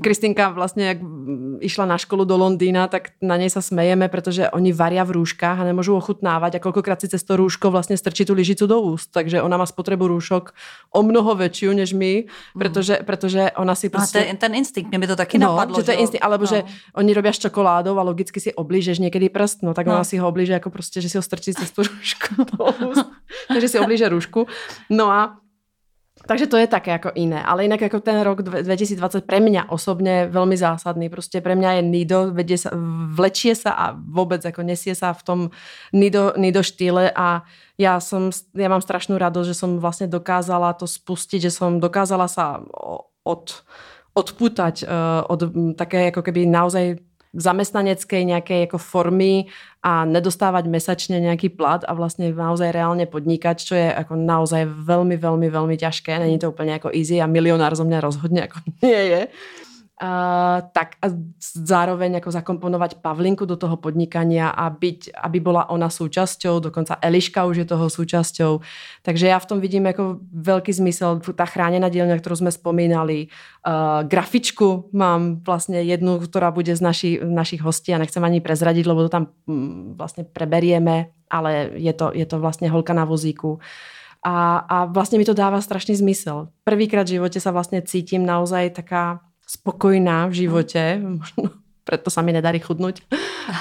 Kristinka 0.02 0.48
vlastně, 0.48 0.86
jak 0.86 0.98
išla 1.60 1.86
na 1.86 1.98
školu 1.98 2.24
do 2.24 2.36
Londýna, 2.36 2.88
tak 2.88 3.08
na 3.22 3.36
něj 3.36 3.50
se 3.50 3.62
smejeme, 3.62 4.08
protože 4.08 4.50
oni 4.50 4.72
varia 4.72 5.04
v 5.04 5.10
růžkách 5.10 5.60
a 5.60 5.64
nemůžou 5.64 5.96
ochutnávat 5.96 6.54
a 6.54 6.58
kolikrát 6.58 7.00
si 7.00 7.08
cez 7.08 7.22
to 7.22 7.36
růžko 7.36 7.70
vlastně 7.70 7.96
strčí 7.96 8.24
tu 8.24 8.34
lyžicu 8.34 8.66
do 8.66 8.80
úst, 8.80 9.10
takže 9.12 9.42
ona 9.42 9.56
má 9.56 9.66
spotřebu 9.66 10.08
růžok 10.08 10.54
o 10.92 11.02
mnoho 11.02 11.34
větší 11.34 11.66
než 11.74 11.92
my, 11.92 12.24
mhm. 12.24 12.58
protože, 12.58 12.98
protože 13.04 13.50
ona 13.50 13.74
si 13.74 13.88
prostě... 13.88 14.18
A 14.18 14.22
to 14.22 14.28
je 14.28 14.34
ten 14.34 14.54
instinkt, 14.54 14.90
mě 14.90 14.98
by 14.98 15.06
to 15.06 15.16
taky 15.16 15.38
no, 15.38 15.46
napadlo. 15.46 15.80
Že 15.80 15.84
to 15.84 15.90
je 15.90 15.96
instinkt, 15.96 16.24
alebo 16.24 16.42
no. 16.42 16.46
že 16.46 16.64
oni 16.94 17.14
robí 17.14 17.28
s 17.28 17.38
čokoládou 17.38 17.98
a 17.98 18.02
logicky 18.02 18.40
si 18.40 18.54
oblížeš 18.54 18.98
někdy 19.06 19.28
prst, 19.28 19.62
no 19.62 19.74
tak 19.74 19.86
no. 19.86 19.94
ona 19.94 20.04
si 20.04 20.18
ho 20.18 20.28
oblíže 20.28 20.52
jako 20.52 20.70
prostě, 20.70 21.00
že 21.00 21.08
si 21.08 21.18
ho 21.18 21.22
strčí 21.22 21.54
cez 21.54 21.70
tu 21.70 21.82
růžku. 21.82 22.34
takže 23.48 23.68
si 23.68 23.78
oblíže 23.78 24.08
růžku. 24.08 24.46
No 24.90 25.10
a 25.10 25.38
takže 26.26 26.46
to 26.46 26.56
je 26.56 26.66
také 26.66 26.90
jako 26.90 27.10
jiné. 27.14 27.42
Ale 27.42 27.62
jinak 27.62 27.80
jako 27.80 28.00
ten 28.00 28.20
rok 28.20 28.42
2020 28.42 29.24
pre 29.24 29.40
mňa 29.40 29.70
osobně 29.70 30.26
velmi 30.30 30.56
zásadný. 30.56 31.08
Prostě 31.08 31.40
pre 31.40 31.54
mňa 31.54 31.72
je 31.72 31.82
Nido, 31.82 32.32
vedie 32.32 32.58
sa, 32.58 32.70
vlečie 33.14 33.54
sa 33.54 33.70
a 33.70 33.94
vůbec 33.94 34.44
jako 34.44 34.62
nesie 34.62 34.94
sa 34.94 35.12
v 35.12 35.22
tom 35.22 35.40
Nido, 35.92 36.32
Nido 36.36 36.62
štýle 36.62 37.10
a 37.14 37.42
já, 37.78 38.00
som, 38.00 38.30
já 38.54 38.68
mám 38.68 38.82
strašnou 38.82 39.18
radost, 39.18 39.46
že 39.46 39.54
som 39.54 39.78
vlastně 39.78 40.06
dokázala 40.06 40.72
to 40.72 40.86
spustit, 40.86 41.40
že 41.40 41.50
som 41.50 41.80
dokázala 41.80 42.28
sa 42.28 42.60
od, 43.24 43.62
odputať 44.14 44.82
uh, 44.82 44.88
od 45.28 45.40
také 45.76 46.04
jako 46.04 46.22
keby 46.22 46.46
naozaj 46.46 46.96
zamestnaneckej 47.36 48.24
nějaké 48.24 48.60
jako 48.60 48.78
formy 48.78 49.44
a 49.82 50.04
nedostávať 50.04 50.66
mesačne 50.66 51.20
nejaký 51.20 51.54
plat 51.54 51.84
a 51.86 51.94
vlastne 51.94 52.32
naozaj 52.32 52.74
reálne 52.74 53.06
podnikať, 53.06 53.56
čo 53.62 53.74
je 53.78 53.86
ako 53.94 54.18
naozaj 54.18 54.66
veľmi, 54.66 55.14
veľmi, 55.14 55.46
veľmi 55.46 55.76
ťažké. 55.78 56.18
Není 56.18 56.42
to 56.42 56.50
úplne 56.50 56.74
ako 56.74 56.90
easy 56.90 57.22
a 57.22 57.30
milionár 57.30 57.76
zo 57.76 57.84
mňa 57.86 57.98
rozhodne 58.02 58.50
ako 58.50 58.58
nie 58.82 59.02
je. 59.14 59.22
Uh, 59.96 60.60
tak 60.76 61.00
a 61.00 61.08
zároveň 61.40 62.20
ako 62.20 62.28
zakomponovať 62.28 63.00
Pavlinku 63.00 63.48
do 63.48 63.56
toho 63.56 63.80
podnikania 63.80 64.52
a 64.52 64.68
byť, 64.68 65.16
aby 65.24 65.40
bola 65.40 65.72
ona 65.72 65.88
súčasťou, 65.88 66.60
dokonca 66.60 67.00
Eliška 67.00 67.48
už 67.48 67.64
je 67.64 67.66
toho 67.66 67.88
súčasťou. 67.88 68.60
Takže 69.00 69.32
ja 69.32 69.40
v 69.40 69.48
tom 69.48 69.56
vidím 69.56 69.88
jako 69.88 70.20
veľký 70.20 70.68
zmysel, 70.68 71.24
tá 71.32 71.48
chránená 71.48 71.88
dielňa, 71.88 72.20
ktorú 72.20 72.44
sme 72.44 72.52
spomínali, 72.52 73.32
uh, 73.64 74.04
grafičku 74.04 74.92
mám 74.92 75.40
vlastne 75.40 75.80
jednu, 75.80 76.20
ktorá 76.20 76.52
bude 76.52 76.76
z 76.76 76.82
naši, 76.84 77.10
našich 77.24 77.64
hostí 77.64 77.96
a 77.96 78.00
nechcem 78.00 78.20
ani 78.20 78.44
prezradiť, 78.44 78.84
lebo 78.84 79.08
to 79.08 79.10
tam 79.16 79.32
mm, 79.48 79.96
vlastne 79.96 80.28
preberieme, 80.28 81.08
ale 81.32 81.72
je 81.80 81.96
to, 81.96 82.12
je 82.12 82.28
to 82.28 82.36
vlastne 82.36 82.68
holka 82.68 82.92
na 82.92 83.08
vozíku. 83.08 83.64
A, 84.20 84.60
a 84.68 84.76
vlastne 84.92 85.16
mi 85.16 85.24
to 85.24 85.32
dáva 85.32 85.62
strašný 85.64 85.96
zmysel. 85.96 86.52
Prvýkrát 86.68 87.08
v 87.08 87.16
živote 87.16 87.40
sa 87.40 87.48
vlastne 87.48 87.80
cítim 87.80 88.26
naozaj 88.26 88.76
taká 88.76 89.24
spokojná 89.46 90.26
v 90.26 90.32
životě, 90.32 91.00
možno 91.02 91.50
preto 91.86 92.10
sa 92.10 92.22
mi 92.22 92.34
nedarí 92.34 92.58
chudnúť, 92.58 93.06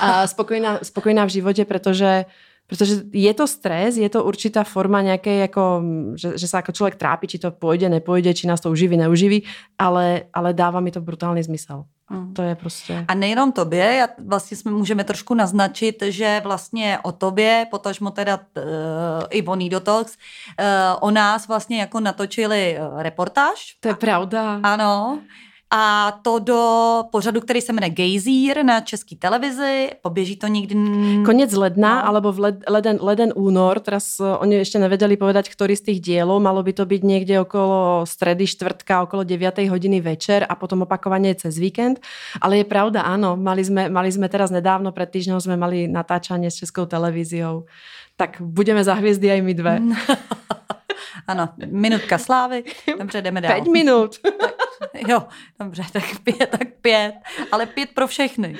a 0.01 0.27
spokojná, 0.27 0.79
spokojná 0.81 1.25
v 1.25 1.29
životě, 1.29 1.65
protože 1.65 2.25
Protože 2.67 3.05
je 3.13 3.33
to 3.33 3.45
stres, 3.47 3.97
je 3.97 4.09
to 4.09 4.23
určitá 4.23 4.63
forma 4.63 5.01
nějaké, 5.01 5.35
jako, 5.35 5.83
že, 6.15 6.37
že 6.37 6.47
se 6.47 6.57
jako 6.57 6.71
člověk 6.71 6.95
trápí, 6.95 7.27
či 7.27 7.39
to 7.39 7.51
půjde, 7.51 7.89
nepůjde, 7.89 8.33
či 8.33 8.47
nás 8.47 8.61
to 8.61 8.71
uživí, 8.71 8.97
neuživí, 8.97 9.43
ale, 9.77 10.21
ale 10.33 10.53
dává 10.53 10.79
mi 10.79 10.91
to 10.91 11.01
brutální 11.01 11.43
smysl. 11.43 11.83
Mm. 12.09 12.33
To 12.33 12.41
je 12.41 12.55
prostě... 12.55 13.05
A 13.07 13.13
nejenom 13.13 13.51
tobě, 13.51 14.07
vlastně 14.25 14.57
jsme 14.57 14.71
můžeme 14.71 15.03
trošku 15.03 15.33
naznačit, 15.33 16.03
že 16.09 16.41
vlastně 16.43 16.97
o 17.03 17.11
tobě, 17.11 17.67
potažmo 17.71 18.11
teda 18.11 18.39
uh, 18.57 18.63
i 19.29 19.45
o 19.45 19.55
Nido 19.55 19.79
Talks, 19.79 20.17
uh, 20.17 20.65
o 20.99 21.11
nás 21.11 21.47
vlastně 21.47 21.79
jako 21.79 21.99
natočili 21.99 22.77
uh, 22.79 23.01
reportáž. 23.01 23.77
To 23.79 23.87
je 23.87 23.95
pravda. 23.95 24.59
Ano 24.63 25.21
a 25.77 26.11
to 26.21 26.39
do 26.39 27.03
pořadu, 27.11 27.41
který 27.41 27.61
se 27.61 27.73
jmenuje 27.73 27.89
Gejzír 27.89 28.65
na 28.65 28.81
české 28.81 29.15
televizi. 29.15 29.89
Poběží 30.01 30.35
to 30.35 30.47
někdy... 30.47 30.75
Konec 31.25 31.53
ledna, 31.53 31.95
no. 31.95 32.07
alebo 32.07 32.31
v 32.31 32.39
led, 32.39 32.55
leden, 32.69 32.97
leden, 33.01 33.33
únor. 33.35 33.79
Teraz 33.79 34.19
uh, 34.19 34.27
oni 34.39 34.55
ještě 34.55 34.79
nevedeli 34.79 35.17
povedať, 35.17 35.49
který 35.49 35.75
z 35.75 35.81
těch 35.81 35.99
dielov. 35.99 36.41
Malo 36.41 36.63
by 36.63 36.73
to 36.73 36.85
být 36.85 37.03
někde 37.03 37.41
okolo 37.41 38.01
stredy, 38.03 38.47
čtvrtka, 38.47 39.03
okolo 39.03 39.23
9 39.23 39.57
hodiny 39.57 40.01
večer 40.01 40.45
a 40.49 40.55
potom 40.55 40.81
opakovaně 40.81 41.35
cez 41.35 41.57
víkend. 41.57 41.99
Ale 42.41 42.57
je 42.57 42.63
pravda, 42.63 43.01
ano, 43.01 43.37
mali 43.37 43.65
jsme, 43.65 43.89
mali 43.89 44.11
jsme 44.11 44.29
teraz 44.29 44.51
nedávno, 44.51 44.91
před 44.91 45.09
týždňou 45.09 45.39
jsme 45.39 45.57
mali 45.57 45.87
natáčanie 45.87 46.51
s 46.51 46.55
českou 46.55 46.85
televíziou. 46.85 47.65
Tak 48.17 48.37
budeme 48.39 48.83
za 48.83 48.93
hvězdy 48.93 49.31
aj 49.31 49.41
my 49.41 49.53
dve. 49.53 49.81
ano, 51.27 51.49
minutka 51.65 52.17
slávy, 52.17 52.63
dobře, 52.99 53.21
jdeme 53.21 53.41
dál. 53.41 53.53
Pět 53.53 53.71
minut. 53.71 54.15
Jo, 55.07 55.23
dobře, 55.59 55.83
tak 55.93 56.03
pět, 56.23 56.49
tak 56.49 56.67
pět. 56.81 57.13
Ale 57.51 57.65
pět 57.65 57.89
pro 57.93 58.07
všechny. 58.07 58.55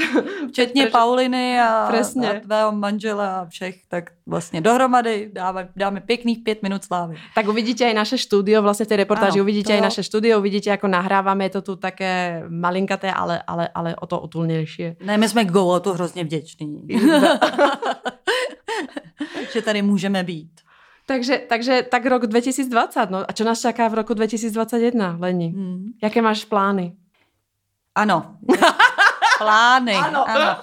Včetně 0.48 0.86
Pauliny 0.86 1.60
a, 1.60 1.68
a 1.68 2.40
tvého 2.42 2.72
manžela 2.72 3.40
a 3.40 3.46
všech. 3.46 3.86
Tak 3.88 4.10
vlastně 4.26 4.60
dohromady 4.60 5.30
dáme, 5.32 5.68
dáme 5.76 6.00
pěkných 6.00 6.38
pět 6.38 6.62
minut 6.62 6.84
slávy. 6.84 7.16
Tak 7.34 7.48
uvidíte 7.48 7.90
i 7.90 7.94
naše 7.94 8.18
studio, 8.18 8.62
vlastně 8.62 8.84
v 8.84 8.88
té 8.88 8.96
reportáži 8.96 9.38
ano, 9.38 9.42
uvidíte 9.42 9.76
i 9.76 9.80
naše 9.80 10.02
studio, 10.02 10.38
uvidíte, 10.38 10.70
jako 10.70 10.88
nahráváme, 10.88 11.44
je 11.44 11.50
to 11.50 11.62
tu 11.62 11.76
také 11.76 12.42
malinkaté, 12.48 13.12
ale, 13.12 13.42
ale, 13.46 13.68
ale 13.74 13.96
o 13.96 14.06
to 14.06 14.20
otulnější. 14.20 14.84
Ne, 15.04 15.18
my 15.18 15.28
jsme 15.28 15.44
Go 15.44 15.80
to 15.80 15.92
hrozně 15.92 16.24
vděční. 16.24 16.88
že 19.52 19.62
tady 19.62 19.82
můžeme 19.82 20.22
být. 20.22 20.50
Takže, 21.10 21.38
takže 21.38 21.82
tak 21.82 22.06
rok 22.06 22.26
2020, 22.26 23.10
no 23.10 23.24
a 23.28 23.32
co 23.32 23.44
nás 23.44 23.60
čeká 23.60 23.88
v 23.88 23.94
roku 23.94 24.14
2021, 24.14 25.16
Leni? 25.20 25.48
Hmm. 25.48 25.84
Jaké 26.02 26.22
máš 26.22 26.44
plány? 26.44 26.94
Ano. 27.94 28.36
plány. 29.38 29.94
ano. 29.94 30.28
ano. 30.28 30.62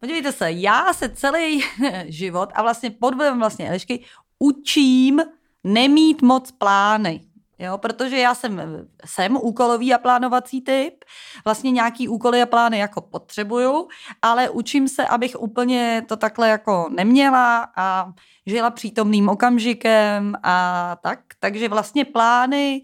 Podívejte 0.00 0.32
se, 0.32 0.52
já 0.52 0.92
se 0.92 1.08
celý 1.08 1.62
život 2.06 2.50
a 2.54 2.62
vlastně 2.62 2.90
pod 2.90 3.14
vlivem 3.14 3.38
vlastně 3.38 3.68
Elišky 3.68 4.04
učím 4.38 5.22
nemít 5.64 6.22
moc 6.22 6.50
plány. 6.50 7.20
Jo, 7.60 7.78
protože 7.78 8.18
já 8.18 8.34
jsem, 8.34 8.62
jsem 9.04 9.36
úkolový 9.36 9.94
a 9.94 9.98
plánovací 9.98 10.60
typ, 10.60 11.04
vlastně 11.44 11.70
nějaký 11.70 12.08
úkoly 12.08 12.42
a 12.42 12.46
plány 12.46 12.78
jako 12.78 13.00
potřebuju, 13.00 13.88
ale 14.22 14.50
učím 14.50 14.88
se, 14.88 15.06
abych 15.06 15.40
úplně 15.40 16.04
to 16.08 16.16
takhle 16.16 16.48
jako 16.48 16.88
neměla 16.90 17.72
a 17.76 18.12
žila 18.46 18.70
přítomným 18.70 19.28
okamžikem 19.28 20.34
a 20.42 20.96
tak. 21.02 21.20
Takže 21.40 21.68
vlastně 21.68 22.04
plány 22.04 22.82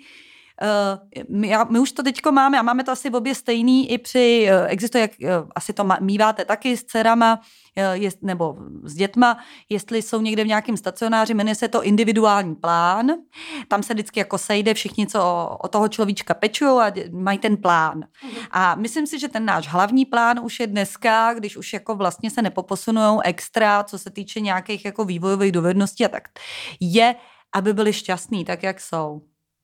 Uh, 0.62 1.24
my, 1.28 1.52
my 1.70 1.78
už 1.78 1.92
to 1.92 2.02
teďko 2.02 2.32
máme 2.32 2.58
a 2.58 2.62
máme 2.62 2.84
to 2.84 2.92
asi 2.92 3.10
obě 3.10 3.34
stejný 3.34 3.90
i 3.90 3.98
při, 3.98 4.48
uh, 4.50 4.66
existuje, 4.68 5.02
jak 5.02 5.10
uh, 5.20 5.48
asi 5.54 5.72
to 5.72 5.88
míváte 6.00 6.44
taky 6.44 6.76
s 6.76 6.84
dcerama, 6.84 7.40
jest, 7.92 8.22
nebo 8.22 8.56
s 8.82 8.94
dětma, 8.94 9.38
jestli 9.68 10.02
jsou 10.02 10.20
někde 10.20 10.44
v 10.44 10.46
nějakém 10.46 10.76
stacionáři, 10.76 11.34
jmenuje 11.34 11.54
se 11.54 11.68
to 11.68 11.82
individuální 11.82 12.54
plán. 12.54 13.12
Tam 13.68 13.82
se 13.82 13.94
vždycky 13.94 14.20
jako 14.20 14.38
sejde 14.38 14.74
všichni, 14.74 15.06
co 15.06 15.20
o, 15.22 15.56
o 15.62 15.68
toho 15.68 15.88
človíčka 15.88 16.34
pečují 16.34 16.70
a 16.70 16.92
mají 17.12 17.38
ten 17.38 17.56
plán. 17.56 18.04
A 18.50 18.74
myslím 18.74 19.06
si, 19.06 19.18
že 19.18 19.28
ten 19.28 19.44
náš 19.44 19.68
hlavní 19.68 20.04
plán 20.04 20.40
už 20.42 20.60
je 20.60 20.66
dneska, 20.66 21.34
když 21.34 21.56
už 21.56 21.72
jako 21.72 21.94
vlastně 21.94 22.30
se 22.30 22.42
nepoposunují 22.42 23.20
extra, 23.24 23.84
co 23.84 23.98
se 23.98 24.10
týče 24.10 24.40
nějakých 24.40 24.84
jako 24.84 25.04
vývojových 25.04 25.52
dovedností 25.52 26.04
a 26.04 26.08
tak, 26.08 26.28
je, 26.80 27.14
aby 27.54 27.72
byli 27.72 27.92
šťastní 27.92 28.44
tak, 28.44 28.62
jak 28.62 28.80
jsou. 28.80 29.22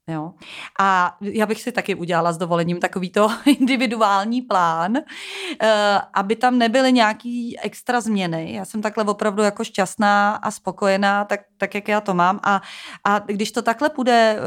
Jo. 0.09 0.33
A 0.81 1.17
já 1.21 1.47
bych 1.47 1.63
si 1.63 1.73
taky 1.73 1.95
udělala 1.95 2.33
s 2.33 2.39
dovolením 2.39 2.81
takovýto 2.81 3.29
individuální 3.47 4.43
plán, 4.43 4.97
eh, 4.97 6.01
aby 6.15 6.37
tam 6.37 6.59
nebyly 6.59 6.93
nějaký 6.93 7.61
extra 7.61 8.01
změny. 8.01 8.53
Já 8.53 8.65
jsem 8.65 8.83
takhle 8.83 9.05
opravdu 9.05 9.43
jako 9.43 9.65
šťastná 9.65 10.35
a 10.35 10.51
spokojená, 10.51 11.25
tak, 11.25 11.41
tak 11.57 11.75
jak 11.75 11.89
já 11.89 12.01
to 12.01 12.15
mám. 12.15 12.41
A, 12.43 12.63
a 13.05 13.19
když 13.19 13.53
to 13.53 13.63
takhle 13.63 13.91
půjde 13.91 14.39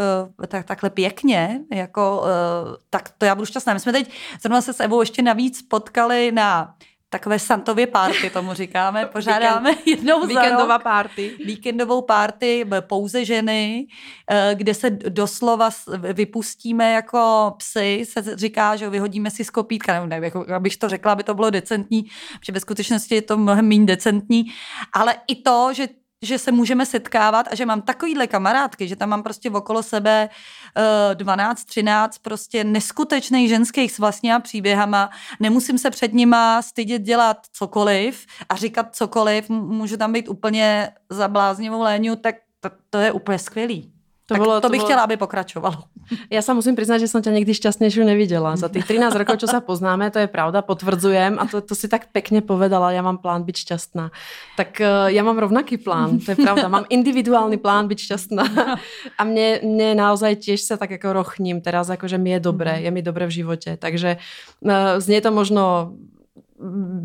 eh, 0.44 0.48
tak, 0.48 0.66
takhle 0.66 0.90
pěkně, 0.90 1.60
jako, 1.74 2.24
eh, 2.26 2.78
tak 2.90 3.10
to 3.18 3.26
já 3.26 3.36
budu 3.36 3.46
šťastná. 3.46 3.74
My 3.74 3.80
jsme 3.80 3.92
teď 3.92 4.12
zrovna 4.42 4.62
se 4.62 4.74
s 4.74 4.80
Evou 4.80 5.00
ještě 5.00 5.22
navíc 5.22 5.62
potkali 5.62 6.32
na 6.32 6.76
takové 7.20 7.40
Santově 7.40 7.88
party, 7.88 8.30
tomu 8.30 8.54
říkáme. 8.54 9.06
Pořádáme 9.06 9.70
Víkend, 9.70 9.88
jednou 9.88 10.22
za 10.22 10.28
Víkendová 10.28 10.80
party. 10.80 11.38
Víkendovou 11.46 12.02
party, 12.02 12.66
pouze 12.80 13.26
ženy, 13.26 13.88
eh, 14.32 14.52
kde 14.56 14.74
se 14.74 14.90
doslova 14.90 15.70
vypustíme 16.14 16.92
jako 16.92 17.54
psy, 17.58 18.06
se 18.10 18.38
říká, 18.38 18.76
že 18.76 18.90
vyhodíme 18.90 19.32
si 19.32 19.44
z 19.44 19.50
kopítka, 19.50 19.94
nebo 19.94 20.06
ne, 20.06 20.20
jako, 20.24 20.46
abych 20.56 20.78
to 20.78 20.90
řekla, 20.90 21.12
aby 21.12 21.24
to 21.24 21.34
bylo 21.34 21.50
decentní, 21.50 22.04
protože 22.40 22.52
ve 22.52 22.60
skutečnosti 22.60 23.16
je 23.16 23.22
to 23.22 23.38
mnohem 23.38 23.68
méně 23.68 23.86
decentní, 23.86 24.46
ale 24.94 25.16
i 25.28 25.36
to, 25.36 25.70
že 25.74 25.88
že 26.22 26.40
se 26.40 26.52
můžeme 26.52 26.86
setkávat 26.86 27.48
a 27.52 27.56
že 27.56 27.66
mám 27.66 27.82
takovýhle 27.82 28.28
kamarádky, 28.28 28.88
že 28.88 28.96
tam 28.96 29.10
mám 29.10 29.24
prostě 29.24 29.50
okolo 29.50 29.84
sebe 29.84 30.30
uh, 31.10 31.16
12, 31.16 31.66
13 31.66 32.18
prostě 32.18 32.64
neskutečných 32.64 33.50
ženských 33.50 33.92
s 33.92 34.00
vlastníma 34.00 34.40
příběhama. 34.40 35.10
Nemusím 35.40 35.78
se 35.78 35.90
před 35.90 36.14
nima 36.14 36.62
stydět 36.62 37.02
dělat 37.02 37.38
cokoliv 37.52 38.26
a 38.50 38.56
říkat 38.56 38.96
cokoliv. 38.96 39.50
Můžu 39.50 39.98
tam 39.98 40.14
být 40.14 40.30
úplně 40.30 40.90
za 41.10 41.28
bláznivou 41.28 41.82
léňu, 41.82 42.16
tak 42.16 42.36
to, 42.60 42.70
to 42.90 42.98
je 42.98 43.12
úplně 43.12 43.40
skvělý. 43.40 43.95
To, 44.26 44.34
tak 44.34 44.42
bolo, 44.42 44.58
to, 44.58 44.66
to 44.66 44.70
bych 44.74 44.82
bolo... 44.82 44.90
chtěla, 44.90 45.02
aby 45.04 45.18
pokračovalo. 45.18 45.78
Ja 46.30 46.46
sa 46.46 46.54
musím 46.54 46.78
priznať, 46.78 47.06
že 47.06 47.10
som 47.10 47.22
ťa 47.22 47.34
nikdy 47.34 47.50
šťastnejšiu 47.54 48.06
nevidela. 48.06 48.54
Za 48.54 48.70
tých 48.70 48.86
13 48.86 49.10
rokov, 49.18 49.42
čo 49.42 49.50
sa 49.50 49.58
poznáme, 49.58 50.14
to 50.14 50.22
je 50.22 50.30
pravda, 50.30 50.62
potvrdzujem 50.62 51.42
a 51.42 51.50
to, 51.50 51.66
to 51.66 51.74
si 51.74 51.90
tak 51.90 52.14
pekne 52.14 52.46
povedala, 52.46 52.94
ja 52.94 53.02
mám 53.02 53.18
plán 53.18 53.42
byť 53.42 53.58
šťastná. 53.58 54.14
Tak 54.54 54.78
uh, 54.86 55.10
ja 55.10 55.26
mám 55.26 55.42
rovnaký 55.42 55.82
plán, 55.82 56.22
to 56.22 56.34
je 56.34 56.38
pravda. 56.38 56.70
Mám 56.70 56.86
individuálny 56.94 57.58
plán 57.58 57.90
byť 57.90 58.00
šťastná. 58.06 58.46
A 59.18 59.22
mne, 59.26 59.66
mne 59.66 59.98
naozaj 59.98 60.46
tiež 60.46 60.62
sa 60.62 60.78
tak 60.78 60.94
ako 60.94 61.26
rochním 61.26 61.62
teraz, 61.66 61.90
ako 61.90 62.06
že 62.06 62.22
mi 62.22 62.38
je 62.38 62.40
dobré, 62.42 62.86
je 62.86 62.90
mi 62.94 63.02
dobré 63.02 63.26
v 63.26 63.42
živote. 63.42 63.78
Takže 63.82 64.22
uh, 64.22 65.02
znie 65.02 65.26
to 65.26 65.34
možno 65.34 65.94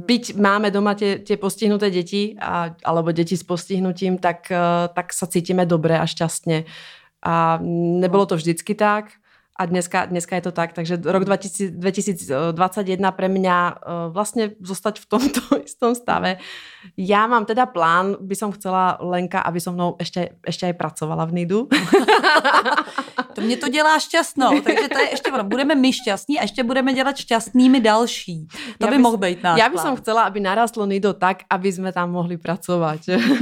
byť 0.07 0.39
máme 0.39 0.71
doma 0.71 0.95
tie, 0.95 1.18
tie 1.18 1.35
postihnuté 1.35 1.91
deti 1.91 2.39
a, 2.39 2.71
alebo 2.87 3.11
deti 3.11 3.35
s 3.35 3.43
postihnutím, 3.43 4.23
tak, 4.23 4.47
uh, 4.53 4.87
tak 4.95 5.11
sa 5.11 5.27
cítime 5.27 5.66
dobre 5.66 5.99
a 5.99 6.07
šťastne. 6.07 6.68
A 7.23 7.59
nebylo 8.01 8.27
to 8.27 8.37
vždycky 8.37 8.75
tak 8.75 9.20
a 9.61 9.67
dneska, 9.69 10.09
dneska 10.09 10.41
je 10.41 10.45
to 10.49 10.53
tak. 10.57 10.73
Takže 10.73 10.97
rok 11.05 11.29
2000, 11.29 11.77
2021 11.77 13.13
pre 13.13 13.29
mňa 13.29 13.57
uh, 13.61 13.75
vlastne 14.09 14.57
zostať 14.57 15.05
v 15.05 15.07
tomto 15.07 15.41
istom 15.69 15.93
stave. 15.93 16.41
Ja 16.97 17.29
mám 17.29 17.45
teda 17.45 17.69
plán, 17.69 18.17
by 18.25 18.33
som 18.33 18.57
chcela 18.57 18.97
Lenka, 19.05 19.45
aby 19.45 19.61
so 19.61 19.77
mnou 19.77 20.01
ešte, 20.01 20.41
ešte 20.41 20.73
aj 20.73 20.81
pracovala 20.81 21.29
v 21.29 21.45
NIDu. 21.45 21.69
To 23.35 23.41
mě 23.41 23.57
to 23.57 23.69
dělá 23.69 23.99
šťastnou, 23.99 24.61
takže 24.61 24.89
to 24.89 24.99
je 24.99 25.11
ještě 25.11 25.33
ono. 25.33 25.45
Budeme 25.45 25.75
my 25.75 25.93
šťastní 25.93 26.39
a 26.39 26.43
ještě 26.43 26.65
budeme 26.65 26.93
dělat 26.93 27.17
šťastnými 27.17 27.81
další. 27.81 28.49
To 28.79 28.87
by, 28.87 28.91
by 28.91 28.99
mohl 28.99 29.17
být 29.17 29.43
náš 29.43 29.59
Já 29.59 29.69
bych 29.69 29.81
som 29.81 29.97
chcela, 29.97 30.23
aby 30.23 30.41
narastlo 30.41 30.87
Nido 30.87 31.13
tak, 31.13 31.43
aby 31.51 31.73
jsme 31.73 31.93
tam 31.93 32.11
mohli 32.11 32.37
pracovat. 32.37 33.01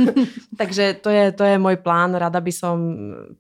takže 0.59 0.95
to 1.01 1.11
je, 1.11 1.33
to 1.33 1.45
je 1.45 1.59
můj 1.59 1.77
plán. 1.77 2.15
Rada 2.15 2.41
by 2.41 2.53
som, 2.53 2.79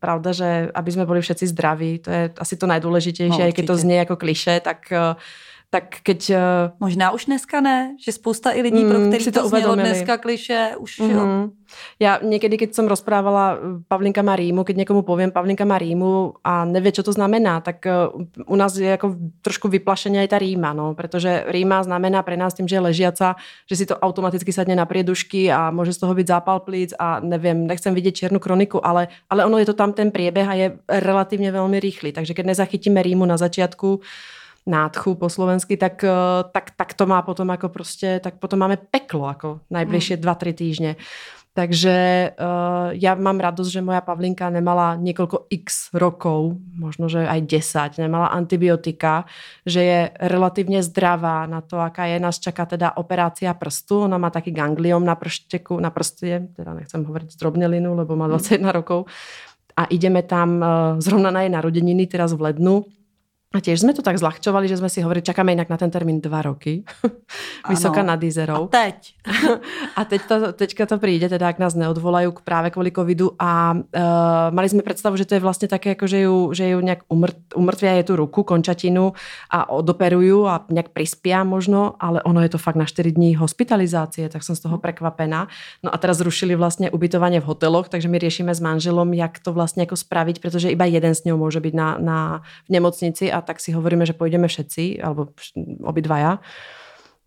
pravda, 0.00 0.32
že 0.32 0.70
aby 0.74 0.92
jsme 0.92 1.06
byli 1.06 1.20
všetci 1.20 1.46
zdraví. 1.46 1.98
To 1.98 2.10
je 2.10 2.30
asi 2.38 2.56
to 2.56 2.66
nejdůležitější. 2.68 3.38
No, 3.38 3.48
i 3.48 3.52
když 3.52 3.66
to 3.66 3.76
zní 3.76 3.94
jako 3.96 4.16
kliše, 4.16 4.60
tak 4.60 4.78
uh, 4.92 5.20
tak 5.68 6.00
keď... 6.00 6.20
Uh, 6.30 6.40
Možná 6.80 7.12
už 7.12 7.28
dneska 7.28 7.60
ne, 7.60 7.92
že 8.00 8.16
spousta 8.16 8.56
i 8.56 8.64
lidí, 8.64 8.84
mm, 8.84 8.90
pro 8.90 8.98
který 9.08 9.24
to, 9.24 9.42
to 9.42 9.48
znělo 9.48 9.74
dneska 9.74 10.16
kliše, 10.16 10.74
už 10.78 11.00
mm-hmm. 11.00 11.10
jo. 11.12 11.24
Mhm. 11.26 11.50
Ja 12.00 12.16
niekedy, 12.24 12.56
keď 12.56 12.72
som 12.72 12.88
rozprávala 12.88 13.44
eh, 13.52 13.84
Pavlinka 13.84 14.24
má 14.24 14.32
rýmu, 14.32 14.64
keď 14.64 14.80
niekomu 14.80 15.04
poviem 15.04 15.28
Pavlinka 15.28 15.68
má 15.68 15.76
rýmu 15.76 16.40
a 16.40 16.64
nevie, 16.64 16.96
čo 16.96 17.04
to 17.04 17.12
znamená, 17.12 17.60
tak 17.60 17.84
uh, 17.84 18.08
u 18.48 18.56
nás 18.56 18.72
je 18.76 18.88
jako 18.88 19.16
trošku 19.44 19.68
vyplašeně 19.68 20.20
aj 20.20 20.28
ta 20.28 20.38
rýma, 20.38 20.72
no, 20.72 20.94
protože 20.94 21.44
rýma 21.52 21.82
znamená 21.82 22.22
pre 22.22 22.36
nás 22.36 22.54
tým, 22.54 22.68
že 22.68 22.76
je 22.76 22.80
ležiaca, 22.80 23.36
že 23.68 23.76
si 23.76 23.84
to 23.86 24.00
automaticky 24.00 24.52
sadne 24.52 24.72
na 24.72 24.88
priedušky 24.88 25.52
a 25.52 25.68
môže 25.68 25.92
z 25.92 26.00
toho 26.00 26.16
byť 26.16 26.26
zápal 26.26 26.64
plíc 26.64 26.96
a 26.96 27.20
neviem, 27.20 27.68
nechcem 27.68 27.92
vidieť 27.92 28.14
čiernu 28.16 28.40
kroniku, 28.40 28.80
ale, 28.80 29.12
ale 29.28 29.44
ono 29.44 29.60
je 29.60 29.68
to 29.68 29.76
tam 29.76 29.92
ten 29.92 30.08
priebeh 30.08 30.48
a 30.48 30.54
je 30.56 30.66
relatívne 30.88 31.52
veľmi 31.52 31.76
rýchly, 31.76 32.16
takže 32.16 32.32
keď 32.32 32.56
nezachytíme 32.56 32.96
rýmu 33.04 33.28
na 33.28 33.36
začiatku, 33.36 34.00
nádchu 34.68 35.14
po 35.14 35.28
slovensky, 35.28 35.76
tak, 35.76 36.04
eh, 36.04 36.12
tak, 36.52 36.70
tak 36.76 36.94
to 36.94 37.06
má 37.06 37.22
potom 37.22 37.48
jako 37.48 37.68
prostě, 37.68 38.20
tak 38.22 38.38
potom 38.38 38.58
máme 38.58 38.76
peklo 38.90 39.28
jako 39.28 39.60
najbližšie 39.70 40.16
mm. 40.16 40.22
dva, 40.22 40.34
tři 40.34 40.52
týždně. 40.52 40.96
Takže 41.58 41.96
uh, 42.38 42.94
ja 42.94 43.18
mám 43.18 43.42
radosť, 43.42 43.66
že 43.66 43.82
moja 43.82 43.98
Pavlinka 43.98 44.46
nemala 44.46 44.94
niekoľko 44.94 45.50
x 45.50 45.90
rokov, 45.90 46.54
možno, 46.78 47.10
že 47.10 47.26
aj 47.26 47.50
10, 47.98 47.98
nemala 47.98 48.30
antibiotika, 48.30 49.26
že 49.66 49.82
je 49.82 50.00
relatívne 50.22 50.78
zdravá 50.86 51.50
na 51.50 51.58
to, 51.58 51.82
aká 51.82 52.06
je. 52.06 52.22
Nás 52.22 52.38
čaká 52.38 52.62
teda 52.62 52.94
operácia 52.94 53.50
prstu, 53.58 54.06
ona 54.06 54.22
má 54.22 54.30
taký 54.30 54.54
gangliom 54.54 55.02
na 55.02 55.18
pršteku, 55.18 55.82
na 55.82 55.90
prste, 55.90 56.46
teda 56.54 56.78
nechcem 56.78 57.02
hovoriť 57.02 57.34
zdrobnelinu, 57.34 57.90
lebo 57.90 58.14
má 58.14 58.30
21 58.30 58.62
mm. 58.62 58.70
rokov. 58.70 59.10
A 59.74 59.90
ideme 59.90 60.22
tam 60.22 60.62
uh, 60.62 60.68
zrovna 61.02 61.34
na 61.34 61.42
jej 61.42 61.50
narodeniny 61.50 62.06
teraz 62.06 62.38
v 62.38 62.54
lednu 62.54 62.86
a 63.48 63.64
tiež 63.64 63.80
sme 63.80 63.96
to 63.96 64.04
tak 64.04 64.20
zľahčovali, 64.20 64.68
že 64.68 64.76
sme 64.76 64.92
si 64.92 65.00
hovorili, 65.00 65.24
čakáme 65.24 65.56
inak 65.56 65.72
na 65.72 65.80
ten 65.80 65.88
termín 65.88 66.20
dva 66.20 66.44
roky. 66.44 66.84
Vysoká 67.72 68.04
nad 68.04 68.20
Izerou. 68.20 68.68
A 68.68 68.84
teď. 68.92 68.98
a 69.98 70.00
teď 70.04 70.20
to, 70.28 70.36
teďka 70.52 70.84
to 70.84 71.00
príde, 71.00 71.32
teda 71.32 71.48
ak 71.48 71.56
nás 71.56 71.72
neodvolajú 71.72 72.36
k 72.36 72.44
práve 72.44 72.68
kvôli 72.68 72.92
covidu 72.92 73.32
a 73.40 73.72
uh, 73.72 74.52
mali 74.52 74.68
sme 74.68 74.84
predstavu, 74.84 75.16
že 75.16 75.24
to 75.24 75.40
je 75.40 75.44
vlastne 75.44 75.64
také, 75.64 75.96
ako 75.96 76.04
že 76.04 76.28
ju, 76.28 76.36
že 76.52 76.76
ju 76.76 76.78
nejak 76.84 77.08
umrt, 77.08 77.40
umrtvia 77.56 77.96
je 77.96 78.12
tú 78.12 78.20
ruku, 78.20 78.44
končatinu 78.44 79.16
a 79.48 79.64
odoperujú 79.64 80.44
a 80.44 80.68
nejak 80.68 80.92
prispia 80.92 81.40
možno, 81.40 81.96
ale 82.04 82.20
ono 82.28 82.44
je 82.44 82.52
to 82.52 82.60
fakt 82.60 82.76
na 82.76 82.84
4 82.84 83.16
dní 83.16 83.32
hospitalizácie, 83.32 84.28
tak 84.28 84.44
som 84.44 84.60
z 84.60 84.68
toho 84.68 84.76
prekvapená. 84.76 85.48
No 85.80 85.88
a 85.88 85.96
teraz 85.96 86.20
zrušili 86.20 86.52
vlastne 86.52 86.92
ubytovanie 86.92 87.40
v 87.40 87.48
hoteloch, 87.48 87.88
takže 87.88 88.12
my 88.12 88.20
riešime 88.20 88.52
s 88.52 88.60
manželom, 88.60 89.08
jak 89.16 89.40
to 89.40 89.56
vlastne 89.56 89.88
ako 89.88 89.96
spraviť, 89.96 90.44
pretože 90.44 90.68
iba 90.68 90.84
jeden 90.84 91.16
s 91.16 91.24
ňou 91.24 91.40
môže 91.40 91.64
byť 91.64 91.72
na, 91.72 91.88
na, 91.96 92.18
v 92.68 92.76
nemocnici 92.76 93.37
a 93.38 93.46
tak 93.46 93.62
si 93.62 93.70
hovoríme, 93.70 94.02
že 94.02 94.18
pôjdeme 94.18 94.50
všetci, 94.50 94.98
alebo 94.98 95.30
obidvaja. 95.86 96.42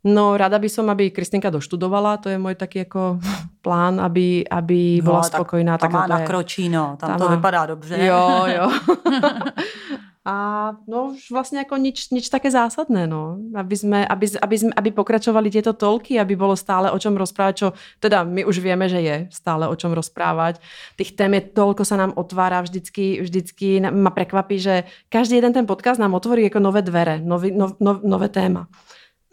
No, 0.02 0.34
rada 0.34 0.58
by 0.58 0.66
som, 0.66 0.90
aby 0.90 1.14
Kristinka 1.14 1.54
doštudovala, 1.54 2.18
to 2.18 2.34
je 2.34 2.38
môj 2.42 2.58
taký 2.58 2.84
jako 2.90 3.22
plán, 3.66 4.02
aby, 4.02 4.44
aby 4.50 5.00
no, 5.00 5.14
bola 5.14 5.24
spokojná. 5.24 5.78
Tam 5.78 5.94
má 5.94 6.10
nakročí, 6.10 6.70
no, 6.70 6.98
tam, 7.00 7.16
tam 7.16 7.20
to 7.20 7.28
má... 7.30 7.36
vypadá 7.36 7.66
dobře. 7.66 7.96
Jo, 8.06 8.46
jo. 8.48 8.66
A 10.26 10.72
no 10.88 11.06
už 11.06 11.32
vlastně 11.32 11.60
jako 11.60 11.78
nič, 11.78 12.10
nič 12.10 12.30
také 12.30 12.52
zásadné, 12.52 13.08
no. 13.08 13.38
Aby, 13.56 13.78
sme, 13.78 14.06
aby, 14.06 14.28
aby, 14.42 14.56
aby 14.78 14.90
pokračovali 14.92 15.50
tieto 15.50 15.74
tolky, 15.74 16.20
aby 16.20 16.36
bolo 16.38 16.54
stále 16.54 16.92
o 16.92 17.00
čom 17.00 17.18
rozprávať, 17.18 17.56
čo 17.58 17.68
teda 17.98 18.24
my 18.24 18.46
už 18.46 18.62
vieme, 18.62 18.86
že 18.86 19.02
je 19.02 19.16
stále 19.34 19.66
o 19.66 19.76
čom 19.76 19.90
rozprávať. 19.98 20.62
Tých 20.94 21.18
tém 21.18 21.34
je 21.34 21.42
toľko 21.42 21.82
sa 21.86 21.98
nám 21.98 22.14
otvára 22.14 22.62
vždycky, 22.62 23.22
vždycky 23.22 23.82
ma 23.82 24.14
prekvapí, 24.14 24.62
že 24.62 24.84
každý 25.10 25.42
jeden 25.42 25.54
ten 25.54 25.66
podcast 25.66 25.98
nám 25.98 26.14
otvorí 26.14 26.44
jako 26.44 26.60
nové 26.60 26.82
dvere, 26.82 27.18
nový, 27.26 27.52
no, 27.52 27.74
no, 27.80 28.00
nové 28.04 28.30
téma. 28.30 28.68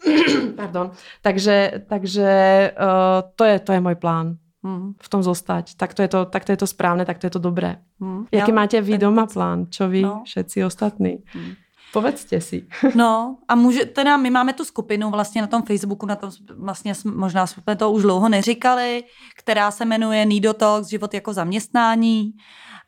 Pardon. 0.55 0.91
Takže, 1.21 1.85
takže 1.89 2.29
uh, 2.73 3.29
to, 3.35 3.43
je, 3.45 3.59
to 3.59 3.71
je 3.73 3.79
môj 3.79 3.95
plán 3.95 4.41
hmm. 4.63 4.95
v 4.99 5.07
tom 5.09 5.23
zostať. 5.23 5.75
Tak 5.75 5.93
to, 5.93 6.01
je 6.01 6.07
to, 6.07 6.25
tak 6.25 6.45
to 6.45 6.51
je 6.51 6.59
to 6.59 6.67
správne, 6.67 7.05
tak 7.05 7.17
to 7.17 7.27
je 7.27 7.33
to 7.33 7.41
dobré. 7.41 7.79
Hmm. 7.99 8.27
Jaký 8.31 8.51
ja, 8.51 8.55
máte 8.55 8.77
vy 8.81 8.97
doma 8.97 9.25
plán? 9.25 9.67
Čo 9.69 9.87
vy 9.87 10.01
no. 10.01 10.21
všetci 10.25 10.63
ostatní? 10.63 11.23
Hmm. 11.33 11.55
Povedzte 11.93 12.41
si. 12.41 12.67
No 12.95 13.37
a 13.47 13.55
může, 13.55 13.85
teda 13.85 14.17
my 14.17 14.29
máme 14.29 14.53
tu 14.53 14.65
skupinu 14.65 15.09
vlastně 15.09 15.41
na 15.41 15.47
tom 15.47 15.63
Facebooku, 15.63 16.05
na 16.05 16.15
tom 16.15 16.31
vlastně 16.57 16.93
možná 17.05 17.47
jsme 17.47 17.75
to 17.75 17.91
už 17.91 18.01
dlouho 18.01 18.29
neříkali, 18.29 19.03
která 19.35 19.71
se 19.71 19.85
jmenuje 19.85 20.25
Nido 20.25 20.53
Talks, 20.53 20.87
život 20.87 21.13
jako 21.13 21.33
zaměstnání 21.33 22.33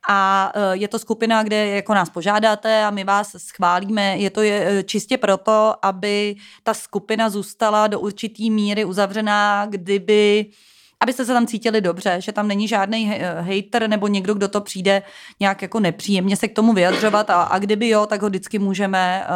a 0.09 0.51
e, 0.55 0.78
je 0.78 0.88
to 0.88 0.99
skupina, 0.99 1.43
kde 1.43 1.67
jako 1.67 1.93
nás 1.93 2.09
požádáte 2.09 2.86
a 2.86 2.89
my 2.89 3.03
vás 3.03 3.36
schválíme. 3.38 4.17
Je 4.17 4.30
to 4.30 4.41
e, 4.41 4.84
čistě 4.84 5.17
proto, 5.17 5.74
aby 5.82 6.36
ta 6.63 6.74
skupina 6.74 7.30
zůstala 7.30 7.88
do 7.88 7.99
určitý 7.99 8.51
míry 8.51 8.86
uzavřená, 8.86 9.65
kdyby 9.65 10.45
abyste 11.02 11.26
se 11.26 11.34
tam 11.34 11.47
cítili 11.47 11.82
dobře, 11.82 12.22
že 12.22 12.32
tam 12.32 12.47
není 12.47 12.68
žádný 12.68 13.14
hater 13.39 13.88
nebo 13.88 14.08
někdo, 14.08 14.34
kdo 14.34 14.47
to 14.47 14.62
přijde 14.62 15.02
nějak 15.39 15.62
jako 15.62 15.80
nepříjemně 15.80 16.38
se 16.38 16.47
k 16.47 16.56
tomu 16.56 16.74
vyjadřovat 16.74 17.30
a, 17.30 17.43
a 17.43 17.60
kdyby 17.60 17.89
jo, 17.89 18.06
tak 18.06 18.22
ho 18.22 18.30
vždycky 18.30 18.60
můžeme 18.60 19.28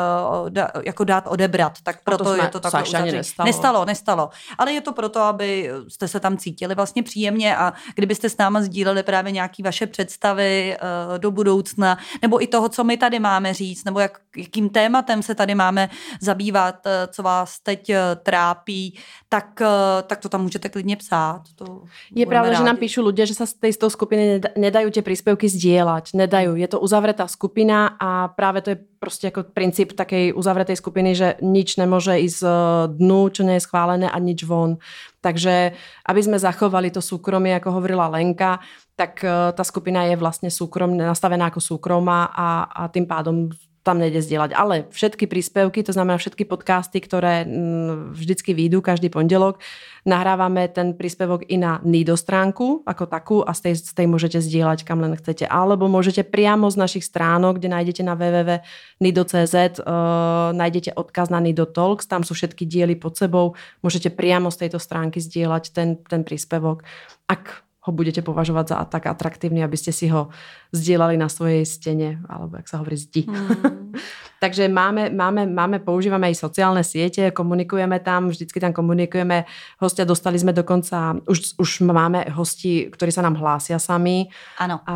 uh, 0.42 0.50
da, 0.50 0.68
jako 0.86 1.04
dát 1.04 1.28
odebrat. 1.28 1.74
Tak 1.84 2.04
proto 2.04 2.24
to 2.24 2.36
je 2.36 2.48
to 2.48 2.60
takhle 2.60 2.82
nestalo. 3.12 3.48
nestalo. 3.48 3.86
Nestalo, 3.86 4.30
Ale 4.58 4.72
je 4.72 4.82
to 4.82 4.94
proto, 4.94 5.22
aby 5.22 5.72
jste 5.88 6.08
se 6.08 6.20
tam 6.20 6.38
cítili 6.38 6.76
vlastně 6.76 7.04
příjemně 7.04 7.58
a 7.58 7.74
kdybyste 7.96 8.30
s 8.30 8.38
náma 8.38 8.62
sdíleli 8.62 9.04
právě 9.04 9.32
nějaké 9.32 9.64
vaše 9.64 9.88
představy 9.88 10.78
uh, 10.82 11.18
do 11.18 11.32
budoucna, 11.32 11.98
nebo 12.22 12.44
i 12.44 12.48
toho, 12.48 12.70
co 12.70 12.84
my 12.84 12.98
tady 12.98 13.20
máme 13.20 13.54
říct, 13.54 13.84
nebo 13.84 14.00
jak, 14.00 14.20
jakým 14.38 14.70
tématem 14.70 15.24
se 15.24 15.36
tady 15.36 15.56
máme 15.56 15.90
zabývat, 16.22 16.76
uh, 16.86 16.92
co 17.12 17.24
vás 17.24 17.60
teď 17.60 17.90
uh, 17.90 17.96
trápí, 18.24 19.00
tak, 19.30 19.62
uh, 19.62 19.68
tak 20.08 20.20
to 20.20 20.30
tam 20.30 20.42
můžete 20.42 20.70
klidně 20.70 20.96
psát 20.96 21.42
to 21.56 21.88
Je 22.16 22.26
pravda, 22.26 22.52
rádi. 22.52 22.60
že 22.60 22.68
nám 22.68 22.78
píšu 22.78 23.02
ľudia, 23.02 23.26
že 23.26 23.34
sa 23.34 23.48
z 23.48 23.54
tej 23.56 23.72
z 23.74 23.80
toho 23.80 23.92
skupiny 23.92 24.24
nedajú 24.60 24.92
tie 24.92 25.02
príspevky 25.02 25.48
zdieľať. 25.48 26.14
Nedajú. 26.14 26.60
Je 26.60 26.68
to 26.68 26.80
uzavretá 26.80 27.28
skupina 27.28 27.96
a 28.00 28.28
práve 28.28 28.62
to 28.62 28.70
je 28.70 28.78
prostě 29.00 29.28
jako 29.28 29.44
princíp 29.44 29.94
takej 29.94 30.34
uzavretej 30.36 30.76
skupiny, 30.76 31.16
že 31.16 31.36
nič 31.42 31.78
nemôže 31.78 32.20
ísť 32.20 32.38
z 32.40 32.46
dnu, 32.88 33.30
čo 33.30 33.44
nie 33.44 33.54
je 33.54 33.66
schválené 33.66 34.12
a 34.12 34.20
nič 34.20 34.44
von. 34.44 34.78
Takže 35.22 35.72
aby 36.06 36.22
sme 36.24 36.38
zachovali 36.40 36.92
to 36.92 37.02
súkromie, 37.02 37.56
ako 37.56 37.72
hovorila 37.72 38.08
Lenka, 38.08 38.60
tak 38.96 39.24
eh, 39.24 39.52
ta 39.54 39.64
skupina 39.64 40.04
je 40.04 40.16
vlastně 40.16 40.52
súkromne 40.52 41.06
nastavená 41.06 41.46
jako 41.46 41.62
súkromá 41.62 42.24
a, 42.24 42.64
a 42.64 42.88
tým 42.88 43.06
pádom 43.06 43.50
tam 43.86 44.02
nejde 44.02 44.18
zdieľať. 44.26 44.58
Ale 44.58 44.90
všetky 44.90 45.30
príspevky, 45.30 45.86
to 45.86 45.94
znamená 45.94 46.18
všetky 46.18 46.50
podcasty, 46.50 46.98
ktoré 46.98 47.46
mm, 47.46 48.18
vždycky 48.18 48.58
výjdu 48.58 48.82
každý 48.82 49.14
pondelok, 49.14 49.62
nahrávame 50.10 50.66
ten 50.74 50.98
príspevok 50.98 51.46
i 51.46 51.62
na 51.62 51.78
Nido 51.86 52.18
stránku 52.18 52.82
ako 52.90 53.04
takú 53.06 53.38
a 53.46 53.54
z 53.54 53.70
tej, 53.70 53.74
z 53.86 53.94
tej 53.94 54.08
môžete 54.10 54.42
zdieľať 54.42 54.82
kam 54.82 55.06
len 55.06 55.14
chcete. 55.14 55.46
Alebo 55.46 55.86
môžete 55.86 56.26
priamo 56.26 56.66
z 56.74 56.82
našich 56.82 57.06
stránok, 57.06 57.62
kde 57.62 57.70
nájdete 57.70 58.02
na 58.02 58.18
www.nido.cz 58.18 59.56
uh, 59.82 60.50
nájdete 60.58 60.98
odkaz 60.98 61.30
na 61.30 61.38
Nido 61.38 61.70
Talks, 61.70 62.10
tam 62.10 62.26
sú 62.26 62.34
všetky 62.34 62.66
diely 62.66 62.98
pod 62.98 63.22
sebou, 63.22 63.54
môžete 63.86 64.10
priamo 64.10 64.50
z 64.50 64.66
tejto 64.66 64.82
stránky 64.82 65.22
zdieľať 65.22 65.64
ten, 65.74 66.02
ten 66.02 66.26
príspevok. 66.26 66.82
Ak 67.30 67.65
ho 67.86 67.92
budete 67.94 68.26
považovať 68.26 68.66
za 68.66 68.78
tak 68.90 69.06
atraktívny, 69.06 69.62
aby 69.62 69.78
ste 69.78 69.94
si 69.94 70.10
ho 70.10 70.34
zdieľali 70.74 71.22
na 71.22 71.30
svojej 71.30 71.62
stene, 71.64 72.18
alebo 72.26 72.58
jak 72.58 72.68
sa 72.68 72.82
hovorí, 72.82 72.98
zdi. 72.98 73.30
Mm. 73.30 73.94
Takže 74.44 74.68
máme, 74.68 75.10
máme, 75.10 75.48
máme, 75.48 75.80
používame 75.80 76.28
aj 76.30 76.38
sociálne 76.38 76.84
siete, 76.84 77.32
komunikujeme 77.32 78.04
tam, 78.04 78.30
vždycky 78.30 78.60
tam 78.60 78.76
komunikujeme. 78.76 79.48
Hostia 79.80 80.04
dostali 80.04 80.36
sme 80.36 80.52
dokonca, 80.52 81.18
už, 81.24 81.56
už 81.56 81.88
máme 81.88 82.28
hosti, 82.36 82.92
ktorí 82.92 83.16
sa 83.16 83.24
nám 83.24 83.40
hlásia 83.40 83.80
sami. 83.80 84.28
Áno. 84.60 84.84
A 84.86 84.96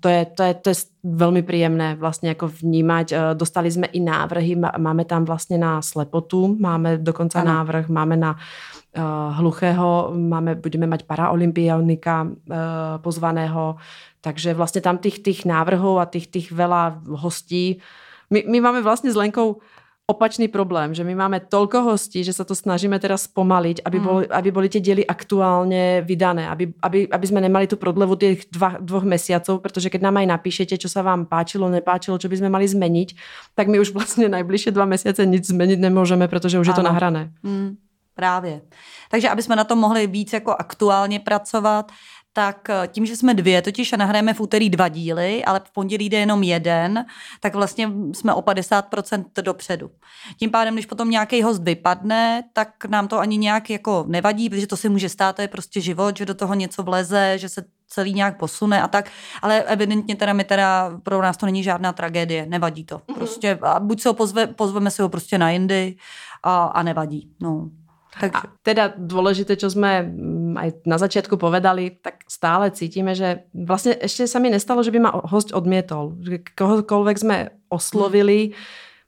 to 0.00 0.08
je, 0.08 0.22
to, 0.34 0.42
je, 0.42 0.52
to 0.56 0.68
je 0.72 0.78
veľmi 1.04 1.44
príjemné 1.44 2.00
vlastne 2.00 2.32
ako 2.32 2.48
vnímať. 2.48 3.06
E, 3.12 3.14
dostali 3.36 3.68
sme 3.68 3.92
i 3.92 4.00
návrhy, 4.00 4.56
máme 4.56 5.04
tam 5.04 5.28
vlastne 5.28 5.60
na 5.60 5.78
slepotu, 5.84 6.56
máme 6.56 6.96
dokonca 7.02 7.44
ano. 7.44 7.60
návrh, 7.60 7.86
máme 7.92 8.16
na 8.16 8.34
hluchého, 9.40 10.12
máme, 10.12 10.60
budeme 10.60 10.84
mať 10.84 11.08
paraolympionika 11.08 12.28
uh, 12.28 12.32
pozvaného, 13.00 13.80
takže 14.20 14.52
vlastne 14.52 14.84
tam 14.84 15.00
tých, 15.00 15.24
tých 15.24 15.48
návrhov 15.48 15.96
a 15.96 16.04
tých, 16.04 16.28
tých 16.28 16.52
veľa 16.52 17.00
hostí. 17.16 17.80
My, 18.28 18.44
my 18.44 18.58
máme 18.60 18.80
vlastne 18.84 19.08
s 19.08 19.16
Lenkou 19.16 19.64
opačný 20.02 20.50
problém, 20.50 20.92
že 20.92 21.06
my 21.06 21.14
máme 21.14 21.38
toľko 21.46 21.94
hostí, 21.94 22.20
že 22.26 22.36
sa 22.36 22.44
to 22.44 22.52
snažíme 22.52 22.98
teraz 23.00 23.30
spomaliť, 23.30 23.86
aby, 23.86 23.98
mm. 24.02 24.34
aby 24.34 24.48
boli 24.52 24.68
tie 24.68 24.82
diely 24.82 25.06
aktuálne 25.06 26.04
vydané, 26.04 26.50
aby, 26.52 26.74
aby, 26.84 27.06
aby 27.08 27.26
sme 27.26 27.40
nemali 27.40 27.64
tú 27.64 27.80
prodlevu 27.80 28.18
tých 28.18 28.50
dva, 28.52 28.82
dvoch 28.82 29.06
mesiacov, 29.06 29.62
pretože 29.64 29.88
keď 29.88 30.04
nám 30.04 30.20
aj 30.20 30.26
napíšete, 30.36 30.74
čo 30.76 30.90
sa 30.90 31.00
vám 31.00 31.24
páčilo, 31.30 31.70
nepáčilo, 31.70 32.18
čo 32.20 32.28
by 32.28 32.36
sme 32.36 32.50
mali 32.50 32.68
zmeniť, 32.68 33.08
tak 33.54 33.70
my 33.72 33.78
už 33.78 33.92
vlastne 33.96 34.28
najbližšie 34.28 34.74
dva 34.74 34.84
mesiace 34.84 35.24
nic 35.24 35.46
zmeniť 35.46 35.78
nemôžeme, 35.78 36.28
pretože 36.28 36.60
už 36.60 36.66
ano. 36.66 36.70
je 36.74 36.76
to 36.76 36.84
nahrané. 36.84 37.22
Mm. 37.40 37.80
Právě. 38.14 38.60
Takže 39.10 39.28
aby 39.28 39.42
jsme 39.42 39.56
na 39.56 39.64
tom 39.64 39.78
mohli 39.78 40.06
víc 40.06 40.32
jako 40.32 40.50
aktuálně 40.58 41.20
pracovat, 41.20 41.92
tak 42.32 42.70
eh, 42.70 42.88
tím, 42.88 43.06
že 43.06 43.16
jsme 43.16 43.34
dvě, 43.34 43.62
totiž 43.62 43.92
nahrajeme 43.92 44.34
v 44.34 44.40
úterý 44.40 44.70
dva 44.70 44.88
díly, 44.88 45.44
ale 45.44 45.60
v 45.64 45.70
pondělí 45.70 46.08
jde 46.08 46.18
jenom 46.18 46.42
jeden, 46.42 47.04
tak 47.40 47.54
vlastně 47.54 47.90
jsme 48.12 48.34
o 48.34 48.40
50% 48.40 49.24
dopředu. 49.42 49.90
Tím 50.38 50.50
pádem, 50.50 50.74
když 50.74 50.86
potom 50.86 51.10
nějaký 51.10 51.42
host 51.42 51.62
vypadne, 51.62 52.44
tak 52.52 52.84
nám 52.84 53.08
to 53.08 53.18
ani 53.18 53.36
nějak 53.36 53.70
jako 53.70 54.04
nevadí, 54.08 54.50
protože 54.50 54.66
to 54.66 54.76
si 54.76 54.88
může 54.88 55.08
stát, 55.08 55.36
to 55.36 55.42
je 55.42 55.48
prostě 55.48 55.80
život, 55.80 56.16
že 56.16 56.26
do 56.26 56.34
toho 56.34 56.54
něco 56.54 56.82
vleze, 56.82 57.38
že 57.38 57.48
se 57.48 57.64
celý 57.88 58.14
nějak 58.14 58.38
posune 58.38 58.82
a 58.82 58.88
tak, 58.88 59.10
ale 59.42 59.62
evidentně 59.62 60.16
teda 60.16 60.32
my 60.32 60.44
teda, 60.44 60.98
pro 61.02 61.22
nás 61.22 61.36
to 61.36 61.46
není 61.46 61.62
žádná 61.62 61.92
tragédie, 61.92 62.46
nevadí 62.46 62.84
to. 62.84 63.00
Mhm. 63.08 63.18
Prostě 63.18 63.58
a 63.62 63.80
buď 63.80 64.00
se 64.00 64.08
ho 64.08 64.14
pozve, 64.14 64.46
pozveme 64.46 64.90
si 64.90 65.02
ho 65.02 65.08
prostě 65.08 65.38
na 65.38 65.50
jindy 65.50 65.96
a, 66.42 66.64
a 66.64 66.82
nevadí. 66.82 67.30
No. 67.40 67.70
Takže. 68.12 68.44
A 68.44 68.52
teda 68.60 68.92
dôležité, 68.92 69.56
čo 69.56 69.72
sme 69.72 70.04
mm, 70.04 70.54
aj 70.60 70.68
na 70.84 71.00
začiatku 71.00 71.40
povedali, 71.40 71.96
tak 71.96 72.28
stále 72.28 72.68
cítime, 72.68 73.16
že 73.16 73.48
vlastne 73.56 73.96
ešte 73.96 74.28
sa 74.28 74.36
mi 74.36 74.52
nestalo, 74.52 74.84
že 74.84 74.92
by 74.92 75.00
ma 75.00 75.10
host 75.24 75.56
odmietol. 75.56 76.20
Že 76.20 76.44
kohokoľvek 76.52 77.16
sme 77.16 77.36
oslovili, 77.72 78.52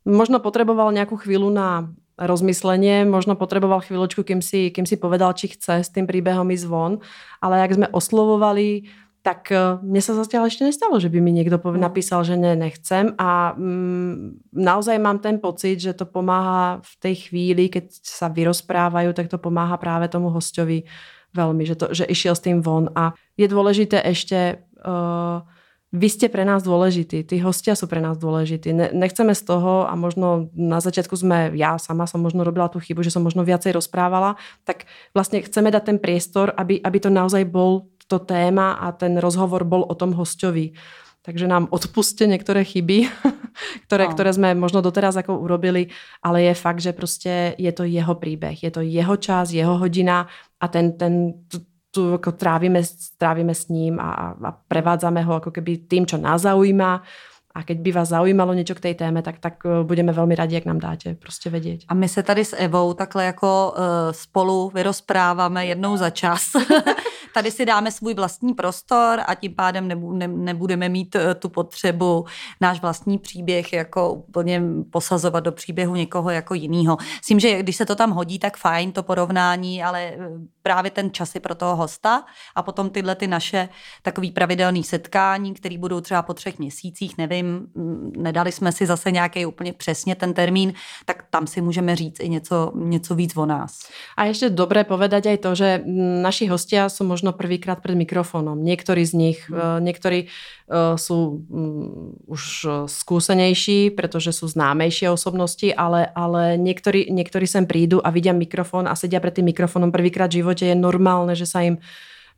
možno 0.08 0.40
potreboval 0.40 0.88
nejakú 0.96 1.20
chvíľu 1.20 1.52
na 1.52 1.92
rozmyslenie, 2.14 3.02
možno 3.04 3.34
potreboval 3.34 3.82
chvíľočku, 3.82 4.22
kým 4.22 4.38
si, 4.38 4.70
kým 4.70 4.86
si 4.86 4.94
povedal, 4.94 5.34
či 5.34 5.50
chce 5.50 5.82
s 5.82 5.90
tým 5.90 6.06
príbehom 6.06 6.46
ísť 6.46 6.66
von, 6.70 7.02
ale 7.42 7.58
jak 7.66 7.74
sme 7.74 7.86
oslovovali 7.90 8.86
tak 9.24 9.48
e, 9.48 9.80
mne 9.80 10.04
sa 10.04 10.12
zatiaľ 10.12 10.52
ešte 10.52 10.68
nestalo, 10.68 11.00
že 11.00 11.08
by 11.08 11.18
mi 11.24 11.32
niekto 11.32 11.56
no. 11.56 11.80
napísal, 11.80 12.28
že 12.28 12.36
ne, 12.36 12.52
nechcem 12.52 13.16
a 13.16 13.56
mm, 13.56 14.52
naozaj 14.52 15.00
mám 15.00 15.24
ten 15.24 15.40
pocit, 15.40 15.80
že 15.80 15.96
to 15.96 16.04
pomáha 16.04 16.84
v 16.84 16.94
tej 17.00 17.14
chvíli, 17.28 17.72
keď 17.72 17.88
sa 18.04 18.28
vyrozprávajú, 18.28 19.16
tak 19.16 19.32
to 19.32 19.40
pomáha 19.40 19.80
práve 19.80 20.12
tomu 20.12 20.28
hostovi 20.28 20.84
veľmi, 21.32 21.64
že, 21.64 21.74
to, 21.74 21.86
že 21.96 22.04
išiel 22.04 22.36
s 22.36 22.44
tým 22.44 22.60
von 22.60 22.92
a 22.92 23.16
je 23.40 23.48
dôležité 23.48 24.04
ešte 24.04 24.60
uh, 24.84 25.40
vy 25.94 26.08
ste 26.10 26.26
pre 26.26 26.42
nás 26.42 26.66
dôležití, 26.66 27.22
tí 27.22 27.38
hostia 27.38 27.78
sú 27.78 27.86
pre 27.86 28.02
nás 28.02 28.18
dôležití. 28.18 28.74
Ne, 28.74 28.90
nechceme 28.90 29.30
z 29.30 29.46
toho 29.46 29.86
a 29.86 29.94
možno 29.94 30.50
na 30.50 30.82
začiatku 30.82 31.14
sme, 31.14 31.54
ja 31.54 31.78
sama 31.78 32.10
som 32.10 32.18
možno 32.18 32.42
robila 32.42 32.66
tú 32.66 32.82
chybu, 32.82 33.06
že 33.06 33.14
som 33.14 33.22
možno 33.22 33.46
viacej 33.46 33.78
rozprávala, 33.78 34.34
tak 34.66 34.90
vlastne 35.14 35.38
chceme 35.46 35.70
dať 35.70 35.94
ten 35.94 35.98
priestor, 36.02 36.50
aby, 36.58 36.82
aby 36.82 36.98
to 36.98 37.14
naozaj 37.14 37.46
bol 37.46 37.93
to 38.14 38.22
téma 38.22 38.78
a 38.78 38.94
ten 38.94 39.18
rozhovor 39.18 39.66
bol 39.66 39.82
o 39.82 39.94
tom 39.98 40.14
hostovi. 40.14 40.78
Takže 41.24 41.48
nám 41.48 41.72
odpuste 41.72 42.28
niektoré 42.28 42.68
chyby, 42.68 43.08
ktoré, 43.88 44.04
no. 44.06 44.12
ktoré 44.12 44.30
sme 44.30 44.52
možno 44.54 44.84
doteraz 44.84 45.16
ako 45.16 45.40
urobili, 45.40 45.88
ale 46.22 46.46
je 46.46 46.54
fakt, 46.54 46.80
že 46.84 46.92
prostě 46.92 47.54
je 47.58 47.72
to 47.72 47.82
jeho 47.88 48.14
príbeh, 48.14 48.62
je 48.62 48.70
to 48.70 48.80
jeho 48.84 49.16
čas, 49.16 49.50
jeho 49.50 49.80
hodina 49.80 50.28
a 50.60 50.68
ten, 50.68 50.92
ten 50.92 51.32
tu, 51.48 51.64
tu 51.90 52.14
ako 52.14 52.36
trávime, 52.36 52.84
trávime 53.18 53.54
s 53.54 53.72
ním 53.72 53.96
a, 53.98 54.36
a 54.36 54.50
prevádzame 54.68 55.24
ho 55.24 55.40
ako 55.40 55.50
keby 55.50 55.88
tým, 55.88 56.04
čo 56.06 56.20
nás 56.20 56.44
zaujíma 56.44 57.02
a 57.56 57.62
keď 57.62 57.78
by 57.78 57.92
vás 57.92 58.08
zaujímalo 58.08 58.54
něco 58.54 58.74
k 58.74 58.80
té 58.80 58.94
téme, 58.94 59.22
tak, 59.22 59.38
tak 59.38 59.54
eh, 59.66 59.84
budeme 59.84 60.12
velmi 60.12 60.34
rádi, 60.34 60.54
jak 60.54 60.64
nám 60.64 60.78
dáte 60.78 61.14
prostě 61.14 61.50
vědět. 61.50 61.80
A 61.88 61.94
my 61.94 62.08
se 62.08 62.22
tady 62.22 62.44
s 62.44 62.56
Evou 62.56 62.94
takhle 62.94 63.24
jako 63.24 63.74
uh, 63.76 63.82
spolu 64.10 64.70
vyrozpráváme 64.74 65.66
jednou 65.66 65.96
za 65.96 66.10
čas. 66.10 66.44
tady 67.34 67.50
si 67.50 67.66
dáme 67.66 67.90
svůj 67.90 68.14
vlastní 68.14 68.54
prostor 68.54 69.20
a 69.26 69.34
tím 69.34 69.54
pádem 69.54 69.88
nebu, 69.88 70.12
ne, 70.12 70.28
nebudeme 70.28 70.88
mít 70.88 71.14
uh, 71.14 71.20
tu 71.38 71.48
potřebu 71.48 72.24
náš 72.60 72.80
vlastní 72.80 73.18
příběh 73.18 73.72
jako 73.72 74.12
úplně 74.12 74.62
posazovat 74.90 75.44
do 75.44 75.52
příběhu 75.52 75.94
někoho 75.94 76.30
jako 76.30 76.54
jiného. 76.54 76.96
Myslím, 77.18 77.40
že 77.40 77.62
když 77.62 77.76
se 77.76 77.86
to 77.86 77.94
tam 77.94 78.10
hodí, 78.10 78.38
tak 78.38 78.56
fajn 78.56 78.92
to 78.92 79.02
porovnání, 79.02 79.82
ale 79.82 80.12
právě 80.62 80.90
ten 80.90 81.12
čas 81.12 81.34
je 81.34 81.40
pro 81.40 81.54
toho 81.54 81.76
hosta 81.76 82.24
a 82.54 82.62
potom 82.62 82.90
tyhle 82.90 83.14
ty 83.14 83.26
naše 83.26 83.68
takový 84.02 84.30
pravidelný 84.30 84.84
setkání, 84.84 85.54
které 85.54 85.78
budou 85.78 86.00
třeba 86.00 86.22
po 86.22 86.34
třech 86.34 86.58
měsících, 86.58 87.18
nevím, 87.18 87.43
nevím, 87.44 87.66
nedali 88.16 88.52
jsme 88.52 88.72
si 88.72 88.86
zase 88.86 89.10
nějaký 89.10 89.46
úplně 89.46 89.72
přesně 89.72 90.14
ten 90.14 90.34
termín, 90.34 90.72
tak 91.04 91.24
tam 91.30 91.46
si 91.46 91.60
můžeme 91.60 91.96
říct 91.96 92.20
i 92.20 92.28
něco, 92.28 92.72
něco 92.74 93.14
víc 93.14 93.36
o 93.36 93.46
nás. 93.46 93.88
A 94.16 94.24
ještě 94.24 94.50
dobré 94.50 94.84
povedať 94.84 95.26
aj 95.26 95.38
to, 95.38 95.54
že 95.54 95.82
naši 96.22 96.46
hostia 96.46 96.88
jsou 96.88 97.04
možno 97.04 97.32
prvýkrát 97.32 97.78
před 97.78 97.94
mikrofonem. 97.94 98.64
Někteří 98.64 99.06
z 99.06 99.12
nich, 99.12 99.50
hmm. 99.50 99.60
Eh, 99.60 99.80
někteří 99.80 100.26
jsou 100.96 101.44
um, 101.48 102.16
už 102.26 102.66
skúsenejší, 102.86 103.90
protože 103.90 104.32
jsou 104.32 104.48
známejší 104.48 105.08
osobnosti, 105.08 105.74
ale, 105.74 106.06
ale 106.14 106.56
někteří, 106.56 107.06
někteří 107.10 107.46
sem 107.46 107.66
prídu 107.66 108.06
a 108.06 108.10
vidia 108.10 108.32
mikrofon 108.32 108.88
a 108.88 108.96
sedia 108.96 109.20
před 109.20 109.34
tým 109.34 109.44
mikrofonom 109.44 109.92
prvýkrát 109.92 110.32
v 110.32 110.40
životě. 110.40 110.66
Je 110.66 110.74
normálne, 110.74 111.36
že 111.36 111.46
sa 111.46 111.60
im 111.60 111.76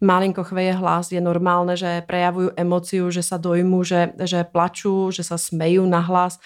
malinko 0.01 0.45
chveje 0.45 0.77
hlas, 0.77 1.09
je 1.09 1.21
normálne, 1.21 1.73
že 1.77 2.05
prejavujú 2.05 2.53
emóciu, 2.57 3.09
že 3.09 3.25
sa 3.25 3.41
dojmu, 3.41 3.81
že, 3.81 4.13
že 4.29 4.45
plačú, 4.45 5.09
že 5.09 5.25
sa 5.25 5.41
smejú 5.41 5.89
na 5.89 6.05
hlas. 6.05 6.37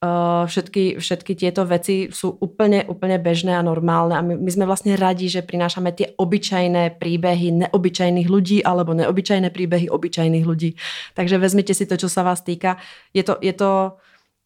Uh, 0.00 0.48
všetky, 0.48 0.96
všetky 0.96 1.36
tieto 1.36 1.68
veci 1.68 2.08
sú 2.08 2.32
úplne, 2.40 2.88
úplne 2.88 3.20
bežné 3.20 3.52
a 3.52 3.60
normálne 3.60 4.16
a 4.16 4.24
my, 4.24 4.32
my 4.32 4.48
sme 4.48 4.64
vlastne 4.64 4.96
radi, 4.96 5.28
že 5.28 5.44
prinášame 5.44 5.92
tie 5.92 6.16
obyčajné 6.16 6.96
príbehy 6.96 7.68
neobyčajných 7.68 8.24
ľudí 8.24 8.64
alebo 8.64 8.96
neobyčajné 8.96 9.52
príbehy 9.52 9.92
obyčajných 9.92 10.48
ľudí. 10.48 10.72
Takže 11.12 11.36
vezmite 11.36 11.76
si 11.76 11.84
to, 11.84 12.00
čo 12.00 12.08
sa 12.08 12.24
vás 12.24 12.40
týka. 12.40 12.80
Je 13.12 13.20
to, 13.20 13.36
je 13.44 13.52
to 13.52 14.00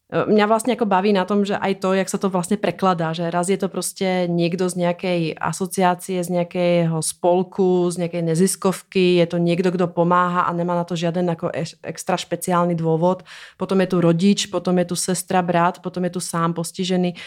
Mňa 0.05 0.45
vlastne 0.45 0.77
ako 0.77 0.85
baví 0.85 1.09
na 1.17 1.25
tom, 1.25 1.41
že 1.41 1.57
aj 1.57 1.81
to, 1.81 1.97
jak 1.97 2.05
sa 2.05 2.21
to 2.21 2.29
vlastne 2.29 2.61
prekladá, 2.61 3.09
že 3.17 3.25
raz 3.33 3.49
je 3.49 3.57
to 3.57 3.65
prostě 3.65 4.29
niekto 4.29 4.69
z 4.69 4.75
nejakej 4.85 5.33
asociácie, 5.33 6.21
z 6.21 6.29
nejakého 6.29 7.01
spolku, 7.01 7.89
z 7.89 8.05
nejakej 8.05 8.21
neziskovky, 8.21 9.17
je 9.17 9.25
to 9.25 9.37
niekto, 9.41 9.73
kdo 9.73 9.89
pomáha 9.89 10.45
a 10.45 10.53
nemá 10.53 10.77
na 10.77 10.85
to 10.85 10.93
žiaden 10.93 11.25
ako 11.33 11.49
extra 11.81 12.21
špeciálny 12.21 12.77
dôvod. 12.77 13.25
Potom 13.57 13.81
je 13.81 13.87
tu 13.89 13.97
rodič, 13.97 14.45
potom 14.53 14.77
je 14.77 14.85
tu 14.85 14.95
sestra, 14.95 15.41
brat, 15.41 15.81
potom 15.81 16.05
je 16.05 16.13
tu 16.13 16.21
sám 16.21 16.53
postižený. 16.53 17.17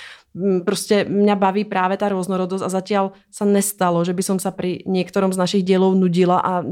Prostě 0.64 1.05
mňa 1.09 1.35
baví 1.35 1.64
práve 1.64 1.97
tá 1.97 2.07
rôznorodosť 2.12 2.62
a 2.62 2.70
zatiaľ 2.70 3.05
sa 3.33 3.49
nestalo, 3.49 4.05
že 4.05 4.12
by 4.12 4.22
som 4.22 4.39
sa 4.39 4.53
pri 4.53 4.85
niektorom 4.87 5.33
z 5.33 5.41
našich 5.41 5.62
dielov 5.64 5.97
nudila 5.97 6.39
a 6.39 6.62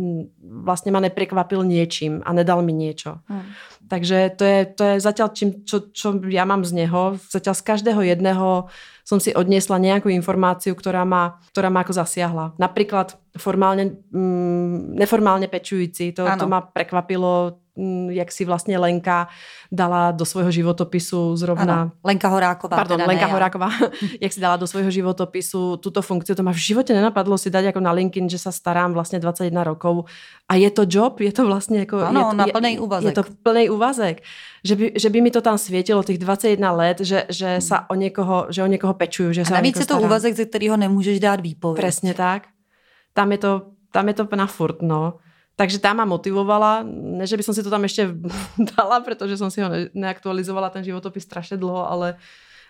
vlastne 0.45 0.93
ma 0.93 1.01
neprekvapil 1.01 1.65
niečím 1.65 2.23
a 2.23 2.37
nedal 2.37 2.63
mi 2.63 2.77
niečo. 2.77 3.19
Hmm. 3.27 3.49
Takže 3.89 4.37
to 4.39 4.45
je, 4.45 4.59
to 4.71 4.83
je 4.85 4.95
zatiaľ, 5.01 5.29
čím, 5.33 5.65
čo, 5.65 5.89
čo 5.91 6.21
ja 6.29 6.45
mám 6.45 6.69
z 6.69 6.85
neho. 6.85 7.17
Zatiaľ 7.33 7.55
z 7.57 7.63
každého 7.67 8.01
jedného 8.07 8.69
som 9.07 9.19
si 9.23 9.31
odniesla 9.33 9.79
nejakú 9.79 10.11
informáciu, 10.11 10.77
ktorá 10.77 11.07
ma, 11.09 11.41
ktorá 11.55 11.71
ma 11.71 11.81
ako 11.87 11.95
zasiahla. 11.97 12.59
Napríklad 12.59 13.15
formálne, 13.39 13.99
mm, 14.11 15.01
neformálne 15.01 15.47
pečujúci, 15.47 16.13
to, 16.13 16.23
to 16.27 16.47
ma 16.47 16.61
prekvapilo 16.61 17.63
jak 18.09 18.33
si 18.33 18.45
vlastně 18.45 18.79
Lenka 18.79 19.29
dala 19.73 20.11
do 20.11 20.25
svojho 20.25 20.51
životopisu 20.51 21.37
zrovna... 21.37 21.75
Ano, 21.83 21.91
Lenka 22.05 22.29
Horáková. 22.29 22.77
Pardon, 22.77 22.97
teda 22.97 23.09
Lenka 23.09 23.27
ne, 23.27 23.33
Horáková, 23.33 23.71
jak 24.21 24.33
si 24.33 24.41
dala 24.41 24.57
do 24.57 24.67
svojho 24.67 24.91
životopisu 24.91 25.77
tuto 25.77 26.03
funkciu. 26.03 26.35
To 26.37 26.43
ma 26.43 26.53
v 26.53 26.57
živote 26.57 26.95
nenapadlo 26.95 27.39
si 27.39 27.51
dať 27.51 27.65
jako 27.65 27.81
na 27.81 27.93
LinkedIn, 27.93 28.29
že 28.29 28.39
sa 28.39 28.53
starám 28.53 28.93
vlastně 28.93 29.19
21 29.19 29.65
rokov 29.65 30.05
a 30.49 30.55
je 30.55 30.71
to 30.71 30.83
job, 30.89 31.21
je 31.21 31.33
to 31.33 31.47
vlastně 31.47 31.79
jako... 31.79 31.99
Ano, 32.01 32.21
je 32.21 32.27
to, 32.27 32.37
na 32.37 32.47
plný 32.47 32.79
úvazek. 32.79 33.09
Je 33.09 33.13
to 33.13 33.23
plný 33.43 33.71
úvazek. 33.71 34.23
Že 34.65 34.77
by, 34.77 34.93
že 34.97 35.09
by 35.11 35.21
mi 35.21 35.31
to 35.31 35.41
tam 35.41 35.59
svietilo 35.59 36.03
těch 36.03 36.19
21 36.19 36.73
let, 36.73 37.01
že, 37.01 37.27
že 37.29 37.61
sa 37.61 37.87
o 37.91 37.95
někoho, 37.95 38.47
že 38.51 38.63
o 38.63 38.67
někoho 38.67 38.95
pečuju. 38.95 39.33
Že 39.33 39.43
A 39.43 39.51
navíc 39.51 39.77
je 39.77 39.87
to 39.87 39.95
starám. 39.95 40.05
úvazek, 40.05 40.35
ze 40.35 40.45
kterého 40.45 40.77
nemůžeš 40.77 41.21
dát 41.21 41.41
výpověď. 41.41 41.83
Presne 41.83 42.15
tak. 42.15 42.43
Tam 43.15 43.33
je 43.33 43.39
to, 43.39 43.63
tam 43.93 44.09
je 44.09 44.15
to 44.15 44.29
na 44.37 44.47
furt, 44.47 44.83
no. 44.83 45.15
Takže 45.57 45.81
tá 45.81 45.97
ma 45.97 46.05
motivovala, 46.05 46.85
ne, 46.85 47.25
že 47.25 47.33
by 47.33 47.43
som 47.43 47.57
si 47.57 47.65
to 47.65 47.73
tam 47.73 47.81
ešte 47.89 48.13
dala, 48.77 49.01
pretože 49.01 49.41
som 49.41 49.49
si 49.49 49.65
ho 49.65 49.69
ne, 49.73 49.89
neaktualizovala, 49.97 50.69
ten 50.69 50.85
životopis 50.85 51.25
strašne 51.25 51.57
dlho, 51.57 51.81
ale, 51.89 52.21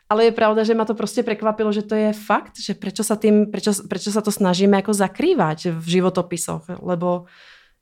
ale 0.06 0.30
je 0.30 0.32
pravda, 0.32 0.62
že 0.62 0.74
ma 0.74 0.86
to 0.86 0.94
prostě 0.94 1.22
prekvapilo, 1.22 1.74
že 1.74 1.82
to 1.82 1.98
je 1.98 2.14
fakt, 2.14 2.62
že 2.62 2.78
prečo 2.78 3.02
sa, 3.02 3.18
tým, 3.18 3.50
prečo, 3.50 3.74
prečo 3.90 4.14
sa 4.14 4.22
to 4.22 4.30
snažíme 4.30 4.78
jako 4.78 4.94
zakrývať 4.94 5.74
v 5.74 5.86
životopisoch, 5.98 6.78
lebo 6.78 7.26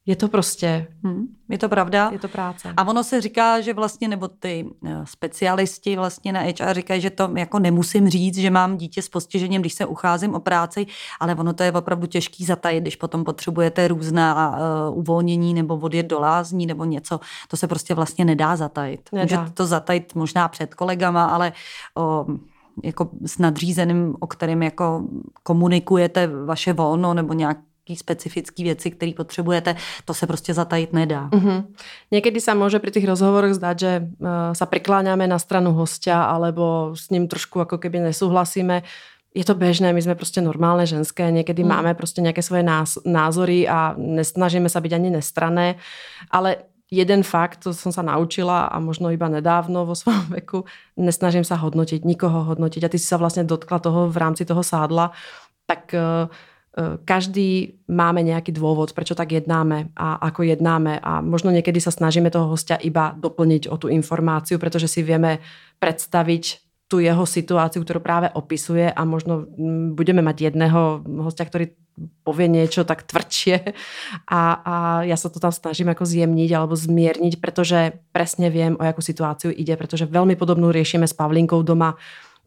je 0.07 0.17
to 0.17 0.29
prostě, 0.29 0.87
Hmm, 1.05 1.27
je 1.49 1.59
to 1.59 1.69
pravda. 1.69 2.11
je 2.13 2.19
to 2.19 2.29
práce. 2.29 2.75
A 2.77 2.89
ono 2.89 3.05
se 3.05 3.21
říká, 3.21 3.61
že 3.61 3.75
vlastně, 3.75 4.09
nebo 4.09 4.29
ty 4.29 4.71
eh, 4.87 5.01
specialisti 5.05 5.97
vlastně 5.97 6.33
na 6.33 6.41
HR 6.41 6.75
říkají, 6.75 7.01
že 7.01 7.11
to 7.11 7.31
jako 7.37 7.59
nemusím 7.59 8.09
říct, 8.09 8.39
že 8.39 8.51
mám 8.51 8.77
dítě 8.77 9.03
s 9.03 9.09
postižením, 9.09 9.61
když 9.61 9.75
se 9.75 9.87
ucházím 9.87 10.35
o 10.35 10.41
práci, 10.41 10.87
ale 11.21 11.35
ono 11.35 11.53
to 11.53 11.63
je 11.63 11.73
opravdu 11.73 12.07
těžký 12.07 12.45
zatajit, 12.45 12.81
když 12.81 12.97
potom 12.97 13.25
potřebujete 13.25 13.89
různá 13.89 14.57
uh, 14.91 14.99
uvolnění 14.99 15.55
nebo 15.55 15.77
odjet 15.77 16.07
do 16.07 16.21
lázní 16.21 16.67
nebo 16.67 16.85
něco. 16.85 17.21
To 17.49 17.57
se 17.57 17.67
prostě 17.69 17.95
vlastně 17.95 18.25
nedá 18.25 18.57
zatajit. 18.57 19.01
Nedá. 19.13 19.23
Můžete 19.23 19.55
to 19.55 19.67
zatajit 19.67 20.15
možná 20.15 20.49
před 20.49 20.75
kolegama, 20.75 21.25
ale 21.25 21.53
o, 21.97 22.27
jako 22.83 23.09
s 23.27 23.39
nadřízeným, 23.39 24.15
o 24.21 24.27
kterým 24.27 24.63
jako 24.63 25.05
komunikujete 25.43 26.27
vaše 26.27 26.73
volno 26.73 27.15
nebo 27.15 27.33
nějak 27.33 27.59
specifické 27.93 28.63
věci, 28.65 28.91
které 28.91 29.13
potřebujete, 29.13 29.77
to 30.05 30.15
se 30.15 30.27
prostě 30.27 30.55
zatajit 30.55 30.93
nedá. 30.93 31.29
Uh-huh. 31.29 31.69
Niekedy 32.09 32.41
sa 32.41 32.57
môže 32.57 32.81
pri 32.81 32.89
tých 32.89 33.05
rozhovoroch 33.05 33.53
zdať, 33.53 33.77
že 33.77 33.93
uh, 34.01 34.57
sa 34.57 34.65
prikláňame 34.65 35.29
na 35.29 35.37
stranu 35.37 35.77
hostia 35.77 36.25
alebo 36.25 36.97
s 36.97 37.13
ním 37.13 37.29
trošku 37.29 37.61
ako 37.61 37.77
keby 37.77 38.01
nesúhlasíme. 38.01 38.83
Je 39.35 39.45
to 39.45 39.55
bežné, 39.55 39.93
my 39.93 40.03
sme 40.03 40.15
prostě 40.15 40.41
normálne 40.41 40.87
ženské, 40.87 41.31
niekedy 41.31 41.63
Hmm. 41.63 41.69
máme 41.69 41.95
prostě 41.95 42.23
nejaké 42.23 42.43
svoje 42.43 42.65
názory 43.05 43.69
a 43.69 43.95
nesnažíme 43.99 44.69
sa 44.69 44.81
byť 44.81 44.93
ani 44.95 45.11
nestrané, 45.11 45.75
ale 46.31 46.57
jeden 46.91 47.23
fakt, 47.23 47.67
to 47.67 47.75
som 47.75 47.93
sa 47.93 48.03
naučila 48.03 48.71
a 48.71 48.79
možno 48.79 49.11
iba 49.11 49.29
nedávno 49.29 49.85
vo 49.87 49.95
svojom 49.95 50.31
veku, 50.39 50.65
nesnažím 50.97 51.45
sa 51.45 51.59
hodnotiť, 51.59 52.05
nikoho 52.05 52.45
hodnotiť 52.45 52.85
a 52.85 52.89
ty 52.89 52.99
si 52.99 53.07
sa 53.11 53.19
vlastne 53.19 53.45
dotkla 53.45 53.79
toho 53.79 54.09
v 54.09 54.17
rámci 54.17 54.45
toho 54.47 54.63
sádla, 54.63 55.11
tak 55.67 55.91
uh, 55.97 56.31
každý 57.07 57.79
máme 57.87 58.27
nejaký 58.27 58.51
dôvod, 58.51 58.99
prečo 58.99 59.15
tak 59.15 59.31
jednáme 59.31 59.95
a 59.95 60.19
ako 60.19 60.43
jednáme 60.43 60.99
a 60.99 61.23
možno 61.23 61.55
niekedy 61.55 61.79
sa 61.79 61.95
snažíme 61.95 62.35
toho 62.35 62.51
hostia 62.51 62.75
iba 62.83 63.15
doplniť 63.15 63.71
o 63.71 63.79
tú 63.79 63.87
informáciu, 63.87 64.59
pretože 64.59 64.91
si 64.91 65.07
vieme 65.07 65.39
predstaviť 65.79 66.65
tú 66.91 66.99
jeho 66.99 67.23
situáciu, 67.25 67.81
ktorú 67.81 68.03
práve 68.03 68.29
opisuje 68.35 68.91
a 68.91 69.03
možno 69.07 69.47
mm, 69.47 69.95
budeme 69.95 70.21
mať 70.21 70.53
jedného 70.53 71.07
hostia, 71.23 71.47
ktorý 71.47 71.73
povie 72.27 72.51
niečo 72.51 72.83
tak 72.83 73.07
tvrdšie 73.07 73.71
a, 74.27 74.41
a 74.59 74.75
ja 75.07 75.15
sa 75.15 75.31
to 75.31 75.39
tam 75.39 75.55
snažím 75.55 75.95
ako 75.95 76.03
zjemniť 76.03 76.51
alebo 76.51 76.75
zmierniť, 76.75 77.39
pretože 77.39 78.03
presne 78.11 78.51
viem, 78.51 78.75
o 78.75 78.83
jakú 78.83 78.99
situáciu 78.99 79.55
ide, 79.55 79.79
pretože 79.79 80.11
veľmi 80.11 80.35
podobnú 80.35 80.75
riešime 80.75 81.07
s 81.07 81.15
Pavlinkou 81.15 81.63
doma 81.63 81.95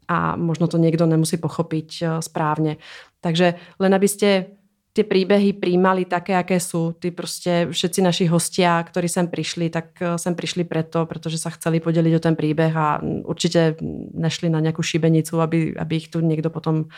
a 0.07 0.39
možno 0.39 0.71
to 0.71 0.79
niekto 0.79 1.03
nemusí 1.03 1.35
pochopiť 1.35 1.89
eh, 2.01 2.07
správne. 2.23 2.79
Takže 3.21 3.53
len 3.79 3.91
aby 3.93 4.07
ste 4.07 4.57
tie 4.97 5.05
príbehy 5.05 5.53
príjmali 5.61 6.09
také, 6.09 6.33
aké 6.33 6.57
sú. 6.57 6.97
Ty 6.97 7.11
prostě 7.11 7.67
všetci 7.69 8.01
naši 8.01 8.25
hostia, 8.25 8.83
ktorí 8.83 9.09
sem 9.09 9.27
prišli, 9.27 9.69
tak 9.69 10.01
eh, 10.01 10.17
sem 10.17 10.33
prišli 10.33 10.65
preto, 10.65 11.05
pretože 11.05 11.37
sa 11.37 11.53
chceli 11.53 11.77
podeliť 11.77 12.13
o 12.17 12.23
ten 12.23 12.33
príbeh 12.33 12.73
a 12.73 12.97
určite 13.25 13.77
nešli 14.17 14.49
na 14.49 14.57
nejakú 14.57 14.81
šibenicu, 14.81 15.37
aby, 15.37 15.77
aby 15.77 15.93
ich 15.95 16.09
tu 16.09 16.25
niekto 16.25 16.49
potom 16.49 16.89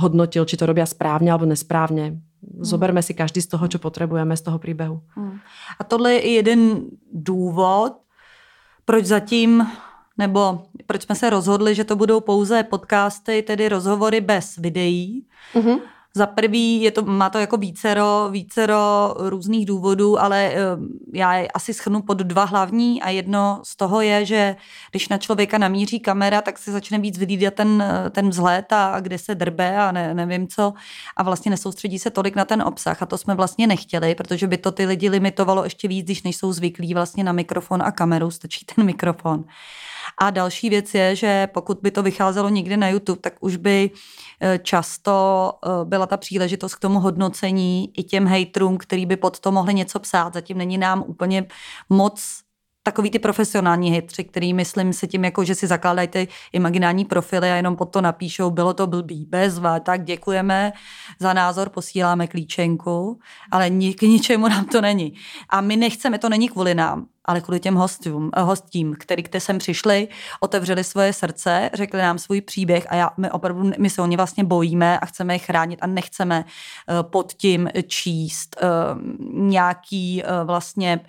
hodnotil, 0.00 0.44
či 0.44 0.56
to 0.56 0.66
robia 0.66 0.86
správně 0.86 1.32
alebo 1.32 1.46
nesprávně. 1.46 2.20
Zoberme 2.60 3.02
si 3.02 3.14
každý 3.14 3.40
z 3.42 3.46
toho, 3.46 3.68
čo 3.68 3.78
potrebujeme 3.78 4.36
z 4.36 4.42
toho 4.42 4.58
príbehu. 4.58 5.02
A 5.80 5.84
tohle 5.84 6.12
je 6.12 6.18
i 6.18 6.30
jeden 6.30 6.80
důvod, 7.12 7.92
proč 8.84 9.04
zatím, 9.04 9.66
nebo 10.18 10.62
proč 10.86 11.02
jsme 11.02 11.14
se 11.14 11.30
rozhodli, 11.30 11.74
že 11.74 11.84
to 11.84 11.96
budou 11.96 12.20
pouze 12.20 12.62
podcasty, 12.62 13.42
tedy 13.42 13.68
rozhovory 13.68 14.20
bez 14.20 14.56
videí. 14.56 15.26
Uh-huh. 15.54 15.80
Za 16.16 16.26
prvý 16.26 16.82
je 16.82 16.90
to, 16.90 17.02
má 17.02 17.30
to 17.30 17.38
jako 17.38 17.56
vícero, 17.56 18.28
vícero 18.30 19.14
různých 19.18 19.66
důvodů, 19.66 20.20
ale 20.20 20.50
eh, 20.52 20.58
já 21.12 21.34
je 21.34 21.48
asi 21.48 21.74
schrnu 21.74 22.02
pod 22.02 22.18
dva 22.18 22.44
hlavní 22.44 23.02
a 23.02 23.10
jedno 23.10 23.60
z 23.64 23.76
toho 23.76 24.00
je, 24.00 24.24
že 24.24 24.56
když 24.90 25.08
na 25.08 25.18
člověka 25.18 25.58
namíří 25.58 26.00
kamera, 26.00 26.42
tak 26.42 26.58
se 26.58 26.72
začne 26.72 26.98
víc 26.98 27.18
vylídat 27.18 27.54
ten, 27.54 27.82
eh, 27.82 28.10
ten 28.10 28.28
vzhled 28.28 28.72
a, 28.72 28.86
a 28.86 29.00
kde 29.00 29.18
se 29.18 29.34
drbe 29.34 29.78
a 29.78 29.92
ne, 29.92 30.14
nevím 30.14 30.48
co 30.48 30.72
a 31.16 31.22
vlastně 31.22 31.50
nesoustředí 31.50 31.98
se 31.98 32.10
tolik 32.10 32.36
na 32.36 32.44
ten 32.44 32.62
obsah 32.62 33.02
a 33.02 33.06
to 33.06 33.18
jsme 33.18 33.34
vlastně 33.34 33.66
nechtěli, 33.66 34.14
protože 34.14 34.46
by 34.46 34.56
to 34.56 34.72
ty 34.72 34.86
lidi 34.86 35.08
limitovalo 35.08 35.64
ještě 35.64 35.88
víc, 35.88 36.04
když 36.04 36.22
nejsou 36.22 36.52
zvyklí 36.52 36.94
vlastně 36.94 37.24
na 37.24 37.32
mikrofon 37.32 37.82
a 37.82 37.92
kameru, 37.92 38.30
stačí 38.30 38.66
ten 38.74 38.84
mikrofon. 38.84 39.44
A 40.18 40.30
další 40.30 40.68
věc 40.68 40.94
je, 40.94 41.16
že 41.16 41.46
pokud 41.46 41.78
by 41.82 41.90
to 41.90 42.02
vycházelo 42.02 42.48
někde 42.48 42.76
na 42.76 42.88
YouTube, 42.88 43.20
tak 43.20 43.34
už 43.40 43.56
by 43.56 43.90
eh, 44.40 44.58
často 44.58 45.52
eh, 45.64 45.68
byla 45.84 46.06
ta 46.06 46.16
příležitost 46.16 46.74
k 46.74 46.80
tomu 46.80 47.00
hodnocení 47.00 47.92
i 47.98 48.02
těm 48.02 48.26
hejtrům, 48.26 48.78
který 48.78 49.06
by 49.06 49.16
pod 49.16 49.40
to 49.40 49.52
mohli 49.52 49.74
něco 49.74 49.98
psát. 49.98 50.34
Zatím 50.34 50.58
není 50.58 50.78
nám 50.78 51.04
úplně 51.06 51.46
moc 51.88 52.46
takový 52.86 53.10
ty 53.10 53.18
profesionální 53.18 53.90
hejtři, 53.90 54.24
který 54.24 54.54
myslím 54.54 54.92
si 54.92 55.08
tím, 55.08 55.24
jako, 55.24 55.44
že 55.44 55.54
si 55.54 55.66
zakládají 55.66 56.08
ty 56.08 56.28
imaginární 56.52 57.04
profily 57.04 57.50
a 57.50 57.54
jenom 57.54 57.76
pod 57.76 57.84
to 57.84 58.00
napíšou, 58.00 58.50
bylo 58.50 58.74
to 58.74 58.86
blbý, 58.86 59.26
bezva, 59.26 59.80
tak 59.80 60.04
děkujeme 60.04 60.72
za 61.20 61.32
názor, 61.32 61.68
posíláme 61.68 62.26
klíčenku, 62.26 63.18
ale 63.50 63.70
k 63.70 64.02
ničemu 64.02 64.48
nám 64.48 64.64
to 64.64 64.80
není. 64.80 65.12
A 65.48 65.60
my 65.60 65.76
nechceme, 65.76 66.18
to 66.18 66.28
není 66.28 66.48
kvůli 66.48 66.74
nám, 66.74 67.06
ale 67.26 67.40
kvůli 67.40 67.60
těm 67.60 67.74
hostům, 67.74 68.30
eh, 68.36 68.42
hostím, 68.42 68.96
který 68.98 69.22
k 69.22 69.40
sem 69.40 69.58
přišli, 69.58 70.08
otevřeli 70.40 70.84
svoje 70.84 71.12
srdce, 71.12 71.70
řekli 71.74 72.02
nám 72.02 72.18
svůj 72.18 72.40
příběh 72.40 72.86
a 72.88 72.94
já, 72.94 73.10
my 73.16 73.30
opravdu, 73.30 73.70
my 73.78 73.90
se 73.90 74.02
o 74.02 74.06
ně 74.06 74.16
vlastně 74.16 74.44
bojíme 74.44 74.98
a 74.98 75.06
chceme 75.06 75.34
je 75.34 75.38
chránit 75.38 75.78
a 75.82 75.86
nechceme 75.86 76.44
eh, 76.44 77.02
pod 77.02 77.32
tím 77.32 77.68
číst 77.86 78.56
eh, 78.62 78.66
nějaký 79.32 80.22
vlastně 80.44 81.00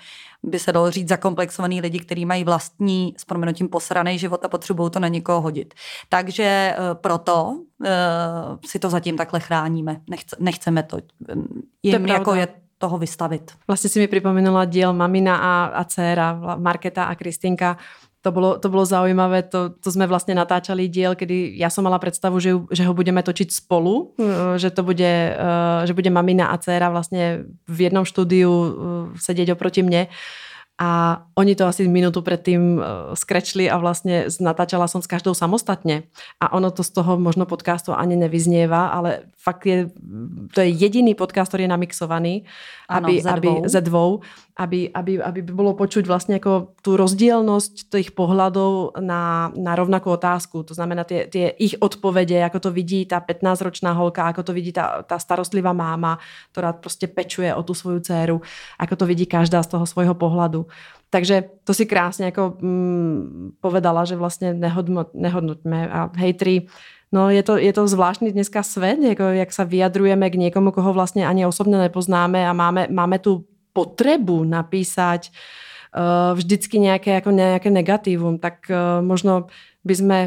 by 0.44 0.60
se 0.60 0.72
dalo 0.72 0.92
říct 0.92 1.10
zakomplexovaný 1.10 1.82
lidi, 1.82 2.00
kteří 2.00 2.26
mají 2.26 2.44
vlastní 2.44 3.14
s 3.18 3.26
proměnutím 3.26 3.70
posraný 3.70 4.20
život 4.20 4.46
a 4.46 4.48
potřebují 4.48 4.92
to 4.92 5.00
na 5.00 5.08
někoho 5.08 5.42
hodit. 5.42 5.74
Takže 6.10 6.76
proto 6.94 7.60
si 8.66 8.80
to 8.80 8.90
zatím 8.90 9.18
takhle 9.18 9.40
chráníme. 9.40 10.02
Nechce, 10.10 10.36
nechceme 10.40 10.84
to 10.84 10.98
jim 11.84 11.92
pravda. 11.92 12.14
jako 12.14 12.34
je 12.34 12.48
toho 12.78 12.96
vystavit. 13.02 13.58
Vlastne 13.66 13.90
si 13.90 13.98
mi 13.98 14.08
pripomenula 14.08 14.70
diel 14.70 14.94
Mamina 14.94 15.36
a, 15.42 15.54
a 15.74 15.84
dcéra, 15.84 16.38
Vla- 16.38 16.60
Marketa 16.62 17.10
a 17.10 17.18
Kristinka. 17.18 17.78
To 18.26 18.34
bolo, 18.34 18.58
to 18.58 18.68
bolo 18.68 18.84
zaujímavé, 18.84 19.46
to, 19.48 19.78
to 19.78 19.88
sme 19.94 20.10
vlastne 20.10 20.36
natáčali 20.36 20.90
diel, 20.90 21.16
kedy 21.16 21.56
ja 21.56 21.72
som 21.72 21.86
mala 21.86 22.02
predstavu, 22.02 22.42
že, 22.42 22.60
že 22.74 22.84
ho 22.84 22.92
budeme 22.92 23.24
točiť 23.24 23.50
spolu, 23.50 24.14
eh, 24.20 24.58
že 24.62 24.74
to 24.74 24.82
bude, 24.86 25.14
eh, 25.34 25.80
že 25.86 25.94
bude 25.94 26.10
mamina 26.10 26.50
a 26.52 26.60
dcéra 26.60 26.90
vlastne 26.94 27.48
v 27.70 27.78
jednom 27.88 28.04
štúdiu 28.06 28.52
eh, 28.52 28.70
sedieť 29.18 29.54
oproti 29.58 29.82
mne. 29.82 30.10
A 30.78 31.26
oni 31.34 31.58
to 31.58 31.66
asi 31.66 31.90
minútu 31.90 32.22
predtým 32.22 32.78
eh, 32.78 32.84
skrečli 33.18 33.66
a 33.66 33.82
vlastne 33.82 34.30
natáčala 34.38 34.86
som 34.86 35.02
s 35.02 35.10
každou 35.10 35.34
samostatne. 35.34 36.06
A 36.38 36.54
ono 36.54 36.70
to 36.70 36.86
z 36.86 36.94
toho 36.94 37.18
možno 37.18 37.50
podcastu 37.50 37.98
ani 37.98 38.14
nevyznieva, 38.14 38.94
ale 38.94 39.26
fakt 39.42 39.66
je, 39.66 39.90
to 40.54 40.62
je 40.62 40.70
jediný 40.70 41.18
podcast, 41.18 41.50
ktorý 41.50 41.66
je 41.66 41.74
namixovaný, 41.74 42.34
Áno, 42.86 43.10
aby, 43.10 43.14
ze 43.18 43.30
aby, 43.30 43.50
dvou. 43.50 43.62
ze 43.66 43.82
dvou, 43.82 44.10
aby, 44.58 44.90
aby, 44.90 45.22
aby 45.22 45.40
bolo 45.46 45.78
počuť 45.78 46.10
vlastne 46.10 46.42
ako 46.42 46.74
tú 46.82 46.98
rozdielnosť 46.98 47.94
tých 47.94 48.10
pohľadov 48.18 48.98
na, 48.98 49.54
na 49.54 49.78
rovnakú 49.78 50.10
otázku. 50.10 50.66
To 50.66 50.74
znamená 50.74 51.06
tie, 51.06 51.30
tie 51.30 51.54
ich 51.62 51.78
odpovede, 51.78 52.42
ako 52.42 52.66
to 52.66 52.70
vidí 52.74 53.06
tá 53.06 53.22
15-ročná 53.22 53.94
holka, 53.94 54.26
ako 54.26 54.42
to 54.50 54.52
vidí 54.58 54.74
tá, 54.74 55.06
tá 55.06 55.22
starostlivá 55.22 55.78
máma, 55.78 56.18
ktorá 56.58 56.74
proste 56.74 57.06
pečuje 57.06 57.54
o 57.54 57.62
tú 57.62 57.78
svoju 57.78 58.02
dceru, 58.02 58.42
ako 58.82 58.94
to 58.98 59.06
vidí 59.06 59.30
každá 59.30 59.62
z 59.62 59.78
toho 59.78 59.86
svojho 59.86 60.18
pohľadu. 60.18 60.66
Takže 61.14 61.64
to 61.64 61.72
si 61.78 61.86
krásne 61.86 62.34
ako 62.34 62.58
mm, 62.58 63.62
povedala, 63.62 64.10
že 64.10 64.18
vlastne 64.18 64.58
nehodnot, 64.58 65.14
nehodnoťme 65.14 65.80
a 65.86 66.00
hejtri, 66.18 66.66
No 67.08 67.32
je 67.32 67.40
to, 67.40 67.56
je 67.56 67.72
to 67.72 67.88
zvláštny 67.88 68.36
dneska 68.36 68.68
svet, 68.68 69.00
jako, 69.00 69.24
jak 69.24 69.48
sa 69.56 69.64
vyjadrujeme 69.64 70.28
k 70.28 70.36
niekomu, 70.36 70.76
koho 70.76 70.92
vlastne 70.92 71.24
ani 71.24 71.48
osobne 71.48 71.80
nepoznáme 71.80 72.44
a 72.44 72.52
máme, 72.52 72.92
máme 72.92 73.16
tu 73.24 73.48
potrebu 73.78 74.42
napísať 74.42 75.30
vždycky 76.34 76.80
nějaké, 76.80 77.12
jako 77.22 77.32
nějaké 77.32 77.70
negatívum, 77.70 78.38
tak 78.38 78.70
možno 79.02 79.48
by 79.86 79.96
sme 79.96 80.20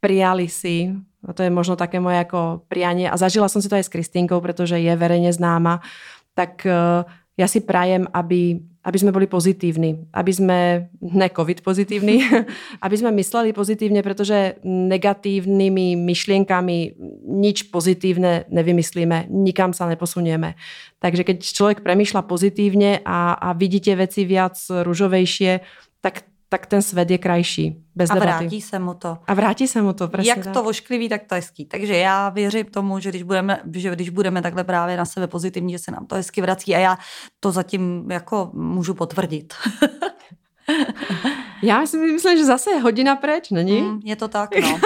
prijali 0.00 0.48
si, 0.48 0.94
a 1.26 1.34
to 1.34 1.42
je 1.42 1.50
možno 1.50 1.76
také 1.76 2.00
moje 2.00 2.16
jako 2.16 2.62
prianie, 2.70 3.10
a 3.10 3.18
zažila 3.18 3.50
som 3.50 3.62
si 3.62 3.68
to 3.68 3.74
aj 3.74 3.86
s 3.86 3.94
Kristínkou, 3.94 4.40
pretože 4.40 4.78
je 4.78 4.90
verejne 4.96 5.34
známa, 5.34 5.82
tak 6.34 6.62
ja 7.38 7.46
si 7.46 7.60
prajem, 7.62 8.06
aby, 8.10 8.62
aby 8.88 8.96
sme 8.96 9.12
boli 9.12 9.28
pozitívni, 9.28 10.08
aby 10.16 10.32
sme, 10.32 10.88
ne 11.04 11.28
covid 11.28 11.60
pozitívni, 11.60 12.24
aby 12.84 12.96
sme 12.96 13.12
mysleli 13.20 13.52
pozitívne, 13.52 14.00
pretože 14.00 14.56
negatívnymi 14.64 15.92
myšlienkami 15.92 16.96
nič 17.28 17.68
pozitívne 17.68 18.48
nevymyslíme, 18.48 19.28
nikam 19.28 19.76
sa 19.76 19.84
neposunieme. 19.84 20.56
Takže 21.04 21.22
keď 21.28 21.36
človek 21.44 21.84
premýšľa 21.84 22.24
pozitívne 22.24 23.04
a, 23.04 23.36
a 23.36 23.52
vidíte 23.52 23.92
veci 23.92 24.24
viac 24.24 24.56
ružovejšie, 24.56 25.60
tak 26.00 26.24
tak 26.48 26.66
ten 26.66 26.82
svět 26.82 27.10
je 27.10 27.18
krajší. 27.18 27.76
Bez 27.94 28.10
a 28.10 28.14
debaty. 28.14 28.30
vrátí 28.30 28.60
se 28.60 28.78
mu 28.78 28.94
to. 28.94 29.18
A 29.26 29.34
vrátí 29.34 29.68
se 29.68 29.82
mu 29.82 29.92
to, 29.92 30.08
přesně 30.08 30.30
Jak 30.30 30.44
tak. 30.44 30.52
to 30.54 30.64
ošklivý, 30.64 31.08
tak 31.08 31.22
to 31.24 31.34
hezký. 31.34 31.66
Takže 31.66 31.96
já 31.96 32.28
věřím 32.28 32.64
tomu, 32.64 32.98
že 32.98 33.08
když 33.08 33.22
budeme, 33.22 33.60
že 33.74 33.90
když 33.90 34.10
budeme 34.10 34.42
takhle 34.42 34.64
právě 34.64 34.96
na 34.96 35.04
sebe 35.04 35.26
pozitivní, 35.26 35.72
že 35.72 35.78
se 35.78 35.90
nám 35.90 36.06
to 36.06 36.14
hezky 36.14 36.40
vrací 36.40 36.74
a 36.74 36.78
já 36.78 36.98
to 37.40 37.52
zatím 37.52 38.10
jako 38.10 38.50
můžu 38.54 38.94
potvrdit. 38.94 39.54
já 41.62 41.86
si 41.86 41.96
myslím, 41.96 42.38
že 42.38 42.44
zase 42.44 42.70
je 42.70 42.80
hodina 42.80 43.16
preč, 43.16 43.50
není? 43.50 43.82
Mm, 43.82 44.00
je 44.04 44.16
to 44.16 44.28
tak, 44.28 44.50
no. 44.60 44.80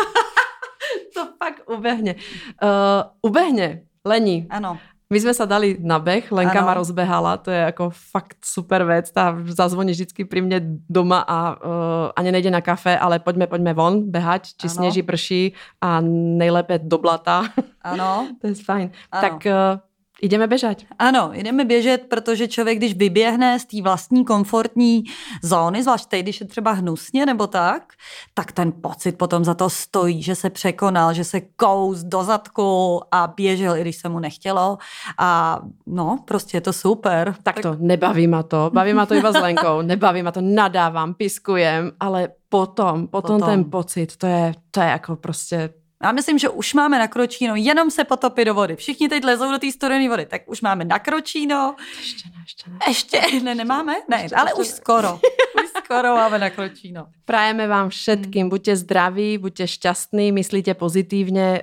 to 1.14 1.28
fakt 1.44 1.70
ubehne. 1.70 2.14
Uh, 2.62 3.30
ubehne, 3.30 3.80
Lení. 4.04 4.46
Ano. 4.50 4.78
My 5.12 5.20
jsme 5.20 5.34
se 5.34 5.46
dali 5.46 5.76
na 5.80 5.98
beh, 5.98 6.32
Lenka 6.32 6.58
ano. 6.58 6.66
ma 6.66 6.74
rozbehala, 6.74 7.36
to 7.36 7.50
je 7.50 7.58
jako 7.58 7.90
fakt 8.10 8.36
super 8.44 8.84
věc, 8.84 9.12
ta 9.12 9.36
zazvoní 9.44 9.92
vždycky 9.92 10.24
pri 10.24 10.40
mne 10.40 10.80
doma 10.88 11.20
a 11.28 11.52
uh, 11.52 12.16
ani 12.16 12.32
nejde 12.32 12.48
na 12.48 12.64
kafe, 12.64 12.96
ale 12.96 13.20
pojďme, 13.20 13.46
pojďme 13.46 13.72
von 13.76 14.08
behať, 14.08 14.56
či 14.56 14.72
ano. 14.72 14.74
sněží, 14.74 15.02
prší 15.02 15.52
a 15.80 16.00
nejlépe 16.40 16.78
do 16.78 16.98
blata. 16.98 17.44
Ano. 17.84 18.28
to 18.40 18.46
je 18.46 18.54
fajn. 18.54 18.90
Ano. 19.12 19.20
Tak 19.20 19.36
uh, 19.46 19.91
Jdeme 20.22 20.46
běžet. 20.46 20.82
Ano, 20.98 21.30
jdeme 21.32 21.64
běžet, 21.64 21.98
protože 21.98 22.48
člověk, 22.48 22.78
když 22.78 22.94
vyběhne 22.94 23.58
z 23.58 23.64
té 23.64 23.82
vlastní 23.82 24.24
komfortní 24.24 25.04
zóny, 25.42 25.82
zvlášť 25.82 26.08
teď, 26.08 26.22
když 26.22 26.40
je 26.40 26.46
třeba 26.46 26.72
hnusně 26.72 27.26
nebo 27.26 27.46
tak, 27.46 27.92
tak 28.34 28.52
ten 28.52 28.72
pocit 28.82 29.18
potom 29.18 29.44
za 29.44 29.54
to 29.54 29.70
stojí, 29.70 30.22
že 30.22 30.34
se 30.34 30.50
překonal, 30.50 31.14
že 31.14 31.24
se 31.24 31.40
kous 31.40 31.98
do 32.02 32.24
zadku 32.24 33.00
a 33.10 33.26
běžel, 33.36 33.76
i 33.76 33.80
když 33.80 33.96
se 33.96 34.08
mu 34.08 34.18
nechtělo. 34.18 34.78
A 35.18 35.60
no, 35.86 36.18
prostě 36.24 36.56
je 36.56 36.60
to 36.60 36.72
super. 36.72 37.34
Tak, 37.42 37.54
tak... 37.54 37.62
to 37.62 37.76
nebaví 37.78 38.26
ma 38.26 38.42
to. 38.42 38.70
Baví 38.74 38.94
ma 38.94 39.06
to 39.06 39.14
iba 39.14 39.32
s 39.32 39.40
Lenkou. 39.40 39.82
Nebaví 39.82 40.22
ma 40.22 40.30
to, 40.30 40.40
nadávám, 40.40 41.14
piskujem, 41.14 41.92
ale 42.00 42.28
potom, 42.48 43.08
potom, 43.08 43.40
potom. 43.40 43.40
ten 43.40 43.70
pocit, 43.70 44.16
to 44.16 44.26
je, 44.26 44.54
to 44.70 44.80
je 44.80 44.86
jako 44.86 45.16
prostě 45.16 45.70
já 46.03 46.12
myslím, 46.12 46.38
že 46.38 46.48
už 46.48 46.74
máme 46.74 46.98
na 46.98 47.09
Kročíno 47.09 47.57
jenom 47.57 47.90
se 47.90 48.05
potopit 48.05 48.46
do 48.46 48.55
vody. 48.55 48.76
Všichni 48.76 49.09
teď 49.09 49.24
lezou 49.24 49.50
do 49.50 49.59
té 49.59 49.72
studené 49.72 50.09
vody, 50.09 50.26
tak 50.26 50.42
už 50.46 50.61
máme 50.61 50.84
na 50.84 50.98
Kročíno. 50.98 51.76
Ještě 51.98 52.28
ne, 52.28 52.42
ještě 52.42 52.70
ne. 52.70 52.78
Ještě 52.88 53.40
ne, 53.42 53.55
nemáme? 53.55 53.94
Ne, 54.09 54.22
ještě, 54.22 54.36
ale 54.36 54.50
ještě 54.50 54.61
už 54.61 54.68
ne. 54.68 54.74
skoro. 54.74 55.20
už 55.64 55.70
skoro 55.84 56.14
máme 56.14 56.38
na 56.38 56.50
Kročíno. 56.50 57.07
Prajeme 57.24 57.66
vám 57.66 57.88
všetkým, 57.88 58.48
buďte 58.48 58.76
zdraví, 58.76 59.38
buďte 59.38 59.66
šťastní, 59.66 60.32
myslíte 60.32 60.74
pozitívne. 60.74 61.62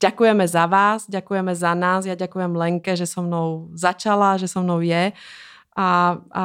Ďakujeme 0.00 0.48
za 0.48 0.66
vás, 0.66 1.08
ďakujeme 1.08 1.54
za 1.54 1.74
nás. 1.74 2.04
Ja 2.06 2.14
ďakujem 2.14 2.52
Lenke, 2.56 2.96
že 2.96 3.06
so 3.06 3.22
mnou 3.22 3.72
začala, 3.74 4.36
že 4.36 4.48
so 4.48 4.60
mnou 4.60 4.80
je. 4.80 5.12
A, 5.76 6.18
a 6.30 6.44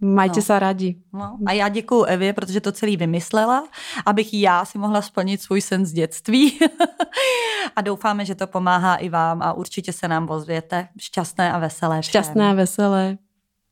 Majte 0.00 0.40
no. 0.40 0.42
se 0.42 0.58
rádi. 0.58 0.96
No. 1.12 1.38
A 1.46 1.52
já 1.52 1.68
děkuji 1.68 2.04
Evě, 2.04 2.32
protože 2.32 2.60
to 2.60 2.72
celý 2.72 2.96
vymyslela, 2.96 3.68
abych 4.06 4.34
já 4.34 4.64
si 4.64 4.78
mohla 4.78 5.02
splnit 5.02 5.42
svůj 5.42 5.60
sen 5.60 5.86
z 5.86 5.92
dětství. 5.92 6.58
a 7.76 7.80
doufáme, 7.80 8.24
že 8.24 8.34
to 8.34 8.46
pomáhá 8.46 8.96
i 8.96 9.08
vám 9.08 9.42
a 9.42 9.52
určitě 9.52 9.92
se 9.92 10.08
nám 10.08 10.30
ozvěte. 10.30 10.88
Šťastné 10.98 11.52
a 11.52 11.58
veselé. 11.58 12.02
Všem. 12.02 12.10
Šťastné 12.10 12.50
a 12.50 12.52
veselé. 12.52 13.18